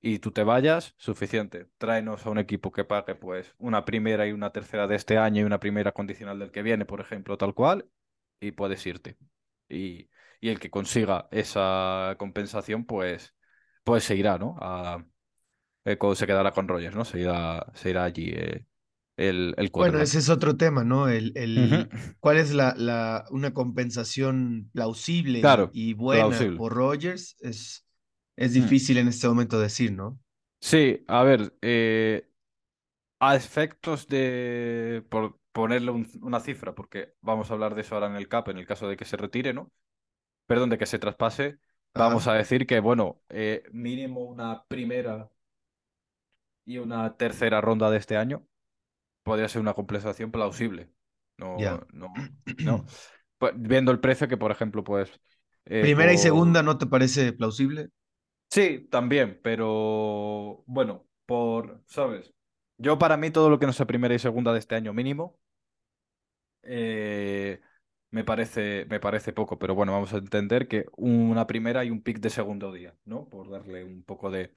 y 0.00 0.18
tú 0.18 0.30
te 0.32 0.44
vayas, 0.44 0.94
suficiente. 0.98 1.68
Tráenos 1.78 2.26
a 2.26 2.30
un 2.30 2.38
equipo 2.38 2.70
que 2.72 2.84
pague 2.84 3.14
pues 3.14 3.54
una 3.58 3.84
primera 3.84 4.26
y 4.26 4.32
una 4.32 4.52
tercera 4.52 4.86
de 4.86 4.96
este 4.96 5.18
año 5.18 5.42
y 5.42 5.44
una 5.44 5.60
primera 5.60 5.92
condicional 5.92 6.38
del 6.38 6.52
que 6.52 6.62
viene, 6.62 6.84
por 6.84 7.00
ejemplo, 7.00 7.38
tal 7.38 7.54
cual, 7.54 7.88
y 8.40 8.52
puedes 8.52 8.86
irte. 8.86 9.16
Y, 9.68 10.10
y 10.40 10.50
el 10.50 10.60
que 10.60 10.70
consiga 10.70 11.28
esa 11.32 12.16
compensación, 12.18 12.84
pues, 12.86 13.34
pues 13.84 14.04
se 14.04 14.16
irá, 14.16 14.38
¿no? 14.38 14.56
Eh, 15.86 15.98
se 16.16 16.26
quedará 16.28 16.52
con 16.52 16.68
Rogers, 16.68 16.96
¿no? 16.96 17.06
Se 17.06 17.20
irá, 17.20 17.66
se 17.74 17.90
irá 17.90 18.04
allí 18.04 18.30
eh, 18.34 18.66
el, 19.18 19.54
el 19.58 19.72
Bueno, 19.74 20.00
ese 20.00 20.18
es 20.18 20.30
otro 20.30 20.56
tema, 20.56 20.84
¿no? 20.84 21.08
El, 21.08 21.32
el, 21.36 21.92
¿cuál 22.18 22.38
es 22.38 22.52
la, 22.54 22.74
la, 22.78 23.26
una 23.30 23.52
compensación 23.52 24.70
plausible 24.72 25.42
y, 25.44 25.52
Claro, 25.52 25.66
y 25.70 25.92
buena 25.94 26.48
plausible. 26.48 26.56
por 26.56 26.72
Rogers? 26.74 27.36
Es, 27.40 27.86
es 28.36 28.52
Mm. 28.56 28.70
difícil 28.70 28.96
en 28.98 29.08
este 29.08 29.28
momento 29.28 29.60
decir, 29.60 29.92
¿no? 29.92 30.18
Sí, 30.60 31.04
a 31.06 31.22
ver, 31.22 31.54
eh, 31.62 32.28
A 33.20 33.36
efectos 33.36 34.08
de, 34.08 35.04
por 35.10 35.40
ponerle 35.52 35.90
un- 35.92 36.10
una 36.22 36.40
cifra, 36.40 36.74
porque 36.74 37.14
vamos 37.22 37.50
a 37.50 37.54
hablar 37.54 37.74
de 37.74 37.82
eso 37.82 37.94
ahora 37.96 38.08
en 38.08 38.16
el 38.16 38.28
CAP, 38.28 38.50
en 38.52 38.58
el 38.58 38.66
caso 38.66 38.88
de 38.88 38.96
que 38.98 39.04
se 39.06 39.16
retire, 39.16 39.54
¿no? 39.54 39.72
Perdón, 40.46 40.70
de 40.70 40.78
que 40.78 40.86
se 40.86 40.98
traspase, 41.00 41.58
vamos 41.94 42.28
a 42.28 42.34
decir 42.34 42.66
que, 42.66 42.80
bueno, 42.80 43.22
eh, 43.30 43.64
mínimo 43.72 44.22
una 44.22 44.64
primera 44.66 45.30
y 46.66 46.78
una 46.78 47.16
tercera 47.16 47.62
ronda 47.62 47.90
de 47.90 47.96
este 47.96 48.18
año 48.18 48.46
podría 49.22 49.48
ser 49.48 49.62
una 49.62 49.72
compensación 49.72 50.30
plausible. 50.30 50.90
No, 51.38 51.58
ya. 51.58 51.86
no, 51.92 52.12
no. 52.64 52.84
Pues, 53.38 53.54
viendo 53.56 53.92
el 53.92 54.00
precio 54.00 54.28
que, 54.28 54.36
por 54.36 54.50
ejemplo, 54.50 54.84
pues, 54.84 55.10
eh, 55.64 55.80
Primera 55.80 56.12
y 56.12 56.18
segunda, 56.18 56.62
¿no 56.62 56.76
te 56.76 56.86
parece 56.86 57.32
plausible? 57.32 57.90
Sí, 58.50 58.86
también, 58.90 59.40
pero 59.42 60.62
bueno, 60.66 61.06
por, 61.24 61.82
¿sabes? 61.86 62.32
Yo 62.78 62.98
para 62.98 63.16
mí 63.16 63.30
todo 63.30 63.48
lo 63.50 63.58
que 63.58 63.66
no 63.66 63.72
sea 63.72 63.86
primera 63.86 64.14
y 64.14 64.18
segunda 64.18 64.52
de 64.52 64.58
este 64.58 64.74
año 64.74 64.92
mínimo 64.92 65.38
eh, 66.62 67.60
me 68.10 68.24
parece, 68.24 68.86
me 68.88 69.00
parece 69.00 69.32
poco, 69.32 69.58
pero 69.58 69.74
bueno, 69.74 69.92
vamos 69.92 70.12
a 70.14 70.18
entender 70.18 70.68
que 70.68 70.86
una 70.96 71.46
primera 71.46 71.84
y 71.84 71.90
un 71.90 72.02
pick 72.02 72.18
de 72.20 72.30
segundo 72.30 72.72
día, 72.72 72.94
¿no? 73.04 73.28
Por 73.28 73.50
darle 73.50 73.84
un 73.84 74.02
poco 74.04 74.30
de, 74.30 74.54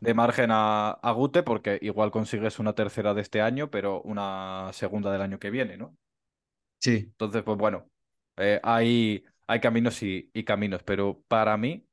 de 0.00 0.14
margen 0.14 0.50
a, 0.52 0.90
a 0.92 1.12
Gute, 1.12 1.42
porque 1.44 1.78
igual 1.82 2.10
consigues 2.12 2.58
una 2.60 2.74
tercera 2.74 3.14
de 3.14 3.22
este 3.22 3.40
año, 3.42 3.70
pero 3.70 4.02
una 4.02 4.70
segunda 4.74 5.12
del 5.12 5.22
año 5.22 5.38
que 5.40 5.50
viene, 5.50 5.76
¿no? 5.78 5.96
Sí, 6.78 7.12
Entonces, 7.12 7.42
pues 7.42 7.58
bueno, 7.58 7.90
eh, 8.36 8.60
hay, 8.62 9.24
hay 9.46 9.60
caminos 9.60 10.02
y, 10.02 10.30
y 10.32 10.44
caminos, 10.44 10.82
pero 10.82 11.22
para 11.28 11.56
mí, 11.56 11.86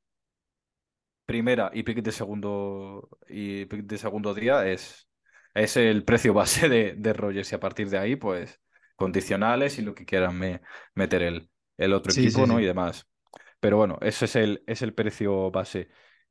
primera 1.26 1.70
y 1.74 1.82
pick 1.82 1.98
de 2.02 2.12
segundo 2.12 3.08
y 3.28 3.66
pick 3.66 3.82
de 3.84 3.98
segundo 3.98 4.34
día 4.34 4.66
es, 4.66 5.08
es 5.54 5.76
el 5.76 6.04
precio 6.04 6.34
base 6.34 6.68
de, 6.68 6.94
de 6.96 7.12
Rogers 7.12 7.52
y 7.52 7.54
a 7.54 7.60
partir 7.60 7.88
de 7.90 7.98
ahí, 7.98 8.16
pues 8.16 8.60
condicionales 8.98 9.78
y 9.80 9.82
lo 9.82 9.94
que 9.96 10.06
quieran 10.06 10.38
me- 10.38 10.62
meter 10.96 11.22
el, 11.24 11.50
el 11.78 11.94
otro 11.94 12.12
sí, 12.12 12.30
sí, 12.30 12.42
equipo, 12.42 12.46
¿no? 12.48 12.60
Y 12.60 12.66
demás. 12.66 13.08
Pero 13.60 13.76
bueno, 13.78 13.98
ese 14.02 14.26
es 14.26 14.36
el, 14.36 14.64
es 14.66 14.82
el 14.82 14.94
precio 14.94 15.50
base. 15.50 15.88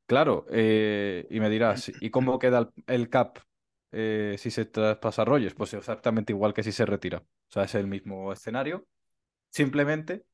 Claro, 0.07 0.45
eh, 0.51 1.27
y 1.29 1.39
me 1.39 1.49
dirás, 1.49 1.93
¿y 1.99 2.09
cómo 2.11 2.39
queda 2.39 2.59
el, 2.59 2.69
el 2.87 3.09
cap 3.09 3.39
eh, 3.91 4.35
si 4.39 4.51
se 4.51 4.65
traspasa 4.65 5.23
a 5.23 5.25
Rogers? 5.25 5.55
Pues 5.55 5.73
exactamente 5.73 6.33
igual 6.33 6.53
que 6.53 6.63
si 6.63 6.71
se 6.71 6.85
retira. 6.85 7.19
O 7.19 7.25
sea, 7.53 7.63
es 7.63 7.75
el 7.75 7.87
mismo 7.87 8.33
escenario. 8.33 8.87
Simplemente 9.51 10.25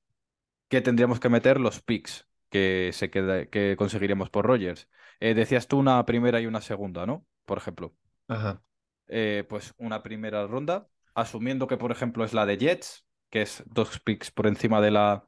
que 0.69 0.81
tendríamos 0.81 1.19
que 1.19 1.29
meter 1.29 1.59
los 1.59 1.81
picks 1.81 2.27
que, 2.49 2.91
se 2.93 3.09
queda, 3.11 3.45
que 3.47 3.75
conseguiríamos 3.77 4.29
por 4.29 4.45
Rogers. 4.45 4.89
Eh, 5.19 5.33
decías 5.33 5.67
tú 5.67 5.77
una 5.79 6.05
primera 6.05 6.41
y 6.41 6.47
una 6.47 6.61
segunda, 6.61 7.05
¿no? 7.05 7.25
Por 7.45 7.57
ejemplo. 7.57 7.95
Ajá. 8.27 8.61
Pues 9.47 9.73
una 9.77 10.01
primera 10.03 10.45
ronda, 10.47 10.87
asumiendo 11.15 11.67
que, 11.67 11.77
por 11.77 11.91
ejemplo, 11.91 12.23
es 12.25 12.33
la 12.33 12.45
de 12.45 12.57
Jets, 12.57 13.05
que 13.29 13.41
es 13.43 13.63
dos 13.67 13.99
picks 13.99 14.31
por 14.31 14.47
encima 14.47 14.81
de 14.81 14.91
la, 14.91 15.27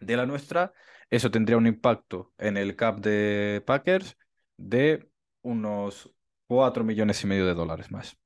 de 0.00 0.16
la 0.16 0.26
nuestra, 0.26 0.72
eso 1.10 1.30
tendría 1.30 1.56
un 1.58 1.66
impacto 1.66 2.32
en 2.38 2.56
el 2.56 2.76
cap 2.76 3.00
de 3.00 3.62
Packers 3.66 4.16
de 4.56 5.10
unos 5.42 6.10
4 6.46 6.84
millones 6.84 7.22
y 7.24 7.26
medio 7.26 7.46
de 7.46 7.54
dólares 7.54 7.90
más. 7.90 8.18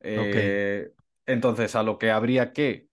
Eh, 0.00 0.92
entonces, 1.26 1.74
a 1.74 1.82
lo 1.82 1.98
que 1.98 2.10
habría 2.10 2.52
que 2.52 2.88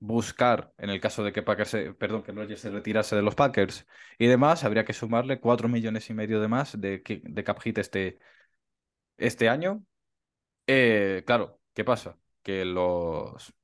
buscar, 0.00 0.74
en 0.78 0.90
el 0.90 1.00
caso 1.00 1.24
de 1.24 1.32
que 1.32 1.42
Packers, 1.42 1.76
perdón, 1.98 2.22
que 2.24 2.32
Rodgers 2.32 2.60
se 2.62 2.70
retirase 2.70 3.16
de 3.16 3.22
los 3.22 3.34
Packers 3.36 3.86
y 4.18 4.26
demás, 4.28 4.64
habría 4.64 4.84
que 4.84 4.92
sumarle 4.94 5.40
4 5.40 5.68
millones 5.68 6.10
y 6.10 6.14
medio 6.14 6.40
de 6.40 6.48
más 6.48 6.80
de, 6.80 7.02
de 7.24 7.44
cap 7.44 7.60
hit 7.60 7.78
este, 7.78 8.18
este 9.16 9.48
año. 9.48 9.84
Eh, 10.66 11.22
claro, 11.26 11.60
¿qué 11.74 11.84
pasa? 11.84 12.18
Que 12.42 12.64
los 12.64 13.54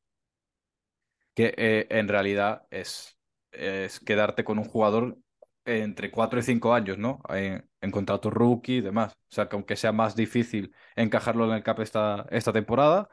que 1.34 1.54
eh, 1.56 1.86
en 1.90 2.08
realidad 2.08 2.66
es, 2.70 3.18
es 3.52 4.00
quedarte 4.00 4.44
con 4.44 4.58
un 4.58 4.64
jugador 4.64 5.18
entre 5.64 6.10
4 6.10 6.40
y 6.40 6.42
5 6.42 6.74
años, 6.74 6.98
¿no? 6.98 7.20
En, 7.28 7.68
en 7.80 7.90
contrato 7.90 8.30
rookie 8.30 8.76
y 8.78 8.80
demás. 8.80 9.12
O 9.30 9.34
sea, 9.34 9.48
que 9.48 9.56
aunque 9.56 9.76
sea 9.76 9.92
más 9.92 10.16
difícil 10.16 10.74
encajarlo 10.96 11.44
en 11.46 11.52
el 11.52 11.62
cap 11.62 11.80
esta, 11.80 12.26
esta 12.30 12.52
temporada, 12.52 13.08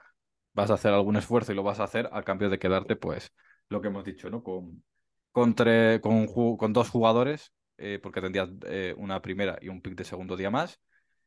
vas 0.54 0.72
a 0.72 0.76
hacer 0.76 0.94
algún 0.94 1.18
esfuerzo 1.18 1.52
y 1.52 1.56
lo 1.56 1.64
vas 1.64 1.80
a 1.80 1.84
hacer 1.86 2.10
a 2.12 2.24
cambio 2.24 2.50
de 2.50 2.60
quedarte, 2.60 2.96
pues, 2.96 3.32
lo 3.70 3.82
que 3.82 3.90
hemos 3.90 4.06
dicho, 4.06 4.30
¿no? 4.30 4.44
Con, 4.44 4.84
con, 5.32 5.54
con, 6.02 6.28
con 6.58 6.74
dos 6.74 6.90
jugadores, 6.90 7.54
eh, 7.78 8.00
porque 8.02 8.22
tendrías 8.22 8.50
eh, 8.68 8.94
una 8.98 9.22
primera 9.22 9.58
y 9.62 9.70
un 9.70 9.82
pick 9.82 9.96
de 9.96 10.04
segundo 10.06 10.36
día 10.38 10.50
más, 10.50 10.80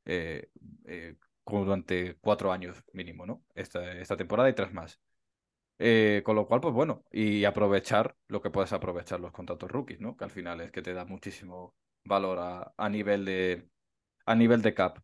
eh, 0.04 0.50
eh, 0.86 1.16
como 1.50 1.64
durante 1.64 2.16
cuatro 2.20 2.52
años 2.52 2.82
mínimo, 2.92 3.26
¿no? 3.26 3.44
Esta, 3.54 3.92
esta 3.92 4.16
temporada 4.16 4.48
y 4.50 4.54
tres 4.54 4.72
más. 4.72 5.00
Eh, 5.78 6.22
con 6.24 6.36
lo 6.36 6.46
cual, 6.46 6.60
pues 6.60 6.74
bueno, 6.74 7.04
y 7.10 7.44
aprovechar 7.44 8.16
lo 8.28 8.42
que 8.42 8.50
puedes 8.50 8.72
aprovechar 8.72 9.20
los 9.20 9.32
contratos 9.32 9.70
rookies, 9.70 10.00
¿no? 10.00 10.16
Que 10.16 10.24
al 10.24 10.30
final 10.30 10.60
es 10.60 10.70
que 10.72 10.82
te 10.82 10.92
da 10.92 11.04
muchísimo 11.06 11.74
valor 12.04 12.38
a, 12.38 12.74
a 12.76 12.88
nivel 12.90 13.24
de, 13.24 13.68
a 14.26 14.34
nivel 14.34 14.62
de 14.62 14.74
cap. 14.74 14.98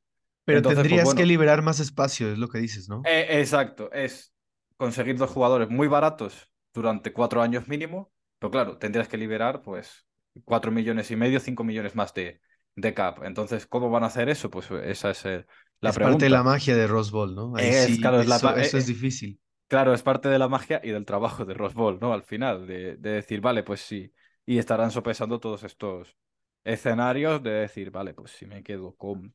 Pero 0.44 0.58
Entonces, 0.58 0.86
pues 0.88 0.88
tendrías 0.88 1.14
que 1.14 1.26
liberar 1.26 1.62
más 1.62 1.80
espacio, 1.80 2.30
es 2.32 2.38
lo 2.38 2.48
que 2.48 2.58
dices, 2.58 2.88
¿no? 2.88 3.02
eh, 3.04 3.40
exacto, 3.40 3.90
es 3.92 4.34
conseguir 4.76 5.16
dos 5.16 5.30
jugadores 5.30 5.68
muy 5.70 5.88
baratos 5.88 6.50
durante 6.74 7.12
cuatro 7.12 7.42
años 7.42 7.68
mínimo, 7.68 8.12
pero 8.38 8.50
claro, 8.50 8.78
tendrías 8.78 9.08
que 9.08 9.16
liberar 9.16 9.62
pues 9.62 10.06
cuatro 10.44 10.70
millones 10.70 11.10
y 11.10 11.16
medio, 11.16 11.40
cinco 11.40 11.64
millones 11.64 11.94
más 11.94 12.12
de, 12.14 12.40
de 12.76 12.94
cap. 12.94 13.24
Entonces, 13.24 13.66
¿cómo 13.66 13.90
van 13.90 14.04
a 14.04 14.06
hacer 14.08 14.28
eso? 14.30 14.50
Pues 14.50 14.70
esa 14.70 15.10
es 15.12 15.26
eh, 15.26 15.46
la 15.80 15.92
Es 15.92 15.98
parte 16.00 16.26
de 16.26 16.28
la 16.28 16.42
magia 16.42 16.76
de 16.76 16.86
Rose 16.86 17.10
Bowl, 17.10 17.34
¿no? 17.34 17.56
Ahí 17.56 17.72
Es, 17.72 17.98
sí, 17.98 17.98
claro, 17.98 18.20
es 18.20 18.26
la, 18.26 18.40
eso, 18.40 18.42
pa- 18.42 18.58
eh, 18.58 18.60
eso 18.60 18.76
es 18.76 18.84
eh, 18.84 18.86
difícil. 18.86 19.40
claro, 19.68 19.94
es 19.94 20.02
parte 20.02 20.28
de 20.28 20.38
la 20.38 20.48
magia 20.48 20.80
y 20.84 20.90
del 20.90 21.06
trabajo 21.06 21.44
de 21.44 21.54
Rose 21.54 21.74
Bowl, 21.76 21.98
¿no? 22.00 22.12
Al 22.12 22.22
final, 22.24 22.66
de, 22.66 22.96
de 22.96 23.10
decir, 23.10 23.40
vale, 23.40 23.62
pues 23.64 23.80
sí, 23.82 24.14
y 24.46 24.58
estarán 24.58 24.90
sopesando 24.92 25.40
todos 25.40 25.64
estos 25.64 26.16
escenarios 26.64 27.42
de 27.42 27.50
decir, 27.52 27.90
vale, 27.90 28.14
pues 28.14 28.32
si 28.32 28.46
me 28.46 28.62
quedo 28.62 28.96
con 28.96 29.34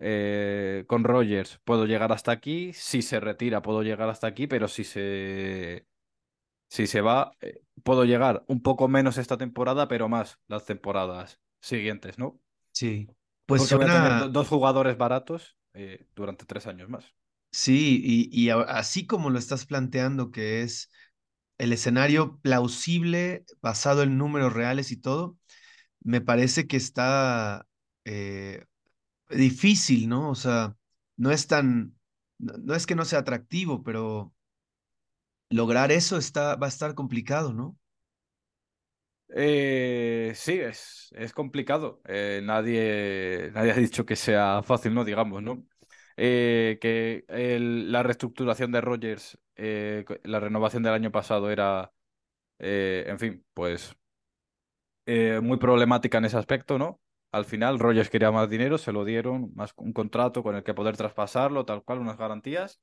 eh, 0.00 0.84
con 0.88 1.04
Rogers 1.04 1.60
puedo 1.64 1.86
llegar 1.86 2.12
hasta 2.12 2.32
aquí, 2.32 2.72
si 2.74 3.02
se 3.02 3.20
retira 3.20 3.62
puedo 3.62 3.82
llegar 3.84 4.08
hasta 4.10 4.26
aquí, 4.28 4.46
pero 4.48 4.68
si 4.68 4.84
se, 4.84 5.86
si 6.70 6.86
se 6.88 7.00
va, 7.02 7.32
eh, 7.42 7.62
puedo 7.84 8.04
llegar 8.04 8.44
un 8.48 8.62
poco 8.62 8.88
menos 8.88 9.18
esta 9.18 9.38
temporada, 9.38 9.88
pero 9.88 10.08
más 10.08 10.40
las 10.48 10.66
temporadas 10.66 11.40
siguientes, 11.60 12.18
¿no? 12.18 12.40
Sí. 12.78 13.08
Pues 13.46 13.60
Porque 13.60 13.74
voy 13.74 13.84
a 13.86 13.88
tener 13.88 14.30
dos 14.32 14.48
jugadores 14.48 14.96
baratos 14.96 15.56
eh, 15.74 16.06
durante 16.14 16.44
tres 16.46 16.66
años 16.66 16.88
más. 16.88 17.14
sí, 17.50 18.00
y, 18.04 18.46
y 18.46 18.50
así 18.50 19.06
como 19.06 19.30
lo 19.30 19.38
estás 19.38 19.66
planteando, 19.66 20.30
que 20.30 20.62
es 20.62 20.90
el 21.58 21.72
escenario 21.72 22.38
plausible, 22.42 23.44
basado 23.62 24.02
en 24.02 24.18
números 24.18 24.52
reales 24.54 24.92
y 24.92 24.98
todo, 24.98 25.38
me 26.02 26.20
parece 26.22 26.66
que 26.68 26.76
está 26.78 27.66
eh, 28.06 28.64
difícil, 29.30 30.08
¿no? 30.08 30.30
O 30.30 30.34
sea, 30.36 30.76
no 31.16 31.32
es 31.32 31.46
tan, 31.48 31.96
no, 32.38 32.54
no 32.58 32.74
es 32.76 32.86
que 32.86 32.96
no 32.96 33.04
sea 33.04 33.20
atractivo, 33.20 33.82
pero 33.84 34.34
lograr 35.50 35.92
eso 35.92 36.16
está, 36.16 36.56
va 36.56 36.66
a 36.66 36.68
estar 36.70 36.94
complicado, 36.94 37.52
¿no? 37.52 37.76
Eh, 39.34 40.32
sí, 40.34 40.52
es, 40.60 41.08
es 41.12 41.32
complicado. 41.32 42.00
Eh, 42.06 42.40
nadie, 42.42 43.50
nadie 43.54 43.72
ha 43.72 43.74
dicho 43.74 44.06
que 44.06 44.16
sea 44.16 44.62
fácil, 44.62 44.94
¿no? 44.94 45.04
Digamos, 45.04 45.42
¿no? 45.42 45.66
Eh, 46.16 46.78
que 46.80 47.24
el- 47.28 47.92
la 47.92 48.02
reestructuración 48.02 48.72
de 48.72 48.80
Rogers, 48.80 49.38
eh, 49.56 50.04
la 50.24 50.40
renovación 50.40 50.82
del 50.82 50.94
año 50.94 51.12
pasado 51.12 51.50
era, 51.50 51.92
eh, 52.60 53.04
en 53.08 53.18
fin, 53.18 53.46
pues 53.54 53.96
muy 55.42 55.56
problemática 55.58 56.18
en 56.18 56.24
ese 56.26 56.36
aspecto, 56.38 56.78
¿no? 56.78 57.00
Al 57.32 57.44
final, 57.44 57.78
Rogers 57.78 58.10
quería 58.10 58.30
más 58.30 58.48
dinero, 58.48 58.78
se 58.78 58.92
lo 58.92 59.04
dieron, 59.04 59.52
más 59.54 59.72
un 59.76 59.92
contrato 59.92 60.42
con 60.42 60.56
el 60.56 60.62
que 60.62 60.74
poder 60.74 60.96
traspasarlo, 60.96 61.64
tal 61.64 61.82
cual, 61.84 61.98
unas 62.00 62.16
garantías. 62.16 62.80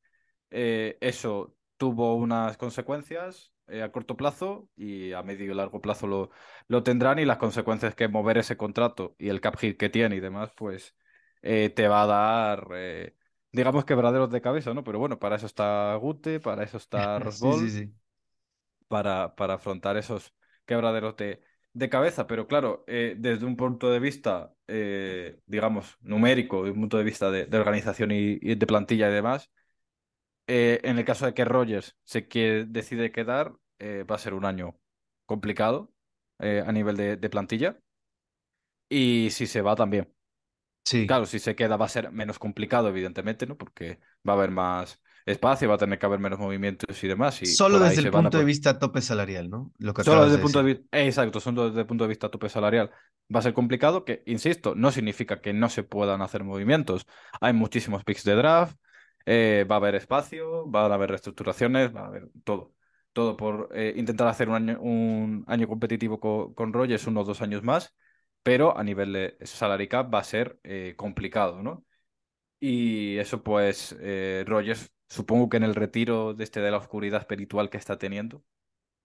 Eso 0.49 1.55
tuvo 1.77 2.15
unas 2.15 2.57
consecuencias 2.57 3.51
eh, 3.67 3.81
a 3.83 3.91
corto 3.91 4.15
plazo 4.17 4.69
y 4.75 5.13
a 5.13 5.23
medio 5.23 5.51
y 5.51 5.55
largo 5.55 5.81
plazo 5.81 6.07
lo, 6.07 6.29
lo 6.67 6.83
tendrán 6.83 7.19
y 7.19 7.25
las 7.25 7.37
consecuencias 7.37 7.95
que 7.95 8.07
mover 8.07 8.37
ese 8.37 8.57
contrato 8.57 9.15
y 9.19 9.29
el 9.29 9.41
cap 9.41 9.57
hit 9.57 9.77
que 9.77 9.89
tiene 9.89 10.15
y 10.17 10.19
demás, 10.19 10.51
pues 10.55 10.95
eh, 11.41 11.69
te 11.69 11.87
va 11.87 12.03
a 12.03 12.05
dar, 12.07 12.67
eh, 12.75 13.15
digamos, 13.51 13.85
quebraderos 13.85 14.29
de 14.31 14.41
cabeza, 14.41 14.73
¿no? 14.73 14.83
Pero 14.83 14.99
bueno, 14.99 15.19
para 15.19 15.35
eso 15.37 15.45
está 15.45 15.95
Gute, 15.95 16.39
para 16.39 16.63
eso 16.63 16.77
está 16.77 17.19
Sí, 17.29 17.53
sí, 17.53 17.69
Rosbol 17.69 17.71
sí. 17.71 17.95
para, 18.87 19.35
para 19.35 19.55
afrontar 19.55 19.97
esos 19.97 20.33
quebraderos 20.65 21.15
de, 21.17 21.41
de 21.73 21.89
cabeza. 21.89 22.27
Pero 22.27 22.47
claro, 22.47 22.83
desde 22.87 23.45
un 23.45 23.55
punto 23.57 23.89
de 23.91 23.99
vista, 23.99 24.53
digamos, 25.45 25.97
numérico, 26.01 26.59
desde 26.63 26.73
un 26.73 26.81
punto 26.81 26.97
de 26.97 27.03
vista 27.03 27.31
de, 27.31 27.45
de 27.45 27.57
organización 27.57 28.11
y, 28.11 28.37
y 28.41 28.55
de 28.55 28.67
plantilla 28.67 29.09
y 29.09 29.13
demás, 29.13 29.51
eh, 30.47 30.79
en 30.83 30.97
el 30.99 31.05
caso 31.05 31.25
de 31.25 31.33
que 31.33 31.45
Rogers 31.45 31.95
se 32.03 32.27
quiere, 32.27 32.65
decide 32.65 33.11
quedar, 33.11 33.53
eh, 33.79 34.03
va 34.09 34.15
a 34.15 34.19
ser 34.19 34.33
un 34.33 34.45
año 34.45 34.77
complicado 35.25 35.93
eh, 36.39 36.63
a 36.65 36.71
nivel 36.71 36.97
de, 36.97 37.17
de 37.17 37.29
plantilla. 37.29 37.79
Y 38.89 39.29
si 39.31 39.47
se 39.47 39.61
va 39.61 39.75
también. 39.75 40.11
Sí. 40.85 41.07
Claro, 41.07 41.25
si 41.25 41.39
se 41.39 41.55
queda 41.55 41.77
va 41.77 41.85
a 41.85 41.89
ser 41.89 42.11
menos 42.11 42.39
complicado, 42.39 42.89
evidentemente, 42.89 43.47
¿no? 43.47 43.57
Porque 43.57 43.99
va 44.27 44.33
a 44.33 44.35
haber 44.37 44.51
más 44.51 45.01
espacio, 45.25 45.67
va 45.69 45.75
a 45.75 45.77
tener 45.79 45.99
que 45.99 46.05
haber 46.05 46.19
menos 46.19 46.39
movimientos 46.39 47.03
y 47.03 47.07
demás, 47.07 47.41
y 47.41 47.47
Solo 47.47 47.79
desde 47.79 48.01
el 48.01 48.11
punto 48.11 48.37
de 48.37 48.43
vista 48.45 48.77
tope 48.77 49.01
salarial, 49.01 49.49
¿no? 49.49 49.73
Lo 49.79 49.93
que 49.93 50.03
Solo 50.03 50.25
desde 50.25 50.29
de 50.29 50.35
el 50.35 50.41
punto 50.41 50.59
decir. 50.59 50.63
de 50.63 50.73
vista, 50.73 50.99
exacto, 51.01 51.39
solo 51.39 51.67
desde 51.69 51.81
el 51.81 51.87
punto 51.87 52.03
de 52.03 52.09
vista 52.09 52.29
tope 52.29 52.49
salarial 52.49 52.91
va 53.33 53.39
a 53.39 53.43
ser 53.43 53.53
complicado, 53.53 54.05
que, 54.05 54.21
insisto, 54.27 54.75
no 54.75 54.91
significa 54.91 55.41
que 55.41 55.53
no 55.53 55.69
se 55.69 55.83
puedan 55.83 56.21
hacer 56.21 56.43
movimientos. 56.43 57.07
Hay 57.41 57.53
muchísimos 57.53 58.03
picks 58.03 58.23
de 58.23 58.35
draft, 58.35 58.77
eh, 59.25 59.65
va 59.69 59.75
a 59.75 59.77
haber 59.79 59.95
espacio, 59.95 60.65
van 60.67 60.91
a 60.91 60.95
haber 60.95 61.09
reestructuraciones, 61.11 61.95
va 61.95 62.01
a 62.01 62.07
haber 62.07 62.29
todo. 62.43 62.73
Todo 63.13 63.37
por 63.37 63.69
eh, 63.73 63.93
intentar 63.97 64.27
hacer 64.27 64.49
un 64.49 64.55
año, 64.55 64.79
un 64.81 65.45
año 65.47 65.67
competitivo 65.67 66.19
co- 66.19 66.53
con, 66.55 66.73
Rogers, 66.73 67.07
unos 67.07 67.27
dos 67.27 67.41
años 67.41 67.63
más, 67.63 67.95
pero 68.43 68.77
a 68.77 68.83
nivel 68.83 69.13
de 69.13 69.37
salary 69.45 69.87
cap 69.87 70.13
va 70.13 70.19
a 70.19 70.23
ser 70.23 70.59
eh, 70.63 70.93
complicado, 70.97 71.63
¿no? 71.63 71.85
Y 72.59 73.17
eso 73.17 73.43
pues 73.43 73.95
Rogers, 74.45 74.91
supongo 75.09 75.49
que 75.49 75.57
en 75.57 75.63
el 75.63 75.75
retiro 75.75 76.33
de 76.33 76.43
este 76.43 76.61
de 76.61 76.71
la 76.71 76.77
oscuridad 76.77 77.21
espiritual 77.21 77.69
que 77.69 77.77
está 77.77 77.97
teniendo, 77.97 78.43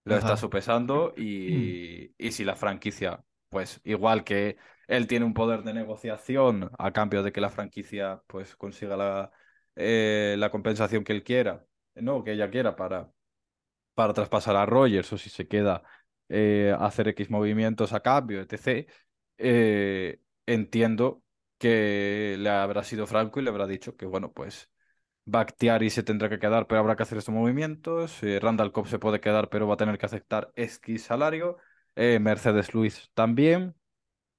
lo 0.04 0.16
está 0.16 0.36
sopesando 0.36 1.14
y, 1.16 2.14
y 2.18 2.32
si 2.32 2.44
la 2.44 2.56
franquicia, 2.56 3.24
pues 3.48 3.80
igual 3.84 4.24
que 4.24 4.56
él 4.88 5.06
tiene 5.06 5.26
un 5.26 5.34
poder 5.34 5.62
de 5.62 5.74
negociación 5.74 6.70
a 6.78 6.92
cambio 6.92 7.22
de 7.22 7.32
que 7.32 7.40
la 7.40 7.50
franquicia 7.50 8.22
pues 8.26 8.56
consiga 8.56 8.96
la, 8.96 9.30
eh, 9.76 10.36
la 10.38 10.50
compensación 10.50 11.04
que 11.04 11.12
él 11.12 11.24
quiera, 11.24 11.66
no, 11.94 12.24
que 12.24 12.32
ella 12.32 12.50
quiera 12.50 12.76
para, 12.76 13.10
para 13.94 14.12
traspasar 14.14 14.56
a 14.56 14.66
Rogers 14.66 15.12
o 15.12 15.18
si 15.18 15.30
se 15.30 15.48
queda 15.48 15.82
eh, 16.28 16.74
hacer 16.78 17.08
X 17.08 17.30
movimientos 17.30 17.92
a 17.92 18.00
cambio, 18.00 18.40
etc. 18.40 18.92
eh, 19.38 20.20
entiendo 20.46 21.22
que 21.58 22.36
le 22.38 22.48
habrá 22.50 22.82
sido 22.84 23.06
franco 23.06 23.40
y 23.40 23.42
le 23.44 23.50
habrá 23.50 23.66
dicho 23.66 23.96
que, 23.96 24.06
bueno, 24.06 24.32
pues 24.32 24.70
Bakhtiari 25.26 25.90
se 25.90 26.02
tendrá 26.02 26.28
que 26.28 26.38
quedar, 26.38 26.66
pero 26.66 26.80
habrá 26.80 26.96
que 26.96 27.02
hacer 27.04 27.18
estos 27.18 27.34
movimientos. 27.34 28.22
eh, 28.22 28.40
Randall 28.40 28.72
Cobb 28.72 28.88
se 28.88 28.98
puede 28.98 29.20
quedar, 29.20 29.48
pero 29.50 29.66
va 29.68 29.74
a 29.74 29.76
tener 29.76 29.98
que 29.98 30.06
aceptar 30.06 30.52
X 30.56 31.04
salario. 31.04 31.58
eh, 31.96 32.18
Mercedes 32.20 32.74
Luis 32.74 33.10
también. 33.14 33.74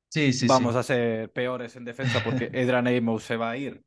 Sí, 0.09 0.33
sí, 0.33 0.49
Vamos 0.49 0.75
sí. 0.75 0.75
a 0.75 0.83
ser 0.83 1.31
peores 1.31 1.75
en 1.75 1.85
defensa 1.85 2.21
porque 2.23 2.45
Adrian 2.47 2.87
Amos 2.87 3.23
se 3.23 3.37
va 3.37 3.51
a 3.51 3.57
ir 3.57 3.83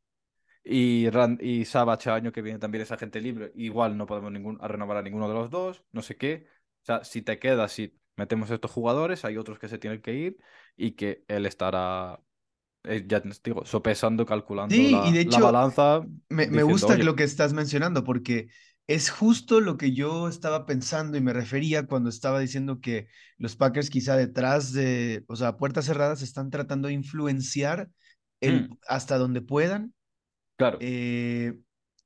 y, 0.65 1.11
Ran- 1.11 1.39
y 1.41 1.65
Savage 1.67 2.09
el 2.11 2.17
año 2.17 2.33
que 2.33 2.43
viene 2.43 2.59
también 2.59 2.83
es 2.83 2.93
agente 2.93 3.21
libre. 3.21 3.53
Igual 3.57 3.97
no 3.97 4.07
podemos 4.07 4.33
ningún, 4.33 4.59
a 4.63 4.69
renovar 4.69 4.99
a 4.99 5.03
ninguno 5.03 5.29
de 5.29 5.35
los 5.35 5.51
dos, 5.51 5.85
no 5.93 6.03
sé 6.03 6.17
qué. 6.17 6.47
O 6.83 6.87
sea, 6.87 7.05
si 7.05 7.23
te 7.23 7.39
quedas, 7.39 7.73
si 7.73 7.99
metemos 8.17 8.51
estos 8.51 8.71
jugadores, 8.71 9.25
hay 9.25 9.37
otros 9.39 9.59
que 9.59 9.69
se 9.69 9.79
tienen 9.79 10.03
que 10.03 10.15
ir 10.15 10.39
y 10.77 10.93
que 10.93 11.25
él 11.29 11.47
estará, 11.47 12.21
eh, 12.85 13.05
ya 13.09 13.23
te 13.23 13.31
digo, 13.45 13.65
sopesando, 13.67 14.27
calculando 14.27 14.89
Sí, 14.89 15.01
y 15.03 15.13
de 15.13 15.21
la, 15.21 15.23
la 15.25 15.39
hecho, 15.39 15.41
balanza, 15.41 16.07
me, 16.29 16.49
gusta 16.65 16.97
oye, 16.97 17.05
lo 17.05 17.17
que 17.17 17.25
estás 17.25 17.53
mencionando 17.53 18.05
porque 18.05 18.49
es 18.87 19.11
justo 19.11 19.61
lo 19.61 19.77
que 19.77 19.93
yo 19.93 20.29
estaba 20.29 20.67
pensando 20.67 21.17
y 21.19 21.21
me 21.21 21.33
refería 21.35 21.87
cuando 21.87 22.11
estaba 22.11 22.41
diciendo 22.41 22.81
que 22.81 23.09
los 23.39 23.57
Packers 23.57 23.91
quizá 23.91 24.17
detrás 24.17 24.73
de, 24.73 25.25
o 25.29 25.37
sea, 25.37 25.57
puertas 25.57 25.87
cerradas 25.87 26.23
están 26.23 26.51
tratando 26.51 26.89
de 26.89 26.95
influenciar 26.95 27.91
el, 28.41 28.69
"Mm, 28.69 28.79
hasta 28.89 29.19
donde 29.19 29.43
puedan 29.43 29.95
claro, 30.57 30.81
eh, 30.81 31.55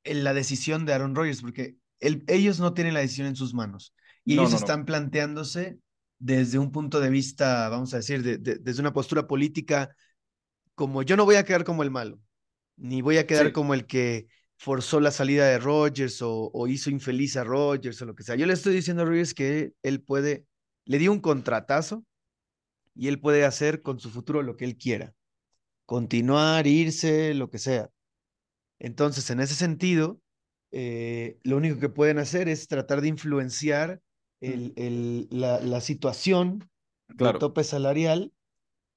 en 0.05 0.25
la 0.25 0.35
decisión 0.35 0.87
de 0.87 0.93
Aaron 0.95 1.15
Rodgers, 1.15 1.41
porque 1.43 1.77
ellos 2.01 2.61
no 2.61 2.75
tienen 2.75 2.95
la 2.95 3.01
decisión 3.01 3.27
en 3.27 3.37
sus 3.37 3.55
manos 3.55 3.95
y 4.25 4.35
no, 4.35 4.37
ellos 4.37 4.51
no, 4.51 4.59
no, 4.61 4.67
están 4.67 4.85
planteándose 4.85 5.79
desde 6.19 6.59
un 6.59 6.73
punto 6.73 7.01
de 7.01 7.11
vista, 7.11 7.69
vamos 7.69 7.95
a 7.95 7.99
decir, 7.99 8.23
de- 8.23 8.39
de- 8.39 8.59
desde 8.59 8.81
una 8.81 8.93
postura 8.93 9.27
política, 9.27 9.95
como 10.75 11.03
yo 11.03 11.17
no 11.17 11.25
voy 11.25 11.37
a 11.37 11.45
quedar 11.45 11.65
como 11.65 11.83
el 11.83 11.91
malo, 11.91 12.21
ni 12.77 13.03
voy 13.03 13.19
a 13.19 13.27
quedar 13.27 13.53
sí, 13.53 13.53
como 13.53 13.75
el 13.75 13.87
que 13.87 14.29
forzó 14.59 15.01
la 15.01 15.11
salida 15.13 15.47
de 15.49 15.59
Rodgers 15.59 16.23
o, 16.23 16.51
o 16.53 16.69
hizo 16.69 16.91
infeliz 16.91 17.37
a 17.37 17.45
Rodgers 17.45 18.01
o 18.03 18.07
lo 18.07 18.15
que 18.15 18.25
sea. 18.25 18.37
Yo 18.37 18.47
le 18.47 18.55
estoy 18.55 18.75
diciendo 18.75 19.03
a 19.05 19.07
Rodgers 19.07 19.35
que 19.35 19.73
él 19.83 20.03
puede, 20.03 20.47
le 20.87 20.99
dio 20.99 21.13
un 21.13 21.21
contratazo 21.21 22.05
y 22.95 23.09
él 23.09 23.21
puede 23.21 23.45
hacer 23.45 23.83
con 23.83 24.01
su 24.01 24.11
futuro 24.11 24.43
lo 24.43 24.57
que 24.57 24.65
él 24.65 24.77
quiera, 24.77 25.15
continuar, 25.87 26.67
irse, 26.67 27.35
lo 27.35 27.51
que 27.51 27.59
sea. 27.59 27.91
Entonces, 28.79 29.31
en 29.31 29.41
ese 29.41 29.55
sentido, 29.55 30.21
eh, 30.73 31.39
lo 31.45 31.57
único 31.57 31.81
que 31.81 31.89
pueden 31.89 32.19
hacer 32.19 32.49
es 32.49 32.69
tratar 32.69 33.01
de 33.01 33.09
influenciar 33.09 34.01
"Mm, 34.47 34.63
el, 34.65 34.73
el- 34.77 35.29
la, 35.31 35.61
la 35.61 35.81
situación 35.81 36.71
de 37.09 37.35
tope 37.35 37.65
salarial, 37.65 38.33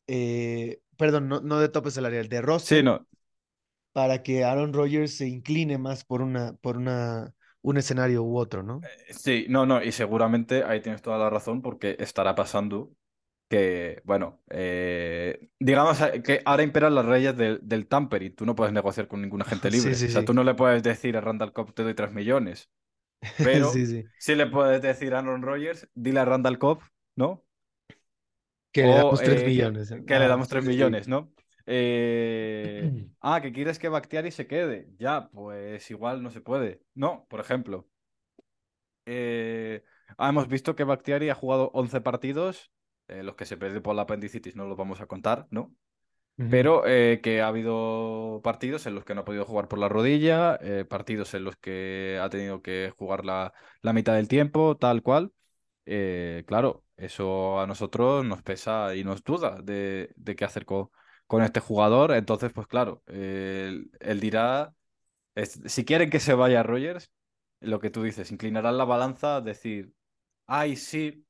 eh, 0.07 0.81
perdón, 0.97 1.29
no, 1.29 1.41
no 1.41 1.59
de 1.59 1.69
tope 1.69 1.91
salarial, 1.91 2.29
de 2.29 2.41
sí, 2.61 2.81
roster, 2.81 2.83
no, 2.83 3.05
para 3.93 4.23
que 4.23 4.43
Aaron 4.43 4.73
Rodgers 4.73 5.15
se 5.17 5.27
incline 5.27 5.77
más 5.77 6.03
por 6.05 6.21
una, 6.21 6.53
por 6.61 6.77
una, 6.77 7.33
un 7.61 7.77
escenario 7.77 8.23
u 8.23 8.37
otro, 8.37 8.63
¿no? 8.63 8.87
sí, 9.09 9.45
no, 9.49 9.65
no, 9.65 9.81
y 9.83 9.91
seguramente 9.91 10.63
ahí 10.63 10.81
tienes 10.81 11.01
toda 11.01 11.17
la 11.17 11.29
razón 11.29 11.61
porque 11.61 11.95
estará 11.99 12.35
pasando 12.35 12.91
que, 13.51 14.01
bueno, 14.05 14.41
eh, 14.49 15.49
digamos 15.59 15.99
eh, 15.99 16.23
que 16.23 16.41
ahora 16.45 16.63
imperan 16.63 16.95
las 16.95 17.05
leyes 17.05 17.35
del, 17.35 17.59
del 17.61 17.85
tampering. 17.85 18.33
Tú 18.33 18.45
no 18.45 18.55
puedes 18.55 18.71
negociar 18.71 19.09
con 19.09 19.21
ningún 19.21 19.41
agente 19.41 19.69
libre. 19.71 19.93
sí, 19.93 20.05
O 20.05 20.09
sea, 20.09 20.23
tú 20.23 20.33
no 20.33 20.45
le 20.45 20.53
puedes 20.53 20.81
decir 20.83 21.17
a 21.17 21.21
Randall 21.21 21.51
Cobb 21.51 21.73
te 21.73 21.83
doy 21.83 21.93
3 21.93 22.13
millones, 22.13 22.71
pero 23.37 23.69
sí. 23.71 24.35
le 24.35 24.47
puedes 24.47 24.81
decir 24.81 25.13
a 25.13 25.19
Aaron 25.19 25.41
Rodgers, 25.41 25.89
dile 25.93 26.21
a 26.21 26.25
Randall 26.25 26.59
Cobb, 26.59 26.81
¿no? 27.17 27.43
Que 28.71 28.83
le 28.83 28.93
damos 28.93 29.21
tres 29.21 29.41
eh, 29.41 29.43
que, 29.43 29.47
millones. 29.47 29.89
que 30.07 30.19
le 30.19 30.25
Ajá, 30.25 30.27
damos 30.27 30.47
sí, 30.47 30.51
3 30.51 30.63
sí, 30.63 30.71
sí. 30.71 30.71
millones, 30.71 31.07
¿no? 31.09 31.33
Eh, 31.65 32.93
ah, 33.19 33.41
que 33.41 33.51
quieres 33.51 33.79
que 33.79 33.89
Bakhtiari 33.89 34.31
se 34.31 34.47
quede. 34.47 34.87
Ya, 34.97 35.29
pues 35.33 35.91
igual 35.91 36.23
no 36.23 36.31
se 36.31 36.39
puede. 36.39 36.81
No, 36.93 37.25
por 37.29 37.41
ejemplo. 37.41 37.89
Eh, 39.05 39.83
ah, 40.17 40.29
hemos 40.29 40.47
visto 40.47 40.73
que 40.77 40.85
Bakhtiari 40.85 41.29
ha 41.29 41.35
jugado 41.35 41.69
11 41.73 41.99
partidos, 41.99 42.71
eh, 43.11 43.23
los 43.23 43.35
que 43.35 43.45
se 43.45 43.57
perdió 43.57 43.81
por 43.83 43.95
la 43.95 44.03
apendicitis 44.03 44.55
no 44.55 44.65
los 44.67 44.77
vamos 44.77 45.01
a 45.01 45.07
contar, 45.07 45.47
¿no? 45.51 45.75
Pero 46.49 46.85
eh, 46.87 47.21
que 47.23 47.41
ha 47.41 47.47
habido 47.47 48.41
partidos 48.43 48.85
en 48.87 48.95
los 48.95 49.05
que 49.05 49.15
no 49.15 49.21
ha 49.21 49.25
podido 49.25 49.45
jugar 49.45 49.67
por 49.69 49.79
la 49.79 49.89
rodilla, 49.89 50.57
eh, 50.61 50.85
partidos 50.85 51.33
en 51.33 51.45
los 51.45 51.55
que 51.57 52.19
ha 52.21 52.29
tenido 52.29 52.61
que 52.61 52.93
jugar 52.97 53.25
la, 53.25 53.53
la 53.81 53.93
mitad 53.93 54.15
del 54.15 54.27
tiempo, 54.29 54.77
tal 54.77 55.03
cual. 55.03 55.33
Claro, 56.47 56.83
eso 56.97 57.59
a 57.59 57.67
nosotros 57.67 58.25
nos 58.25 58.41
pesa 58.43 58.95
y 58.95 59.03
nos 59.03 59.23
duda 59.23 59.59
de, 59.63 60.11
de 60.15 60.35
qué 60.35 60.45
hacer 60.45 60.65
con, 60.65 60.89
con 61.27 61.43
este 61.43 61.59
jugador. 61.59 62.11
Entonces, 62.13 62.51
pues 62.53 62.67
claro, 62.67 63.03
él, 63.07 63.89
él 63.99 64.19
dirá, 64.19 64.73
es- 65.35 65.61
si 65.65 65.85
quieren 65.85 66.09
que 66.09 66.19
se 66.21 66.33
vaya 66.35 66.63
Rogers, 66.63 67.11
lo 67.61 67.79
que 67.79 67.89
tú 67.91 68.03
dices, 68.03 68.31
inclinarán 68.31 68.77
la 68.77 68.85
balanza 68.85 69.37
a 69.37 69.41
decir, 69.41 69.93
ay, 70.47 70.75
sí, 70.77 71.25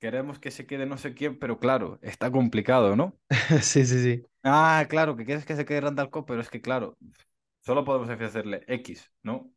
queremos 0.00 0.38
que 0.40 0.50
se 0.52 0.66
quede 0.66 0.86
no 0.86 0.98
sé 0.98 1.14
quién, 1.14 1.38
pero 1.38 1.58
claro, 1.60 1.98
está 2.02 2.30
complicado, 2.32 2.96
¿no? 2.96 3.18
Sí, 3.62 3.84
sí, 3.86 4.02
sí. 4.02 4.24
Ah, 4.42 4.86
claro, 4.88 5.16
que 5.16 5.24
quieres 5.26 5.44
que 5.44 5.54
se 5.56 5.64
quede 5.66 5.80
Randall 5.82 6.10
Cobb, 6.10 6.26
pero 6.26 6.40
es 6.40 6.48
que, 6.48 6.62
claro, 6.62 6.96
solo 7.60 7.84
podemos 7.84 8.08
ofrecerle 8.10 8.64
X, 8.68 9.12
¿no? 9.22 9.52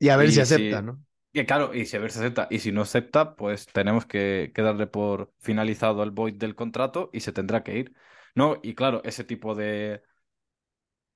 Y 0.00 0.08
a 0.10 0.16
ver 0.16 0.32
si 0.32 0.40
acepta, 0.40 0.82
si, 0.82 0.82
¿no? 0.82 1.02
y 1.32 1.46
claro, 1.46 1.74
y 1.74 1.86
si 1.86 1.96
a 1.96 2.00
ver 2.00 2.12
si 2.12 2.20
acepta, 2.20 2.48
y 2.50 2.60
si 2.60 2.72
no 2.72 2.82
acepta, 2.82 3.36
pues 3.36 3.66
tenemos 3.66 4.06
que, 4.06 4.52
que 4.54 4.62
darle 4.62 4.86
por 4.88 5.32
finalizado 5.40 6.02
el 6.04 6.10
void 6.12 6.34
del 6.36 6.54
contrato 6.56 7.10
y 7.12 7.20
se 7.20 7.32
tendrá 7.32 7.64
que 7.64 7.78
ir, 7.78 7.94
¿no? 8.34 8.58
Y 8.62 8.74
claro, 8.74 9.02
ese 9.04 9.24
tipo 9.24 9.54
de, 9.54 10.02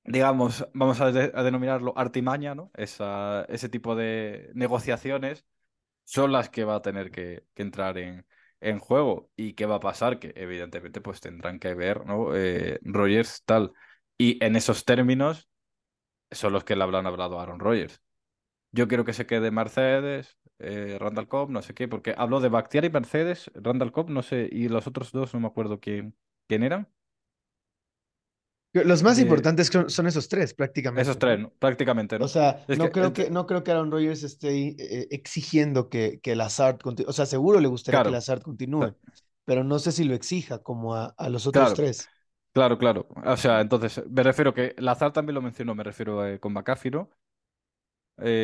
digamos, 0.04 0.66
vamos 0.74 1.00
a, 1.00 1.12
de- 1.12 1.32
a 1.34 1.42
denominarlo 1.42 1.92
artimaña, 1.96 2.54
¿no? 2.54 2.70
Esa, 2.74 3.44
ese 3.48 3.68
tipo 3.68 3.94
de 3.94 4.50
negociaciones 4.54 5.44
son 6.04 6.32
las 6.32 6.50
que 6.50 6.64
va 6.64 6.76
a 6.76 6.82
tener 6.82 7.10
que, 7.10 7.46
que 7.54 7.62
entrar 7.62 7.98
en, 7.98 8.26
en 8.62 8.78
juego. 8.78 9.30
¿Y 9.36 9.54
qué 9.54 9.66
va 9.66 9.76
a 9.76 9.80
pasar? 9.80 10.18
Que 10.18 10.32
evidentemente 10.36 11.00
pues 11.00 11.20
tendrán 11.20 11.58
que 11.58 11.74
ver, 11.74 12.06
¿no? 12.06 12.34
Eh, 12.36 12.78
Rodgers 12.82 13.42
tal. 13.44 13.72
Y 14.18 14.42
en 14.44 14.56
esos 14.56 14.84
términos 14.84 15.48
son 16.30 16.52
los 16.52 16.64
que 16.64 16.76
le 16.76 16.82
habrán 16.84 17.06
hablado 17.06 17.38
a 17.38 17.42
Aaron 17.42 17.60
Rodgers. 17.60 18.02
Yo 18.72 18.88
quiero 18.88 19.04
que 19.04 19.12
se 19.12 19.26
quede 19.26 19.50
Mercedes, 19.50 20.38
eh, 20.58 20.96
Randall 21.00 21.28
Cobb, 21.28 21.50
no 21.50 21.62
sé 21.62 21.74
qué, 21.74 21.88
porque 21.88 22.14
habló 22.16 22.40
de 22.40 22.48
Bakhtiari, 22.48 22.90
Mercedes, 22.90 23.50
Randall 23.54 23.92
Cobb, 23.92 24.10
no 24.10 24.22
sé, 24.22 24.48
y 24.50 24.68
los 24.68 24.86
otros 24.86 25.12
dos 25.12 25.34
no 25.34 25.40
me 25.40 25.48
acuerdo 25.48 25.80
quién, 25.80 26.16
quién 26.48 26.62
eran. 26.62 26.88
Los 28.72 29.02
más 29.02 29.18
De 29.18 29.20
importantes 29.20 29.68
son, 29.68 29.90
son 29.90 30.06
esos 30.06 30.28
tres, 30.28 30.54
esos 30.94 31.18
prácticamente, 31.18 31.18
tres, 31.18 31.38
¿no? 31.38 31.40
¿no? 31.40 31.50
Prácticamente, 31.58 32.18
O 32.18 32.26
¿no? 32.26 32.28
sea, 32.28 32.66
Es 32.66 32.78
no 32.78 32.90
que, 32.92 32.92
creo 32.92 33.12
que, 33.14 33.30
no 33.30 33.46
creo 33.46 33.64
que 33.64 33.70
Aaron 33.72 33.90
Rodgers 33.90 34.22
esté 34.22 34.68
eh, 34.78 35.08
exigiendo 35.10 35.88
que, 35.90 36.20
que 36.22 36.36
Lazard 36.36 36.78
continúe. 36.80 37.10
O 37.10 37.12
sea, 37.12 37.26
seguro 37.26 37.60
le 37.60 37.68
gustaría 37.68 38.02
que 38.02 38.10
Lazard 38.10 38.42
continúe, 38.42 38.96
pero 39.44 39.64
no 39.64 39.78
sé 39.78 39.92
si 39.92 40.04
lo 40.04 40.14
exija 40.14 40.62
como 40.62 40.94
a, 40.94 41.06
a 41.18 41.28
los 41.30 41.46
otros 41.46 41.74
claro. 41.74 41.74
tres. 41.74 42.12
Claro, 42.52 42.78
claro. 42.78 43.08
O 43.26 43.36
sea, 43.38 43.60
entonces, 43.62 44.02
me 44.10 44.22
refiero 44.22 44.54
que 44.54 44.74
Lazar 44.78 45.12
también 45.12 45.34
lo 45.36 45.42
mencionó, 45.42 45.74
me 45.74 45.84
refiero 45.84 46.26
eh, 46.26 46.40
con 46.40 46.52
McAfee, 46.54 46.90
¿no? 46.92 47.10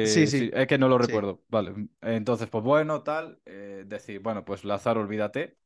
Sí, 0.03 0.27
Eh, 0.27 0.27
sí, 0.27 0.41
sí, 0.41 0.51
es 0.53 0.67
que 0.67 0.79
no 0.79 0.89
lo 0.89 0.99
sí, 0.99 0.99
recuerdo. 0.99 1.43
Vale. 1.49 1.89
Entonces, 2.01 2.49
pues 2.49 2.65
bueno, 2.65 3.03
tal. 3.03 3.41
eh, 3.47 3.85
decir, 3.87 4.21
bueno, 4.21 4.45
pues 4.45 4.65
Lazar, 4.65 4.99
olvídate. 4.99 5.59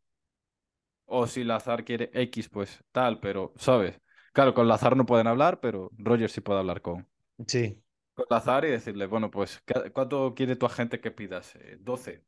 O 1.06 1.26
si 1.26 1.44
Lazar 1.44 1.84
quiere 1.84 2.10
X, 2.12 2.48
pues 2.48 2.82
tal, 2.92 3.20
pero, 3.20 3.52
¿sabes? 3.56 4.00
Claro, 4.32 4.52
con 4.54 4.68
Lazar 4.68 4.94
no 4.96 5.06
pueden 5.06 5.26
hablar, 5.26 5.60
pero 5.60 5.90
Roger 5.96 6.30
sí 6.30 6.40
puede 6.42 6.58
hablar 6.60 6.82
con, 6.82 7.08
sí. 7.46 7.82
con 8.14 8.26
Lazar 8.30 8.64
y 8.64 8.70
decirle, 8.70 9.06
bueno, 9.06 9.30
pues, 9.30 9.62
¿cu- 9.66 9.90
¿cuánto 9.92 10.34
quiere 10.34 10.56
tu 10.56 10.66
agente 10.66 11.00
que 11.00 11.10
pidas? 11.10 11.54
Eh, 11.56 11.78
12. 11.80 12.24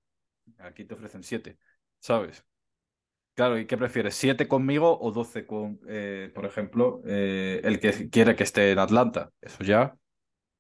Aquí 0.59 0.85
te 0.85 0.95
ofrecen 0.95 1.23
7, 1.23 1.59
¿sabes? 2.01 2.45
Claro, 3.35 3.59
¿y 3.59 3.67
qué 3.67 3.77
prefieres? 3.79 4.15
¿7 4.17 4.49
conmigo 4.49 4.99
o 5.01 5.13
12 5.13 5.47
con, 5.47 5.81
eh, 5.89 6.31
por 6.35 6.47
ejemplo, 6.47 7.03
eh, 7.07 7.61
el 7.65 7.81
que 7.81 8.11
quiere 8.11 8.37
que 8.37 8.45
esté 8.45 8.73
en 8.73 8.79
Atlanta? 8.81 9.33
Eso 9.43 9.65
ya, 9.65 9.97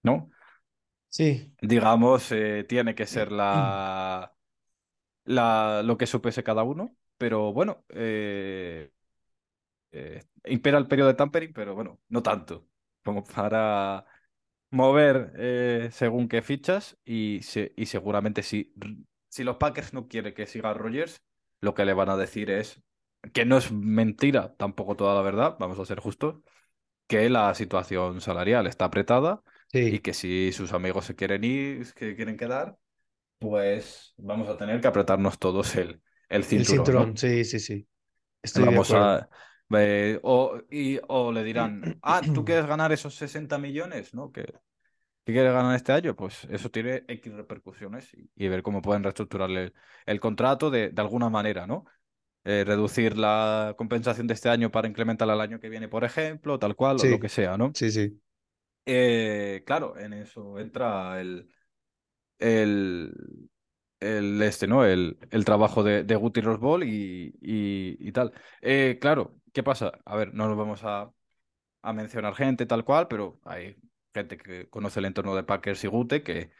¿no? 0.02 0.30
Sí. 1.08 1.54
Digamos, 1.60 2.30
eh, 2.32 2.64
tiene 2.68 2.94
que 2.94 3.06
ser 3.06 3.32
la, 3.32 4.36
la, 5.24 5.82
lo 5.84 5.98
que 5.98 6.06
supese 6.06 6.44
cada 6.44 6.64
uno, 6.64 6.96
pero 7.18 7.52
bueno, 7.54 7.84
eh, 7.90 8.92
eh, 9.94 10.24
impera 10.46 10.78
el 10.78 10.88
periodo 10.88 11.08
de 11.10 11.14
tampering, 11.16 11.52
pero 11.54 11.74
bueno, 11.76 12.00
no 12.08 12.22
tanto 12.22 12.68
como 13.04 13.24
para 13.24 14.06
mover 14.70 15.32
eh, 15.36 15.88
según 15.92 16.28
qué 16.28 16.42
fichas 16.42 16.98
y, 17.04 17.40
se- 17.42 17.72
y 17.76 17.86
seguramente 17.86 18.42
si, 18.42 18.74
si 19.28 19.44
los 19.44 19.56
Packers 19.56 19.92
no 19.94 20.08
quieren 20.08 20.34
que 20.34 20.46
siga 20.46 20.74
Rodgers, 20.74 21.22
lo 21.60 21.74
que 21.74 21.84
le 21.84 21.94
van 21.94 22.08
a 22.10 22.16
decir 22.16 22.50
es 22.50 22.82
que 23.32 23.44
no 23.44 23.56
es 23.58 23.72
mentira, 23.72 24.54
tampoco 24.56 24.96
toda 24.96 25.14
la 25.14 25.22
verdad, 25.22 25.56
vamos 25.60 25.78
a 25.78 25.84
ser 25.86 26.00
justos, 26.00 26.36
que 27.06 27.28
la 27.30 27.54
situación 27.54 28.20
salarial 28.20 28.66
está 28.66 28.86
apretada 28.86 29.42
y 29.86 29.98
Sí, 29.98 30.00
que 30.00 30.14
si 30.14 30.52
sus 30.52 30.72
amigos 30.72 31.06
se 31.06 31.16
quieren 31.16 31.44
ir, 31.44 31.92
que 31.94 32.16
quieren 32.16 32.36
quedar, 32.36 32.78
pues 33.38 34.14
vamos 34.18 34.48
a 34.48 34.56
tener 34.58 34.80
que 34.80 34.88
apretarnos 34.88 35.38
todos 35.40 35.76
el, 35.76 36.02
el 36.28 36.44
el 36.54 36.66
cinturón, 36.66 36.66
cinturón, 36.66 37.14
¿no? 37.14 37.16
sí, 37.16 37.44
sí, 37.44 37.60
sí. 37.60 37.88
Estoy 38.42 38.64
Vamos 38.64 38.92
a... 38.94 39.28
eh, 39.70 40.20
o, 40.22 40.60
y, 40.70 40.98
o 41.08 41.32
le 41.32 41.44
dirán, 41.44 41.82
ah, 42.02 42.22
¿tú 42.32 42.44
quieres 42.44 42.66
ganar 42.66 42.92
esos 42.92 43.14
60 43.14 43.58
millones? 43.58 44.14
¿No? 44.14 44.32
Que, 44.32 44.44
¿Qué 45.24 45.32
quiere 45.32 45.52
ganar 45.52 45.74
este 45.74 45.92
año? 45.92 46.14
Pues 46.14 46.44
eso 46.50 46.70
tiene 46.70 47.04
X 47.08 47.32
repercusiones 47.32 48.12
y, 48.14 48.30
y 48.36 48.48
ver 48.48 48.62
cómo 48.62 48.82
pueden 48.82 49.02
reestructurarle 49.02 49.64
el, 49.64 49.74
el 50.06 50.20
contrato 50.20 50.70
de, 50.70 50.90
de 50.90 51.02
alguna 51.02 51.30
manera, 51.30 51.66
¿no? 51.66 51.84
Eh, 52.44 52.62
reducir 52.66 53.16
la 53.16 53.74
compensación 53.78 54.26
de 54.26 54.34
este 54.34 54.50
año 54.50 54.70
para 54.70 54.86
incrementarla 54.86 55.32
al 55.32 55.40
año 55.40 55.60
que 55.60 55.70
viene, 55.70 55.88
por 55.88 56.04
ejemplo, 56.04 56.58
tal 56.58 56.76
cual, 56.76 57.00
o 57.00 57.06
lo 57.06 57.18
que 57.18 57.30
sea, 57.30 57.56
¿no? 57.56 57.72
sí, 57.72 57.90
sí. 57.90 58.20
Eh, 58.86 59.62
claro, 59.64 59.98
en 59.98 60.12
eso 60.12 60.58
entra 60.58 61.20
el, 61.22 61.48
el, 62.38 63.12
el 64.00 64.42
este, 64.42 64.66
¿no? 64.66 64.84
El, 64.84 65.18
el 65.30 65.44
trabajo 65.44 65.82
de, 65.82 66.04
de 66.04 66.16
Guti 66.16 66.40
Rosbol 66.42 66.84
y, 66.84 67.34
y, 67.40 67.96
y 67.98 68.12
tal. 68.12 68.32
Eh, 68.60 68.98
claro, 69.00 69.36
¿qué 69.54 69.64
pasa? 69.64 69.92
A 70.06 70.16
ver, 70.16 70.34
no 70.34 70.48
nos 70.48 70.58
vamos 70.58 70.84
a, 70.84 71.12
a 71.82 71.94
mencionar 71.94 72.34
gente 72.36 72.66
tal 72.66 72.84
cual, 72.84 73.08
pero 73.08 73.40
hay 73.44 73.76
gente 74.14 74.38
que 74.38 74.68
conoce 74.70 75.00
el 75.00 75.06
entorno 75.06 75.34
de 75.36 75.44
Packers 75.44 75.84
y 75.84 75.88
Gute 75.88 76.22
que 76.22 76.52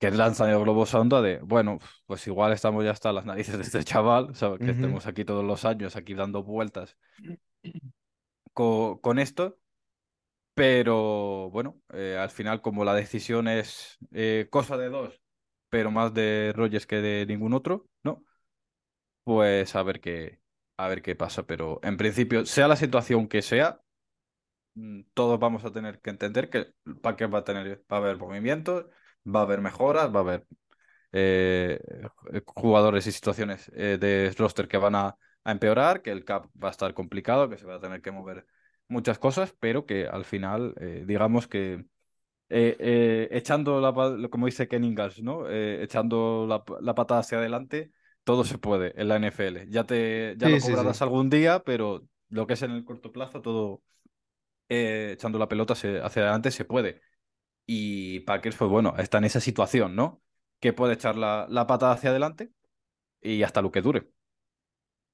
que 0.00 0.10
lanzan 0.12 0.50
el 0.50 0.60
globo 0.60 0.86
sonda 0.86 1.22
de, 1.22 1.38
bueno, 1.40 1.78
pues 2.06 2.26
igual 2.26 2.52
estamos 2.52 2.84
ya 2.84 2.90
hasta 2.92 3.12
las 3.12 3.24
narices 3.26 3.56
de 3.58 3.62
este 3.64 3.84
chaval, 3.84 4.34
¿sabes? 4.36 4.60
Que 4.60 4.70
Ujú. 4.70 4.72
estemos 4.72 5.06
aquí 5.06 5.24
todos 5.24 5.44
los 5.44 5.64
años, 5.64 5.96
aquí 5.96 6.14
dando 6.14 6.42
vueltas 6.44 6.98
co- 8.54 9.00
con, 9.02 9.18
esto, 9.18 9.58
pero 10.54 11.50
bueno, 11.50 11.80
eh, 11.92 12.18
al 12.20 12.30
final 12.30 12.62
como 12.62 12.84
la 12.84 12.94
decisión 12.94 13.48
es 13.48 13.98
eh, 14.12 14.48
cosa 14.50 14.76
de 14.78 14.88
dos, 14.90 15.20
pero 15.70 15.90
más 15.90 16.14
de 16.14 16.52
Rogers 16.56 16.86
que 16.86 16.96
de 16.98 17.26
ningún 17.26 17.54
otro, 17.54 17.88
¿no? 18.04 18.24
Pues 19.24 19.74
a 19.76 19.82
ver 19.82 20.00
qué, 20.00 20.40
a 20.76 20.88
ver 20.88 21.02
qué 21.02 21.14
pasa, 21.16 21.44
pero 21.46 21.80
en 21.82 21.96
principio, 21.96 22.44
sea 22.46 22.68
la 22.68 22.76
situación 22.76 23.28
que 23.28 23.42
sea, 23.42 23.80
mm, 24.74 25.02
todos 25.14 25.38
vamos 25.40 25.64
a 25.64 25.72
tener 25.72 26.00
que 26.00 26.10
entender 26.10 26.50
que 26.50 26.58
el 26.86 26.98
Packers 27.00 27.32
va 27.32 27.38
a 27.38 27.44
tener, 27.44 27.84
va 27.92 27.96
a 27.98 28.00
haber 28.00 28.18
movimientos, 28.18 28.86
va 29.26 29.40
a 29.40 29.42
haber 29.44 29.60
mejoras, 29.60 30.14
va 30.14 30.20
a 30.20 30.22
haber 30.22 30.46
eh, 31.12 31.80
jugadores 32.46 33.06
y 33.06 33.12
situaciones 33.12 33.70
eh, 33.74 33.98
de 34.00 34.34
roster 34.38 34.68
que 34.68 34.78
van 34.78 34.94
a, 34.94 35.16
a 35.44 35.52
empeorar, 35.52 36.02
que 36.02 36.10
el 36.12 36.24
cap 36.24 36.46
va 36.62 36.68
a 36.68 36.70
estar 36.72 36.94
complicado, 36.94 37.48
que 37.48 37.58
se 37.58 37.66
va 37.66 37.76
a 37.76 37.80
tener 37.80 38.02
que 38.02 38.12
mover 38.12 38.46
muchas 38.88 39.18
cosas, 39.18 39.54
pero 39.60 39.86
que 39.86 40.06
al 40.06 40.24
final, 40.24 40.74
eh, 40.80 41.04
digamos 41.06 41.48
que 41.48 41.86
echando 42.48 43.80
la, 43.80 44.28
como 44.30 44.46
dice 44.46 44.68
Ken 44.68 44.84
Ingalls, 44.84 45.22
¿no? 45.22 45.50
Echando 45.50 46.46
la, 46.48 46.62
la 46.80 46.94
patada 46.94 47.20
hacia 47.20 47.38
adelante, 47.38 47.92
todo 48.26 48.44
se 48.44 48.58
puede 48.58 49.00
en 49.00 49.08
la 49.08 49.16
NFL. 49.18 49.68
Ya 49.70 49.86
te, 49.86 50.36
ya 50.38 50.48
Sí, 50.48 50.50
lo 50.50 50.60
sí, 50.60 50.76
cobrarás 50.76 51.02
sí. 51.02 51.02
algún 51.02 51.30
día, 51.30 51.60
pero 51.64 52.06
lo 52.30 52.46
que 52.48 52.54
es 52.54 52.62
en 52.62 52.72
el 52.72 52.84
corto 52.86 53.12
plazo, 53.12 53.42
todo 53.42 53.82
eh, 54.68 55.12
echando 55.14 55.38
la 55.38 55.48
pelota 55.48 55.74
se- 55.74 56.00
hacia 56.02 56.22
adelante 56.22 56.50
se 56.50 56.64
puede. 56.64 57.02
Y 57.66 58.20
Packers, 58.22 58.56
pues 58.56 58.70
bueno, 58.70 58.94
está 58.98 59.18
en 59.18 59.24
esa 59.26 59.40
situación, 59.40 59.96
¿no? 59.96 60.22
Que 60.60 60.72
puede 60.74 60.94
echar 60.94 61.16
la, 61.16 61.46
la 61.50 61.66
patada 61.68 61.94
hacia 61.94 62.10
adelante 62.10 62.52
y 63.22 63.42
hasta 63.44 63.62
lo 63.62 63.72
que 63.72 63.82
dure. 63.82 64.10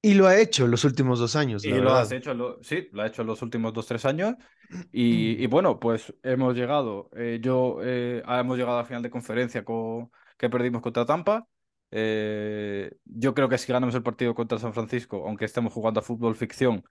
Y 0.03 0.13
lo 0.13 0.27
ha 0.27 0.37
hecho 0.39 0.67
los 0.67 0.83
últimos 0.85 1.17
dos 1.19 1.35
años, 1.35 1.65
la 1.65 1.75
Y 1.75 1.79
lo 1.79 1.95
has 1.95 2.11
hecho, 2.11 2.31
en 2.31 2.37
lo- 2.39 2.61
sí, 2.63 2.89
lo 2.91 3.01
ha 3.03 3.07
hecho 3.07 3.21
en 3.21 3.27
los 3.27 3.41
últimos 3.41 3.73
dos, 3.73 3.87
tres 3.87 4.05
años. 4.05 4.35
Y, 4.91 5.41
y 5.43 5.47
bueno, 5.47 5.79
pues 5.79 6.13
hemos 6.23 6.55
llegado, 6.55 7.09
eh, 7.15 7.39
yo, 7.41 7.77
eh, 7.83 8.21
ah, 8.25 8.39
hemos 8.41 8.57
llegado 8.57 8.79
a 8.79 8.85
final 8.85 9.01
de 9.01 9.09
conferencia 9.09 9.63
con, 9.65 10.11
que 10.37 10.49
perdimos 10.49 10.81
contra 10.81 11.05
Tampa. 11.05 11.47
Eh, 11.95 12.91
yo 13.05 13.33
creo 13.35 13.49
que 13.49 13.57
si 13.59 13.71
ganamos 13.71 13.93
el 13.95 14.03
partido 14.03 14.33
contra 14.35 14.57
San 14.59 14.73
Francisco, 14.73 15.23
aunque 15.27 15.45
estemos 15.45 15.73
jugando 15.73 15.99
a 15.99 16.03
fútbol 16.03 16.35
ficción, 16.35 16.83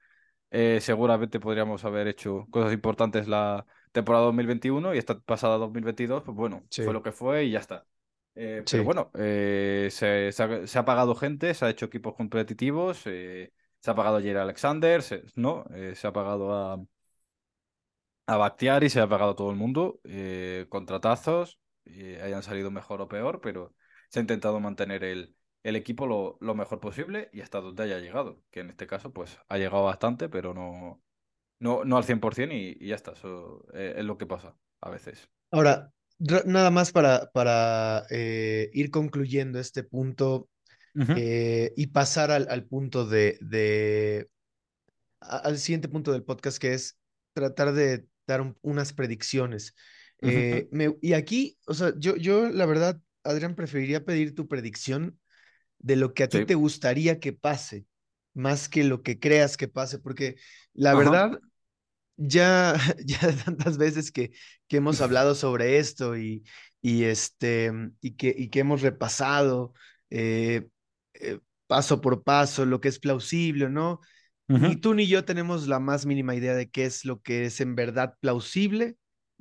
eh, 0.51 0.81
seguramente 0.83 1.41
podríamos 1.41 1.85
haber 1.85 2.09
hecho 2.09 2.47
cosas 2.51 2.73
importantes 2.73 3.29
la 3.29 3.67
temporada 3.93 4.27
2021 4.27 4.95
y 4.95 4.99
esta 4.99 5.21
pasada 5.21 5.59
2022, 5.59 6.23
pues 6.25 6.37
bueno, 6.37 6.65
fue 6.79 6.93
lo 6.95 7.03
que 7.03 7.13
fue 7.13 7.45
y 7.45 7.53
ya 7.53 7.61
está. 7.61 7.87
Eh, 8.37 8.67
pero 8.71 8.85
bueno, 8.85 9.11
se, 9.15 9.91
se 10.33 10.43
ha, 10.43 10.67
se 10.67 10.79
ha 10.79 10.85
pagado 10.85 11.15
gente, 11.15 11.55
se 11.55 11.65
ha 11.65 11.71
hecho 11.71 11.87
equipos 11.87 12.15
competitivos, 12.15 12.99
se 12.99 13.53
ha 13.87 13.95
pagado 13.95 14.17
a 14.19 14.21
Jair 14.23 14.39
Alexander, 14.39 15.03
se- 15.03 15.25
¿no? 15.37 15.65
Se 15.95 16.07
ha 16.07 16.13
pagado 16.13 16.55
a, 16.55 16.79
a 18.27 18.37
Bakhtiari, 18.37 18.89
se 18.91 19.01
ha 19.01 19.09
pagado 19.09 19.33
a 19.33 19.37
todo 19.37 19.51
el 19.51 19.57
mundo, 19.57 20.01
contratazos, 20.69 21.59
hayan 22.23 22.43
salido 22.43 22.71
mejor 22.71 23.01
o 23.01 23.09
peor, 23.09 23.41
pero 23.41 23.75
se 24.13 24.21
ha 24.21 24.23
intentado 24.23 24.61
mantener 24.61 25.05
el, 25.05 25.37
el 25.65 25.77
equipo 25.77 26.07
lo, 26.07 26.39
lo 26.43 26.55
mejor 26.55 26.81
posible 26.81 27.31
y 27.33 27.41
hasta 27.43 27.61
donde 27.63 27.85
haya 27.85 27.99
llegado, 28.01 28.45
que 28.53 28.61
en 28.61 28.71
este 28.71 28.87
caso 28.87 29.13
pues 29.13 29.39
ha 29.49 29.59
llegado 29.59 29.85
bastante, 29.85 30.29
pero 30.29 30.55
no 30.55 31.03
no, 31.61 31.85
no 31.85 31.97
al 31.97 32.05
100% 32.05 32.55
y, 32.55 32.77
y 32.81 32.89
ya 32.89 32.97
está, 32.97 33.13
eso 33.13 33.67
eh, 33.75 33.95
es 33.99 34.05
lo 34.05 34.19
que 34.19 34.27
pasa 34.27 34.57
a 34.81 34.91
veces. 34.91 35.31
Ahora, 35.51 35.93
ra- 36.19 36.43
nada 36.47 36.71
más 36.71 36.93
para, 36.93 37.31
para 37.33 38.05
eh, 38.11 38.71
ir 38.75 38.91
concluyendo 38.91 39.59
este 39.61 39.85
punto 39.85 40.49
eh, 41.17 41.73
y 41.77 41.89
pasar 41.89 42.31
al, 42.31 42.49
al 42.51 42.65
punto 42.67 43.07
de, 43.07 43.39
de 43.41 44.29
a- 45.21 45.39
al 45.39 45.59
siguiente 45.59 45.89
punto 45.89 46.13
del 46.13 46.25
podcast, 46.25 46.59
que 46.59 46.75
es 46.75 46.99
tratar 47.33 47.73
de 47.73 48.07
dar 48.27 48.41
un- 48.41 48.59
unas 48.63 48.93
predicciones. 48.93 49.75
me- 50.71 50.97
y 51.01 51.15
aquí, 51.15 51.59
o 51.67 51.75
sea, 51.75 51.93
yo, 51.99 52.17
yo 52.17 52.49
la 52.51 52.67
verdad, 52.67 53.01
Adrián, 53.25 53.55
preferiría 53.55 54.05
pedir 54.05 54.35
tu 54.35 54.49
predicción 54.49 55.19
de 55.79 55.97
lo 55.97 56.15
que 56.15 56.25
a 56.25 56.29
ti 56.29 56.45
te 56.47 56.55
gustaría 56.55 57.21
que 57.21 57.33
pase, 57.33 57.87
más 58.35 58.69
que 58.69 58.85
lo 58.85 59.03
que 59.03 59.19
creas 59.19 59.57
que 59.57 59.69
pase, 59.69 59.99
porque 59.99 60.37
la 60.75 60.93
ajá. 60.93 60.99
verdad, 60.99 61.41
ya, 62.17 62.75
ya 63.07 63.27
de 63.27 63.35
tantas 63.35 63.79
veces 63.79 64.13
que, 64.13 64.33
que 64.69 64.77
hemos 64.79 65.01
hablado 65.01 65.35
sobre 65.35 65.79
esto 65.79 66.17
y, 66.17 66.45
y, 66.81 67.05
este, 67.05 67.73
y, 68.01 68.13
que, 68.17 68.35
y 68.37 68.49
que 68.49 68.61
hemos 68.61 68.83
repasado 68.83 69.75
eh, 70.11 70.69
eh, 71.15 71.41
paso 71.67 72.01
por 72.01 72.23
paso 72.23 72.67
lo 72.67 72.81
que 72.81 72.89
es 72.89 72.99
plausible 72.99 73.67
o 73.67 73.69
no, 73.69 74.01
ni 74.49 74.77
tú 74.77 74.93
ni 74.95 75.07
yo 75.07 75.25
tenemos 75.25 75.67
la 75.67 75.81
más 75.81 76.05
mínima 76.05 76.35
idea 76.35 76.55
de 76.55 76.71
qué 76.71 76.85
es 76.85 77.05
lo 77.07 77.23
que 77.23 77.47
es 77.47 77.61
en 77.61 77.75
verdad 77.75 78.17
plausible 78.21 78.97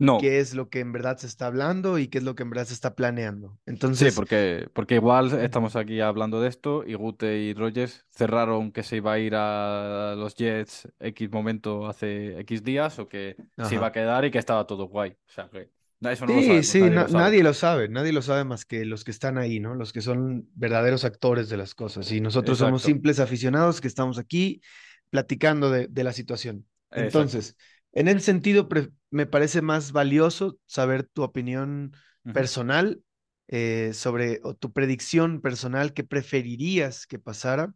No, 0.09 0.17
qué 0.17 0.39
es 0.39 0.53
lo 0.55 0.69
que 0.69 0.79
en 0.79 0.91
verdad 0.93 1.17
se 1.17 1.27
está 1.27 1.47
hablando 1.47 1.97
y 1.99 2.07
qué 2.09 2.19
es 2.19 2.23
lo 2.23 2.35
que 2.35 2.43
en 2.43 2.49
verdad 2.51 2.65
se 2.67 2.73
está 2.73 2.95
planeando. 2.95 3.59
sí, 3.89 4.11
Entonces, 4.11 4.11
porque, 4.11 4.69
porque 4.73 4.95
igual 4.95 5.31
estamos 5.41 5.75
aquí 5.75 5.99
hablando 6.01 6.41
de 6.41 6.49
esto 6.49 6.83
y 6.85 6.93
Gute 6.95 7.37
y 7.39 7.53
Rogers 7.53 8.05
cerraron 8.11 8.71
que 8.71 8.83
se 8.83 8.97
iba 8.97 9.13
a 9.13 9.19
ir 9.19 9.33
a 9.35 10.15
los 10.17 10.35
Jets 10.35 10.87
X 10.99 11.31
momento 11.31 11.87
hace 11.87 12.39
X 12.41 12.63
días 12.63 12.99
o 12.99 13.07
que 13.09 13.37
se 13.61 13.75
iba 13.75 13.87
a 13.87 13.91
ajá. 13.91 13.91
quedar 13.91 14.25
y 14.25 14.31
que 14.31 14.39
estaba 14.39 14.65
todo 14.67 14.85
guay. 14.87 15.11
O 15.11 15.31
sea, 15.31 15.49
que 15.49 15.69
eso 16.01 16.25
no 16.25 16.33
lo 16.33 16.41
Sí, 16.41 16.43
sabemos, 16.43 16.75
sí, 16.75 16.79
nadie 16.79 16.91
na- 16.91 17.07
lo 17.07 17.07
sabe. 17.07 17.31
nadie 17.31 17.43
lo 17.43 17.53
sabe, 17.53 17.89
nadie 17.89 18.13
lo 18.13 18.21
sabe 18.21 18.43
más 18.45 18.63
que 18.65 18.85
los 18.85 19.03
que 19.03 19.11
están 19.11 19.37
ahí, 19.37 19.59
¿no? 19.59 19.75
Los 19.75 19.91
que 19.91 20.01
son 20.01 20.47
verdaderos 20.53 21.03
actores 21.03 21.49
de 21.49 21.57
las 21.57 21.73
cosas. 21.75 22.11
Y 22.11 22.21
nosotros 22.21 22.59
somos 22.59 22.83
Exacto, 22.83 22.83
simples 22.83 23.19
aficionados 23.19 23.81
que 23.81 23.87
estamos 23.87 24.17
aquí 24.19 24.61
platicando 25.09 25.69
de, 25.71 25.87
de 25.87 26.03
la 26.03 26.13
situación. 26.13 26.67
exacto. 26.95 27.51
En 27.93 28.07
ese 28.07 28.19
sentido, 28.21 28.67
me 29.09 29.25
parece 29.25 29.61
más 29.61 29.91
valioso 29.91 30.57
saber 30.65 31.03
tu 31.03 31.23
opinión 31.23 31.93
personal 32.31 33.01
eh, 33.47 33.91
sobre, 33.93 34.39
o 34.43 34.53
tu 34.55 34.71
predicción 34.71 35.41
personal, 35.41 35.93
qué 35.93 36.03
preferirías 36.03 37.05
que 37.07 37.19
pasara 37.19 37.73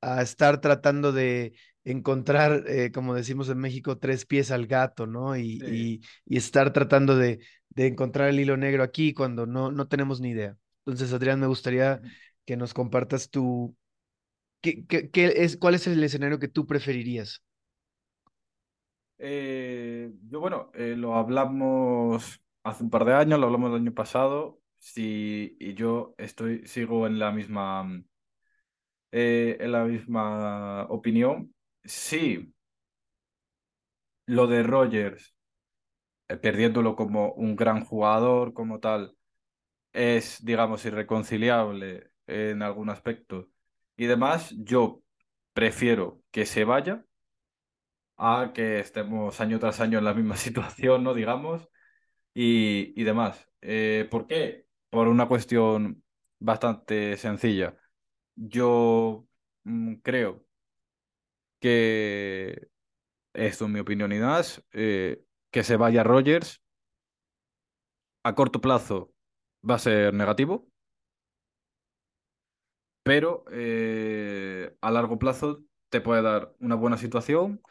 a 0.00 0.22
estar 0.22 0.60
tratando 0.60 1.12
de 1.12 1.54
encontrar, 1.84 2.64
eh, 2.68 2.92
como 2.92 3.14
decimos 3.14 3.48
en 3.48 3.58
México, 3.58 3.98
tres 3.98 4.26
pies 4.26 4.50
al 4.50 4.66
gato, 4.66 5.06
¿no? 5.06 5.36
Y, 5.36 5.58
Sí. 5.60 6.00
y, 6.26 6.34
y 6.34 6.36
estar 6.38 6.72
tratando 6.72 7.16
de, 7.16 7.40
de 7.70 7.86
encontrar 7.86 8.28
el 8.28 8.40
hilo 8.40 8.56
negro 8.56 8.82
aquí 8.82 9.14
cuando 9.14 9.46
no, 9.46 9.72
no 9.72 9.88
tenemos 9.88 10.20
ni 10.20 10.30
idea. 10.30 10.56
Entonces, 10.86 11.12
Adrián, 11.12 11.40
me 11.40 11.46
gustaría 11.46 12.00
que 12.44 12.56
nos 12.56 12.74
compartas 12.74 13.30
tu, 13.30 13.76
¿qué, 14.62 14.86
qué, 14.86 15.10
qué 15.10 15.34
es, 15.38 15.56
cuál 15.56 15.74
es 15.76 15.86
el 15.86 16.02
escenario 16.04 16.38
que 16.38 16.48
tú 16.48 16.66
preferirías? 16.66 17.42
Eh, 19.24 20.12
yo, 20.28 20.40
bueno, 20.40 20.70
eh, 20.74 20.96
lo 20.96 21.14
hablamos 21.14 22.42
hace 22.64 22.82
un 22.84 22.90
par 22.90 23.04
de 23.04 23.14
años, 23.14 23.38
lo 23.38 23.46
hablamos 23.46 23.70
el 23.70 23.76
año 23.76 23.94
pasado. 23.94 24.60
Sí, 24.78 25.56
y 25.60 25.74
yo 25.74 26.14
estoy, 26.18 26.66
sigo 26.66 27.06
en 27.06 27.18
la 27.20 27.30
misma, 27.30 28.02
eh, 29.12 29.56
en 29.60 29.72
la 29.72 29.84
misma 29.84 30.84
opinión. 30.88 31.54
Sí, 31.84 32.52
lo 34.26 34.46
de 34.48 34.62
Rogers. 34.64 35.34
perdiéndolo 36.40 36.96
como 36.96 37.32
un 37.34 37.56
gran 37.56 37.84
jugador, 37.84 38.52
como 38.54 38.80
tal, 38.80 39.16
es, 39.92 40.44
digamos, 40.44 40.84
irreconciliable 40.86 42.10
en 42.28 42.62
algún 42.62 42.90
aspecto 42.90 43.48
y 43.96 44.06
demás, 44.06 44.54
yo 44.58 45.02
prefiero 45.54 46.22
que 46.32 46.46
se 46.46 46.64
vaya 46.64 47.04
a 48.22 48.52
que 48.54 48.78
estemos 48.80 49.40
año 49.40 49.58
tras 49.58 49.80
año 49.80 49.98
en 49.98 50.04
la 50.04 50.14
misma 50.14 50.36
situación, 50.38 51.04
¿no? 51.04 51.14
Digamos, 51.14 51.68
y, 52.34 52.94
y 53.00 53.04
demás. 53.04 53.48
Eh, 53.62 54.08
¿por 54.10 54.26
qué? 54.26 54.66
Por 54.90 55.08
una 55.08 55.28
cuestión 55.28 56.04
bastante 56.40 57.16
sencilla. 57.18 57.76
Yo 58.36 59.26
mm, 59.64 59.96
creo 59.96 60.44
que, 61.60 62.68
esto 63.34 63.66
es 63.66 63.70
mi 63.70 63.80
opinión 63.80 64.12
y 64.12 64.18
más, 64.18 64.64
eh, 64.72 65.24
que 65.50 65.64
se 65.64 65.76
vaya 65.76 66.04
Rogers 66.04 66.62
a 68.24 68.34
corto 68.34 68.60
plazo 68.60 69.12
va 69.68 69.76
a 69.76 69.78
ser 69.78 70.14
negativo, 70.14 70.66
pero 73.02 73.44
eh, 73.50 74.76
a 74.80 74.90
largo 74.90 75.18
plazo 75.18 75.62
te 75.88 76.00
puede 76.00 76.22
dar 76.22 76.54
una 76.60 76.74
buena 76.76 76.96
situación 76.96 77.62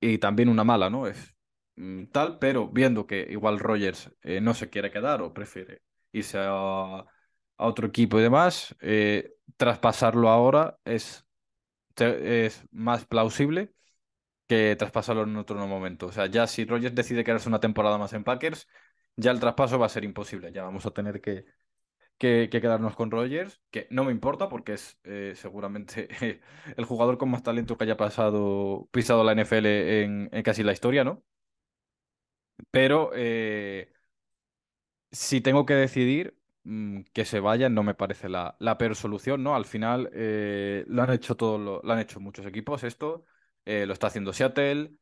y 0.00 0.18
también 0.18 0.48
una 0.48 0.64
mala, 0.64 0.90
¿no? 0.90 1.06
Es 1.06 1.34
mm, 1.76 2.06
tal, 2.06 2.38
pero 2.38 2.68
viendo 2.68 3.06
que 3.06 3.26
igual 3.30 3.58
Rogers 3.58 4.10
eh, 4.22 4.40
no 4.40 4.54
se 4.54 4.70
quiere 4.70 4.90
quedar 4.90 5.22
o 5.22 5.34
prefiere 5.34 5.82
irse 6.12 6.38
a, 6.40 7.06
otro 7.56 7.88
equipo 7.88 8.18
y 8.18 8.22
demás, 8.22 8.74
eh, 8.80 9.34
traspasarlo 9.58 10.30
ahora 10.30 10.78
es, 10.84 11.26
es 11.96 12.64
más 12.70 13.04
plausible 13.06 13.74
que 14.48 14.76
traspasarlo 14.76 15.24
en 15.24 15.36
otro 15.36 15.66
momento. 15.66 16.06
O 16.06 16.12
sea, 16.12 16.26
ya 16.26 16.46
si 16.46 16.64
Rogers 16.64 16.94
decide 16.94 17.24
quedarse 17.24 17.48
una 17.48 17.60
temporada 17.60 17.98
más 17.98 18.12
en 18.14 18.24
Packers, 18.24 18.68
ya 19.16 19.30
el 19.30 19.40
traspaso 19.40 19.78
va 19.78 19.86
a 19.86 19.88
ser 19.90 20.04
imposible. 20.04 20.52
Ya 20.52 20.64
vamos 20.64 20.86
a 20.86 20.92
tener 20.92 21.20
que, 21.20 21.46
que, 22.20 22.50
que 22.52 22.60
quedarnos 22.60 22.96
con 22.96 23.10
Rogers, 23.10 23.62
que 23.70 23.88
no 23.90 24.04
me 24.04 24.12
importa 24.12 24.48
porque 24.50 24.74
es 24.74 24.98
eh, 25.04 25.32
seguramente 25.36 26.08
el 26.76 26.84
jugador 26.84 27.16
con 27.18 27.30
más 27.30 27.42
talento 27.42 27.78
que 27.78 27.84
haya 27.84 27.96
pasado, 27.96 28.88
pisado 28.92 29.24
la 29.24 29.32
NFL 29.32 30.02
en, 30.04 30.28
casi 30.44 30.62
la 30.62 30.72
historia, 30.72 31.02
¿no? 31.02 31.24
Pero 32.70 33.10
eh, 33.14 33.90
si 35.12 35.40
tengo 35.40 35.66
que 35.66 35.74
decidir 35.74 36.36
mm, 36.64 37.02
que 37.12 37.24
se 37.24 37.40
vayan, 37.40 37.74
no 37.74 37.82
me 37.82 37.94
parece 37.94 38.28
la, 38.28 38.56
la 38.60 38.78
peor 38.78 38.94
solución, 38.96 39.42
¿no? 39.42 39.54
Al 39.54 39.64
final 39.64 40.10
eh, 40.12 40.84
lo 40.88 41.02
han 41.02 41.12
hecho 41.12 41.36
todo, 41.36 41.58
lo, 41.58 41.92
han 41.92 41.98
hecho 42.00 42.20
muchos 42.20 42.46
equipos 42.46 42.84
esto, 42.84 43.24
lo 43.64 43.92
está 43.92 44.08
haciendo 44.08 44.32
Seattle, 44.32 44.92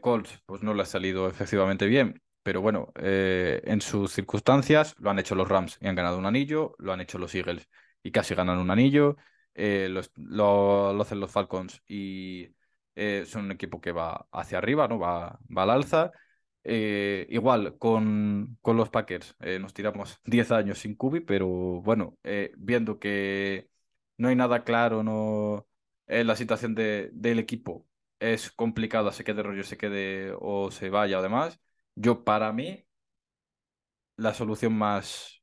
Colts, 0.00 0.40
pues 0.46 0.62
no 0.62 0.72
le 0.74 0.82
ha 0.82 0.86
salido 0.86 1.28
excesivamente 1.28 1.86
bien, 1.86 2.22
pero 2.48 2.62
bueno, 2.62 2.92
eh, 2.96 3.60
en 3.66 3.82
sus 3.82 4.10
circunstancias 4.12 4.94
lo 4.98 5.10
han 5.10 5.18
hecho 5.18 5.34
los 5.34 5.46
Rams 5.46 5.76
y 5.82 5.86
han 5.86 5.94
ganado 5.94 6.16
un 6.18 6.24
anillo, 6.24 6.74
lo 6.78 6.94
han 6.94 7.00
hecho 7.02 7.18
los 7.18 7.34
Eagles 7.34 7.68
y 8.02 8.10
casi 8.10 8.34
ganan 8.34 8.58
un 8.58 8.70
anillo, 8.70 9.18
eh, 9.54 9.88
los- 9.90 10.10
lo, 10.16 10.94
lo 10.94 11.02
hacen 11.02 11.20
los 11.20 11.30
Falcons 11.30 11.82
y 11.86 12.48
eh, 12.94 13.24
son 13.26 13.44
un 13.44 13.52
equipo 13.52 13.82
que 13.82 13.92
va 13.92 14.26
hacia 14.32 14.56
arriba, 14.58 14.88
¿no? 14.88 14.98
Va, 14.98 15.38
va 15.54 15.62
al 15.64 15.70
alza. 15.70 16.10
Igual, 16.64 17.76
con, 17.78 18.56
con 18.62 18.76
los 18.78 18.88
Packers 18.90 19.36
nos 19.60 19.74
tiramos 19.74 20.18
10 20.24 20.50
años 20.50 20.78
sin 20.78 20.94
Kubi, 20.96 21.20
pero 21.20 21.46
bueno, 21.82 22.16
viendo 22.56 22.98
que 22.98 23.68
no 24.16 24.28
hay 24.28 24.36
nada 24.36 24.64
claro, 24.64 25.02
no, 25.02 25.66
la 26.06 26.34
situación 26.36 26.74
de, 26.74 27.10
del 27.12 27.38
equipo 27.40 27.86
es 28.20 28.50
complicada, 28.50 29.12
se 29.12 29.22
quede 29.24 29.42
rollo, 29.42 29.64
se 29.64 29.76
quede 29.76 30.32
o 30.40 30.70
se 30.70 30.88
vaya 30.90 31.18
o 31.18 31.22
demás, 31.22 31.60
yo 32.00 32.24
para 32.24 32.52
mí 32.52 32.86
la 34.16 34.34
solución 34.34 34.76
más 34.76 35.42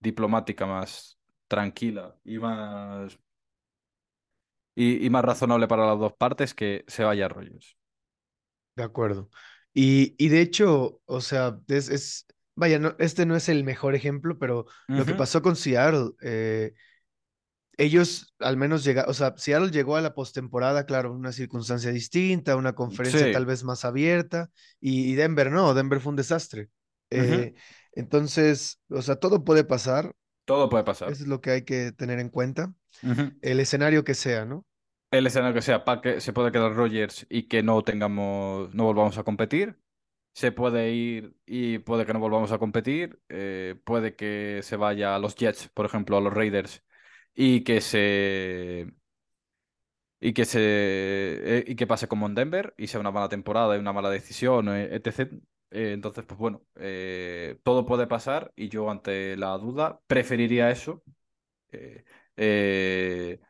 diplomática, 0.00 0.66
más 0.66 1.18
tranquila 1.48 2.18
y 2.24 2.38
más, 2.38 3.18
y, 4.74 5.04
y 5.06 5.10
más 5.10 5.24
razonable 5.24 5.68
para 5.68 5.86
las 5.86 5.98
dos 5.98 6.12
partes 6.14 6.54
que 6.54 6.84
se 6.88 7.04
vaya 7.04 7.28
Rollos. 7.28 7.76
De 8.76 8.82
acuerdo. 8.82 9.30
Y, 9.72 10.14
y 10.18 10.28
de 10.28 10.40
hecho, 10.40 11.00
o 11.06 11.20
sea, 11.20 11.60
es, 11.68 11.88
es- 11.90 12.26
vaya, 12.54 12.78
no, 12.78 12.94
este 12.98 13.26
no 13.26 13.36
es 13.36 13.48
el 13.48 13.64
mejor 13.64 13.94
ejemplo, 13.94 14.38
pero 14.38 14.66
lo 14.92 15.04
que 15.06 15.14
pasó 15.14 15.42
con 15.42 15.56
Seattle, 15.56 16.10
eh, 16.22 16.74
ellos 17.76 18.34
al 18.38 18.56
menos 18.56 18.84
llegaron, 18.84 19.10
o 19.10 19.14
sea, 19.14 19.34
Seattle 19.36 19.70
llegó 19.70 19.96
a 19.96 20.00
la 20.02 20.14
postemporada, 20.14 20.86
claro, 20.86 21.10
en 21.10 21.16
una 21.16 21.32
circunstancia 21.32 21.90
distinta, 21.92 22.56
una 22.56 22.74
conferencia 22.74 23.30
tal 23.30 23.46
vez 23.46 23.64
más 23.64 23.84
abierta, 23.84 24.50
y, 24.80 25.10
y 25.12 25.14
Denver 25.14 25.50
no, 25.50 25.74
Denver 25.74 26.00
fue 26.00 26.10
un 26.10 26.16
desastre. 26.16 26.68
Eh, 27.10 27.54
entonces, 27.92 28.80
o 28.88 29.02
sea, 29.02 29.16
todo 29.16 29.44
puede 29.44 29.64
pasar, 29.64 30.14
Todo 30.44 30.68
puede 30.68 30.84
pasar. 30.84 31.12
eso 31.12 31.22
es 31.24 31.28
lo 31.28 31.40
que 31.40 31.50
hay 31.50 31.62
que 31.64 31.92
tener 31.92 32.18
en 32.20 32.28
cuenta, 32.30 32.74
el 33.42 33.60
escenario 33.60 34.04
que 34.04 34.14
sea, 34.14 34.44
¿no? 34.46 34.66
el 35.10 35.26
escenario 35.26 35.54
que 35.54 35.62
sea 35.62 35.84
para 35.84 36.00
que 36.00 36.20
se 36.20 36.32
pueda 36.32 36.50
quedar 36.52 36.74
Rogers 36.74 37.26
y 37.30 37.44
que 37.48 37.62
no 37.62 37.82
tengamos, 37.82 38.74
no 38.74 38.84
volvamos 38.84 39.18
a 39.18 39.24
competir. 39.24 39.78
Se 40.34 40.52
puede 40.52 40.92
ir 40.92 41.36
y 41.46 41.80
puede 41.80 42.06
que 42.06 42.14
no 42.14 42.20
volvamos 42.20 42.52
a 42.52 42.58
competir. 42.60 43.20
eh, 43.30 43.76
puede 43.86 44.16
que 44.16 44.60
se 44.64 44.76
vaya 44.76 45.16
a 45.16 45.20
los 45.20 45.36
Jets, 45.36 45.70
por 45.70 45.86
ejemplo, 45.86 46.18
a 46.18 46.22
los 46.22 46.34
Raiders, 46.34 46.83
y 47.34 47.62
que 47.64 47.80
se 47.80 48.86
y 50.20 50.32
que 50.32 50.44
se 50.44 50.58
eh, 50.60 51.64
y 51.66 51.76
que 51.76 51.86
pase 51.86 52.08
como 52.08 52.26
en 52.26 52.34
Denver 52.34 52.74
y 52.78 52.86
sea 52.86 53.00
una 53.00 53.10
mala 53.10 53.28
temporada 53.28 53.76
y 53.76 53.78
una 53.80 53.92
mala 53.92 54.10
decisión, 54.10 54.68
eh, 54.68 54.88
etc. 54.94 55.36
Eh, 55.70 55.92
entonces, 55.92 56.24
pues 56.24 56.38
bueno, 56.38 56.62
todo 57.62 57.84
puede 57.86 58.06
pasar 58.06 58.52
y 58.56 58.68
yo 58.68 58.90
ante 58.90 59.36
la 59.36 59.56
duda 59.58 60.00
preferiría 60.06 60.70
eso 60.70 61.02
eh, 61.72 62.04
eh, 62.36 63.40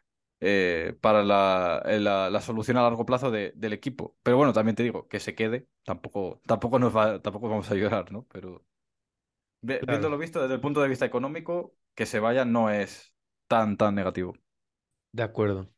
eh, 0.40 0.96
para 1.00 1.22
la, 1.24 1.82
la- 2.00 2.30
la 2.30 2.40
solución 2.42 2.76
a 2.78 2.82
largo 2.82 3.06
plazo 3.06 3.30
de- 3.32 3.52
del 3.56 3.72
equipo. 3.74 4.16
Pero 4.22 4.36
bueno, 4.38 4.52
también 4.52 4.76
te 4.76 4.82
digo, 4.84 5.08
que 5.08 5.20
se 5.20 5.34
quede, 5.34 5.68
tampoco, 5.84 6.40
tampoco 6.46 6.78
nos 6.80 6.96
va, 6.96 7.20
tampoco 7.22 7.48
vamos 7.50 7.70
a 7.70 7.74
llorar, 7.76 8.12
¿no? 8.12 8.26
Pero 8.28 8.64
Claro, 9.78 9.84
viéndolo 9.86 10.18
visto 10.18 10.40
desde 10.42 10.54
el 10.54 10.60
punto 10.60 10.80
de 10.82 10.88
vista 10.88 11.06
económico, 11.06 11.76
que 11.94 12.06
se 12.06 12.20
vaya 12.20 12.44
no 12.44 12.70
es 12.70 13.13
tan, 13.54 13.76
tan 13.76 13.94
negativo. 14.00 14.34
de 15.12 15.22
acuerdo. 15.22 15.70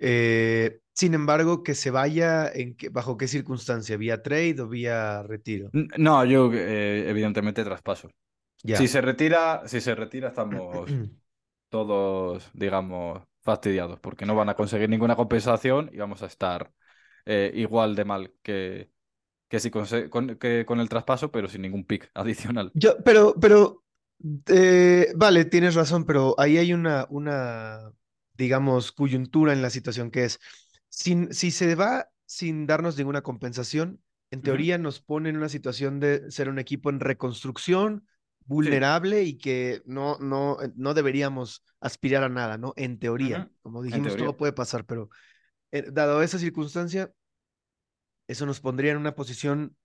Eh, 0.00 0.80
sin 0.94 1.14
embargo, 1.14 1.62
que 1.64 1.74
se 1.74 1.90
vaya 1.92 2.48
en 2.52 2.76
qué- 2.76 2.90
bajo 2.90 3.16
qué 3.18 3.28
circunstancia, 3.28 3.96
vía 3.98 4.22
trade 4.22 4.60
o 4.62 4.68
vía 4.68 5.22
retiro. 5.24 5.74
No, 5.98 6.24
yo 6.24 6.50
eh, 6.54 7.08
evidentemente 7.10 7.62
traspaso. 7.64 8.08
Si 8.72 8.88
Ya. 8.88 8.88
se 8.88 9.00
retira, 9.02 9.62
si 9.68 9.80
se 9.80 9.94
retira, 9.94 10.28
estamos 10.28 10.98
todos, 11.70 12.50
digamos, 12.54 13.22
fastidiados, 13.42 14.00
porque 14.00 14.26
no 14.26 14.34
van 14.36 14.48
a 14.50 14.54
conseguir 14.56 14.90
ninguna 14.90 15.16
compensación 15.16 15.90
y 15.92 15.98
vamos 15.98 16.22
a 16.22 16.26
estar 16.26 16.72
eh, 17.26 17.52
igual 17.54 17.96
de 17.96 18.04
mal 18.06 18.34
que, 18.42 18.90
que, 19.48 19.60
si 19.60 19.70
con, 19.70 19.86
que 20.38 20.66
con 20.66 20.80
el 20.80 20.88
traspaso, 20.90 21.32
pero 21.32 21.48
sin 21.48 21.62
ningún 21.62 21.84
pick 21.86 22.10
adicional. 22.14 22.74
Yo, 22.74 22.96
pero, 23.04 23.34
pero, 23.40 23.84
eh, 24.48 25.12
vale, 25.16 25.44
tienes 25.44 25.74
razón, 25.74 26.04
pero 26.04 26.34
ahí 26.38 26.58
hay 26.58 26.72
una, 26.72 27.06
una, 27.10 27.92
digamos, 28.34 28.92
coyuntura 28.92 29.52
en 29.52 29.62
la 29.62 29.70
situación 29.70 30.10
que 30.10 30.24
es, 30.24 30.40
sin, 30.88 31.32
si 31.32 31.50
se 31.50 31.74
va 31.74 32.08
sin 32.24 32.66
darnos 32.66 32.96
ninguna 32.96 33.22
compensación, 33.22 34.00
en 34.30 34.42
teoría 34.42 34.78
nos 34.78 35.00
pone 35.00 35.28
en 35.28 35.36
una 35.36 35.48
situación 35.48 36.00
de 36.00 36.30
ser 36.30 36.48
un 36.48 36.58
equipo 36.58 36.90
en 36.90 37.00
reconstrucción, 37.00 38.06
Sí, 38.62 38.80
vulnerable 38.80 39.22
y 39.22 39.38
que 39.38 39.82
no, 39.86 40.18
no, 40.18 40.62
eh, 40.62 40.72
no 40.76 40.94
deberíamos 40.94 41.64
aspirar 41.80 42.22
a 42.22 42.28
nada, 42.28 42.58
¿no? 42.58 42.72
En 42.76 42.98
teoría, 42.98 43.50
como 43.62 43.82
dijimos, 43.82 44.08
teoría. 44.08 44.26
todo 44.26 44.36
puede 44.36 44.52
pasar, 44.52 44.84
pero 44.84 45.10
eh, 45.72 45.84
dado 45.90 46.22
esa 46.22 46.38
circunstancia, 46.38 47.12
eso 48.28 48.46
nos 48.46 48.60
pondría 48.60 48.92
en 48.92 48.98
una 48.98 49.14
posición, 49.14 49.76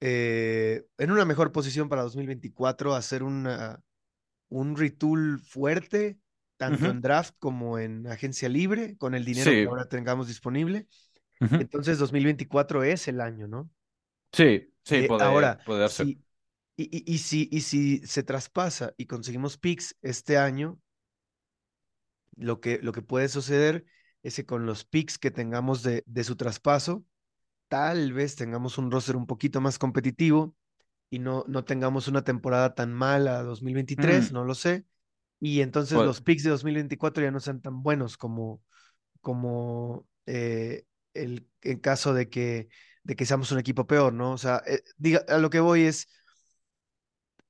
eh, 0.00 0.84
en 0.98 1.10
una 1.10 1.24
mejor 1.24 1.52
posición 1.52 1.88
para 1.88 2.02
2024, 2.02 2.94
hacer 2.94 3.22
una 3.22 3.82
un 4.50 4.76
retool 4.76 5.40
fuerte, 5.40 6.18
tanto 6.58 6.90
en 6.90 7.00
draft 7.02 7.34
como 7.38 7.78
en 7.78 8.06
agencia 8.08 8.48
libre, 8.48 8.96
con 8.98 9.14
el 9.14 9.24
dinero 9.24 9.56
que 9.58 9.66
ahora 9.66 9.88
tengamos 9.88 10.28
disponible. 10.28 10.88
ujú. 11.40 11.58
Entonces, 11.58 11.98
2024 11.98 12.84
es 12.84 13.08
el 13.08 13.20
año, 13.20 13.48
¿no? 13.48 13.70
Sí, 14.32 14.72
sí, 14.84 15.02
Eh, 15.02 15.14
ahora, 15.18 15.60
puede 15.64 15.80
darse. 15.80 16.10
si, 16.10 16.22
y, 16.76 16.84
y, 16.98 17.14
y 17.14 17.18
si, 17.18 17.48
y 17.52 17.60
si 17.62 17.98
se 18.06 18.22
traspasa 18.22 18.94
y 18.96 19.06
conseguimos 19.06 19.58
picks 19.58 19.96
este 20.02 20.38
año, 20.38 20.80
lo 22.36 22.60
que, 22.60 22.78
lo 22.82 22.92
que 22.92 23.02
puede 23.02 23.28
suceder 23.28 23.84
es 24.22 24.36
que 24.36 24.46
con 24.46 24.66
los 24.66 24.84
picks 24.84 25.18
que 25.18 25.30
tengamos 25.30 25.82
de, 25.82 26.02
de 26.06 26.24
su 26.24 26.36
traspaso, 26.36 27.04
tal 27.70 28.12
vez 28.14 28.36
tengamos 28.36 28.78
un 28.78 28.92
roster 28.92 29.16
un 29.16 29.26
poquito 29.28 29.62
más 29.62 29.78
competitivo 29.80 30.56
y 31.10 31.20
no, 31.20 31.44
no 31.48 31.64
tengamos 31.64 32.08
una 32.08 32.24
temporada 32.24 32.74
tan 32.74 32.92
mala 32.94 33.42
2023, 33.44 34.32
Mm, 34.32 34.32
no 34.32 34.44
lo 34.44 34.54
sé. 34.56 34.86
Y 35.40 35.62
entonces 35.62 36.02
pues, 36.02 36.04
los 36.04 36.22
picks 36.22 36.44
de 36.44 36.50
2024 36.50 37.24
ya 37.24 37.30
no 37.32 37.40
sean 37.40 37.62
tan 37.62 37.82
buenos 37.82 38.16
como, 38.18 38.62
como 39.20 40.06
eh, 40.26 40.84
el, 41.14 41.48
en 41.62 41.80
caso 41.80 42.14
de 42.14 42.30
que 42.30 42.68
de 43.04 43.16
que 43.16 43.26
seamos 43.26 43.52
un 43.52 43.58
equipo 43.60 43.86
peor, 43.86 44.12
¿no? 44.14 44.32
O 44.32 44.38
sea, 44.38 44.62
eh, 44.66 44.82
diga, 44.98 45.24
a 45.28 45.38
lo 45.38 45.50
que 45.50 45.60
voy 45.60 45.82
es, 45.84 46.08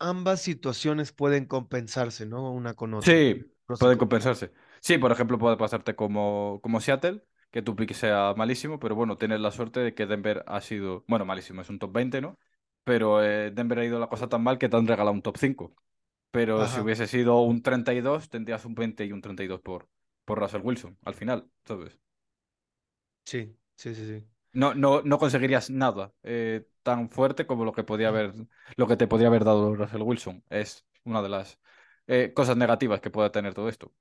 ambas 0.01 0.43
situaciones 0.43 1.13
pueden 1.13 1.47
compensarse, 1.47 2.27
¿no? 2.27 2.51
Una 2.53 2.75
con 2.75 2.93
otra. 2.95 3.23
Sí, 3.23 3.45
Pros 3.67 3.85
y 3.85 3.89
puede 3.89 3.97
contras. 3.97 3.99
compensarse. 3.99 4.53
Sí, 4.81 4.99
por 4.99 5.13
ejemplo, 5.13 5.39
puede 5.39 5.57
pasarte 5.57 5.97
como, 5.97 6.61
como 6.63 6.81
Seattle, 6.81 7.23
que 7.51 7.63
tu 7.63 7.77
pick 7.77 7.93
sea 7.95 8.35
malísimo, 8.37 8.79
pero 8.79 8.95
bueno, 8.95 9.17
tienes 9.19 9.41
la 9.41 9.51
suerte 9.51 9.81
de 9.81 9.95
que 9.95 10.07
Denver 10.07 10.45
ha 10.47 10.61
sido, 10.61 11.05
bueno, 11.09 11.25
malísimo, 11.25 11.63
es 11.63 11.71
un 11.71 11.79
top 11.79 11.93
20, 11.93 12.21
¿no? 12.21 12.39
Pero 12.85 13.23
eh, 13.25 13.51
Denver 13.51 13.79
ha 13.81 13.85
ido 13.85 13.99
la 13.99 14.09
cosa 14.09 14.29
tan 14.29 14.43
mal 14.43 14.59
que 14.59 14.69
te 14.69 14.77
han 14.77 14.87
regalado 14.87 15.13
un 15.13 15.23
top 15.23 15.37
5. 15.39 15.75
Pero 16.31 16.67
si 16.69 16.81
hubiese 16.81 17.07
sido 17.07 17.41
un 17.43 17.63
32, 17.63 18.29
tendrías 18.29 18.65
un 18.65 18.75
20 18.75 19.05
y 19.05 19.13
un 19.13 19.21
32 19.21 19.61
por, 19.61 19.89
por 20.25 20.39
Russell 20.39 20.63
Wilson, 20.65 20.97
al 21.05 21.15
final, 21.15 21.51
¿sabes? 21.65 21.99
sí, 23.25 23.57
sí, 23.77 23.95
sí, 23.95 24.07
sí. 24.07 24.27
No, 24.53 24.75
no, 24.75 25.03
no 25.03 25.19
conseguirías 25.19 25.71
nada 25.71 26.13
eh, 26.25 26.67
tan 26.83 27.09
fuerte 27.09 27.47
como 27.47 27.65
lo 27.65 27.73
que 27.73 27.85
podía 27.85 28.09
haber, 28.09 28.35
lo 28.77 28.87
que 28.89 28.97
te 28.97 29.07
podría 29.07 29.29
haber 29.29 29.45
dado 29.45 29.77
Russell 29.77 30.03
Wilson. 30.03 30.45
Es 30.51 30.85
una 31.05 31.23
de 31.23 31.29
las 31.29 31.61
eh, 32.09 32.33
cosas 32.35 32.57
negativas 32.57 33.01
que 33.01 33.11
pueda 33.11 33.31
tener 33.31 33.55
todo 33.55 33.69
esto. 33.69 33.93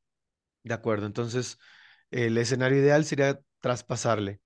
De 0.64 0.74
acuerdo, 0.74 1.06
entonces 1.06 1.60
el 2.12 2.38
escenario 2.38 2.80
ideal 2.80 3.06
sería 3.06 3.42
traspasarle. 3.62 4.42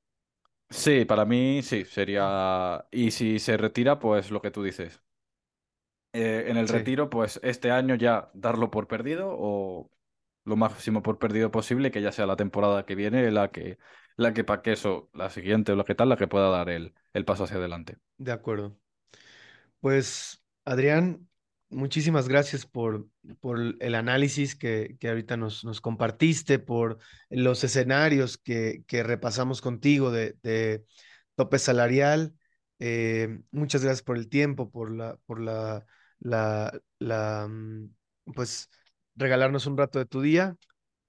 Sí, 0.70 1.06
para 1.06 1.24
mí 1.26 1.62
sí, 1.64 1.86
sería... 1.86 2.86
Y 2.92 3.12
si 3.12 3.40
se 3.40 3.56
retira, 3.58 4.00
pues 4.00 4.32
lo 4.32 4.42
que 4.42 4.52
tú 4.52 4.64
dices. 4.64 5.02
Eh, 6.14 6.46
en 6.48 6.58
el 6.58 6.68
Sí, 6.68 6.70
retiro, 6.70 7.10
pues 7.10 7.40
este 7.44 7.72
año 7.72 7.96
ya 7.96 8.30
darlo 8.36 8.70
por 8.70 8.88
perdido 8.88 9.30
o 9.36 9.90
lo 10.46 10.56
máximo 10.56 11.02
por 11.02 11.18
perdido 11.20 11.50
posible, 11.52 11.90
que 11.92 12.02
ya 12.04 12.12
sea 12.12 12.28
la 12.28 12.36
temporada 12.36 12.86
que 12.86 12.94
viene 12.96 13.32
la 13.32 13.52
que, 13.52 13.80
la 14.18 14.34
que 14.34 14.44
para 14.44 14.62
que 14.62 14.74
eso, 14.74 15.10
la 15.14 15.30
siguiente 15.32 15.72
o 15.72 15.76
la 15.76 15.84
que 15.86 15.96
tal, 15.96 16.10
la 16.10 16.18
que 16.18 16.28
pueda 16.28 16.50
dar 16.50 16.70
el, 16.70 16.94
el 17.14 17.26
paso 17.26 17.46
hacia 17.46 17.58
adelante. 17.58 17.98
de 18.18 18.32
acuerdo. 18.32 18.78
Pues, 19.80 20.44
Adrián, 20.66 21.30
muchísimas 21.74 22.28
gracias 22.28 22.66
por, 22.66 23.08
por 23.40 23.60
el 23.80 23.96
análisis 23.96 24.56
que, 24.56 24.98
que 25.00 25.10
ahorita 25.10 25.38
nos, 25.38 25.64
nos 25.66 25.82
compartiste, 25.82 26.60
por 26.60 27.00
los 27.30 27.64
escenarios 27.64 28.38
que, 28.38 28.84
que 28.88 29.04
repasamos 29.04 29.62
contigo 29.62 30.12
de, 30.12 30.84
tope 31.36 31.60
salarial. 31.60 32.34
Eh, 32.80 33.40
muchas 33.52 33.84
gracias 33.84 34.04
por 34.04 34.18
el 34.18 34.30
tiempo, 34.30 34.70
por 34.72 34.92
la, 34.92 35.18
por 35.26 35.40
la, 35.42 35.86
mm, 37.48 37.88
pues, 38.34 38.70
regalarnos 39.16 39.66
un 39.66 39.78
rato 39.78 40.00
de 40.00 40.06
tu 40.06 40.22
día. 40.22 40.56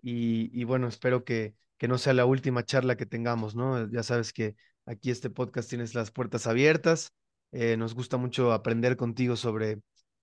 Y, 0.03 0.51
y 0.59 0.65
bueno, 0.65 0.89
espero 0.89 1.25
que, 1.25 1.55
que 1.79 1.89
no 1.89 1.99
sea 1.99 2.15
la 2.15 2.27
última 2.27 2.65
charla 2.65 2.97
que 2.97 3.07
tengamos, 3.07 3.55
¿no? 3.57 3.91
Ya 3.91 4.03
sabes 4.03 4.33
que 4.33 4.57
aquí 4.87 5.11
este 5.11 5.31
podcast 5.31 5.69
tienes 5.69 5.95
las 5.95 6.11
puertas 6.11 6.47
abiertas 6.47 7.12
eh, 7.55 7.77
nos 7.77 7.95
gusta 7.95 8.17
mucho 8.17 8.53
aprender 8.53 8.97
contigo 8.97 9.37
sobre 9.37 9.79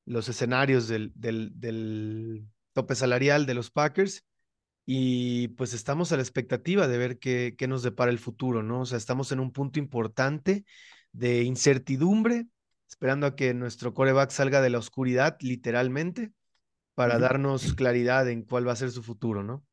los 0.06 0.30
escenarios 0.30 0.88
del, 0.88 1.12
del, 1.16 1.52
del 1.56 2.45
tope 2.74 2.95
salarial 2.95 3.45
de 3.45 3.54
los 3.54 3.72
Packers 3.72 4.26
y 4.86 5.49
pues 5.49 5.74
estamos 5.74 6.12
a 6.12 6.16
la 6.18 6.22
expectativa 6.24 6.88
de 6.88 6.97
ver 6.97 7.20
qué, 7.20 7.56
qué 7.58 7.68
nos 7.68 7.84
depara 7.84 8.12
el 8.12 8.20
futuro, 8.20 8.64
¿no? 8.64 8.82
O 8.82 8.86
sea, 8.86 8.97
estamos 8.97 9.32
en 9.32 9.39
un 9.39 9.52
punto 9.52 9.80
importante 9.80 10.66
de 11.12 11.43
incertidumbre, 11.43 12.47
esperando 12.89 13.28
a 13.28 13.36
que 13.36 13.54
nuestro 13.54 13.93
coreback 13.93 14.32
salga 14.32 14.62
de 14.62 14.70
la 14.70 14.80
oscuridad, 14.80 15.38
literalmente, 15.41 16.32
para 16.95 17.20
darnos 17.20 17.74
claridad 17.74 18.30
en 18.30 18.43
cuál 18.43 18.68
va 18.68 18.74
a 18.74 18.76
ser 18.78 18.91
su 18.91 19.04
futuro, 19.04 19.43
¿no? 19.43 19.64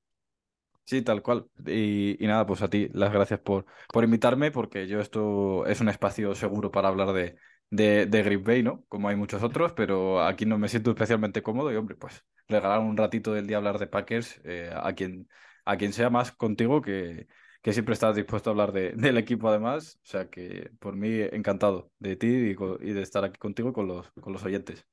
Sí, 0.85 1.03
tal 1.03 1.23
cual. 1.23 1.47
Y, 1.67 2.23
y 2.23 2.27
nada, 2.27 2.47
pues 2.47 2.63
a 2.63 2.71
ti 2.71 2.89
las 2.93 3.13
gracias 3.13 3.41
por, 3.41 3.67
por 3.93 4.05
invitarme, 4.05 4.51
porque 4.51 4.87
yo 4.87 5.01
esto 5.01 5.67
es 5.67 5.81
un 5.81 5.89
espacio 5.91 6.35
seguro 6.35 6.71
para 6.71 6.89
hablar 6.89 7.13
de, 7.13 7.37
de, 7.71 8.07
de 8.07 8.23
Green 8.23 8.45
Bay, 8.45 8.63
¿no? 8.63 8.85
Como 8.89 9.09
hay 9.09 9.17
muchos 9.17 9.43
otros, 9.43 9.73
pero 9.73 10.23
aquí 10.23 10.47
no 10.47 10.59
me 10.59 10.69
siento 10.69 10.91
especialmente 10.91 11.43
cómodo 11.43 11.73
y, 11.73 11.77
hombre, 11.77 11.97
pues 11.97 12.25
regalar 12.49 12.81
un 12.81 12.97
ratito 12.97 13.33
del 13.33 13.47
día 13.47 13.57
a 13.57 13.59
hablar 13.59 13.79
de 13.79 13.87
Packers 13.87 14.41
eh, 14.45 14.71
a 14.75 14.93
quien, 14.95 15.29
a 15.65 15.77
quien 15.77 15.93
sea 15.93 16.11
más 16.11 16.33
contigo, 16.33 16.81
que, 16.81 17.29
que 17.63 17.73
siempre 17.73 17.93
estás 17.95 18.17
dispuesto 18.17 18.51
a 18.51 18.53
hablar 18.53 18.73
de, 18.73 18.93
del 18.97 19.19
equipo 19.19 19.49
además. 19.49 19.99
O 20.03 20.07
sea 20.07 20.31
que 20.31 20.71
por 20.79 20.97
mí 20.97 21.09
encantado 21.33 21.91
de 21.99 22.17
ti 22.17 22.27
y, 22.27 22.93
de 22.93 23.03
estar 23.03 23.25
aquí 23.25 23.39
contigo 23.39 23.73
con 23.73 23.87
los, 23.87 24.11
con 24.21 24.33
los 24.33 24.43
oyentes. 24.45 24.87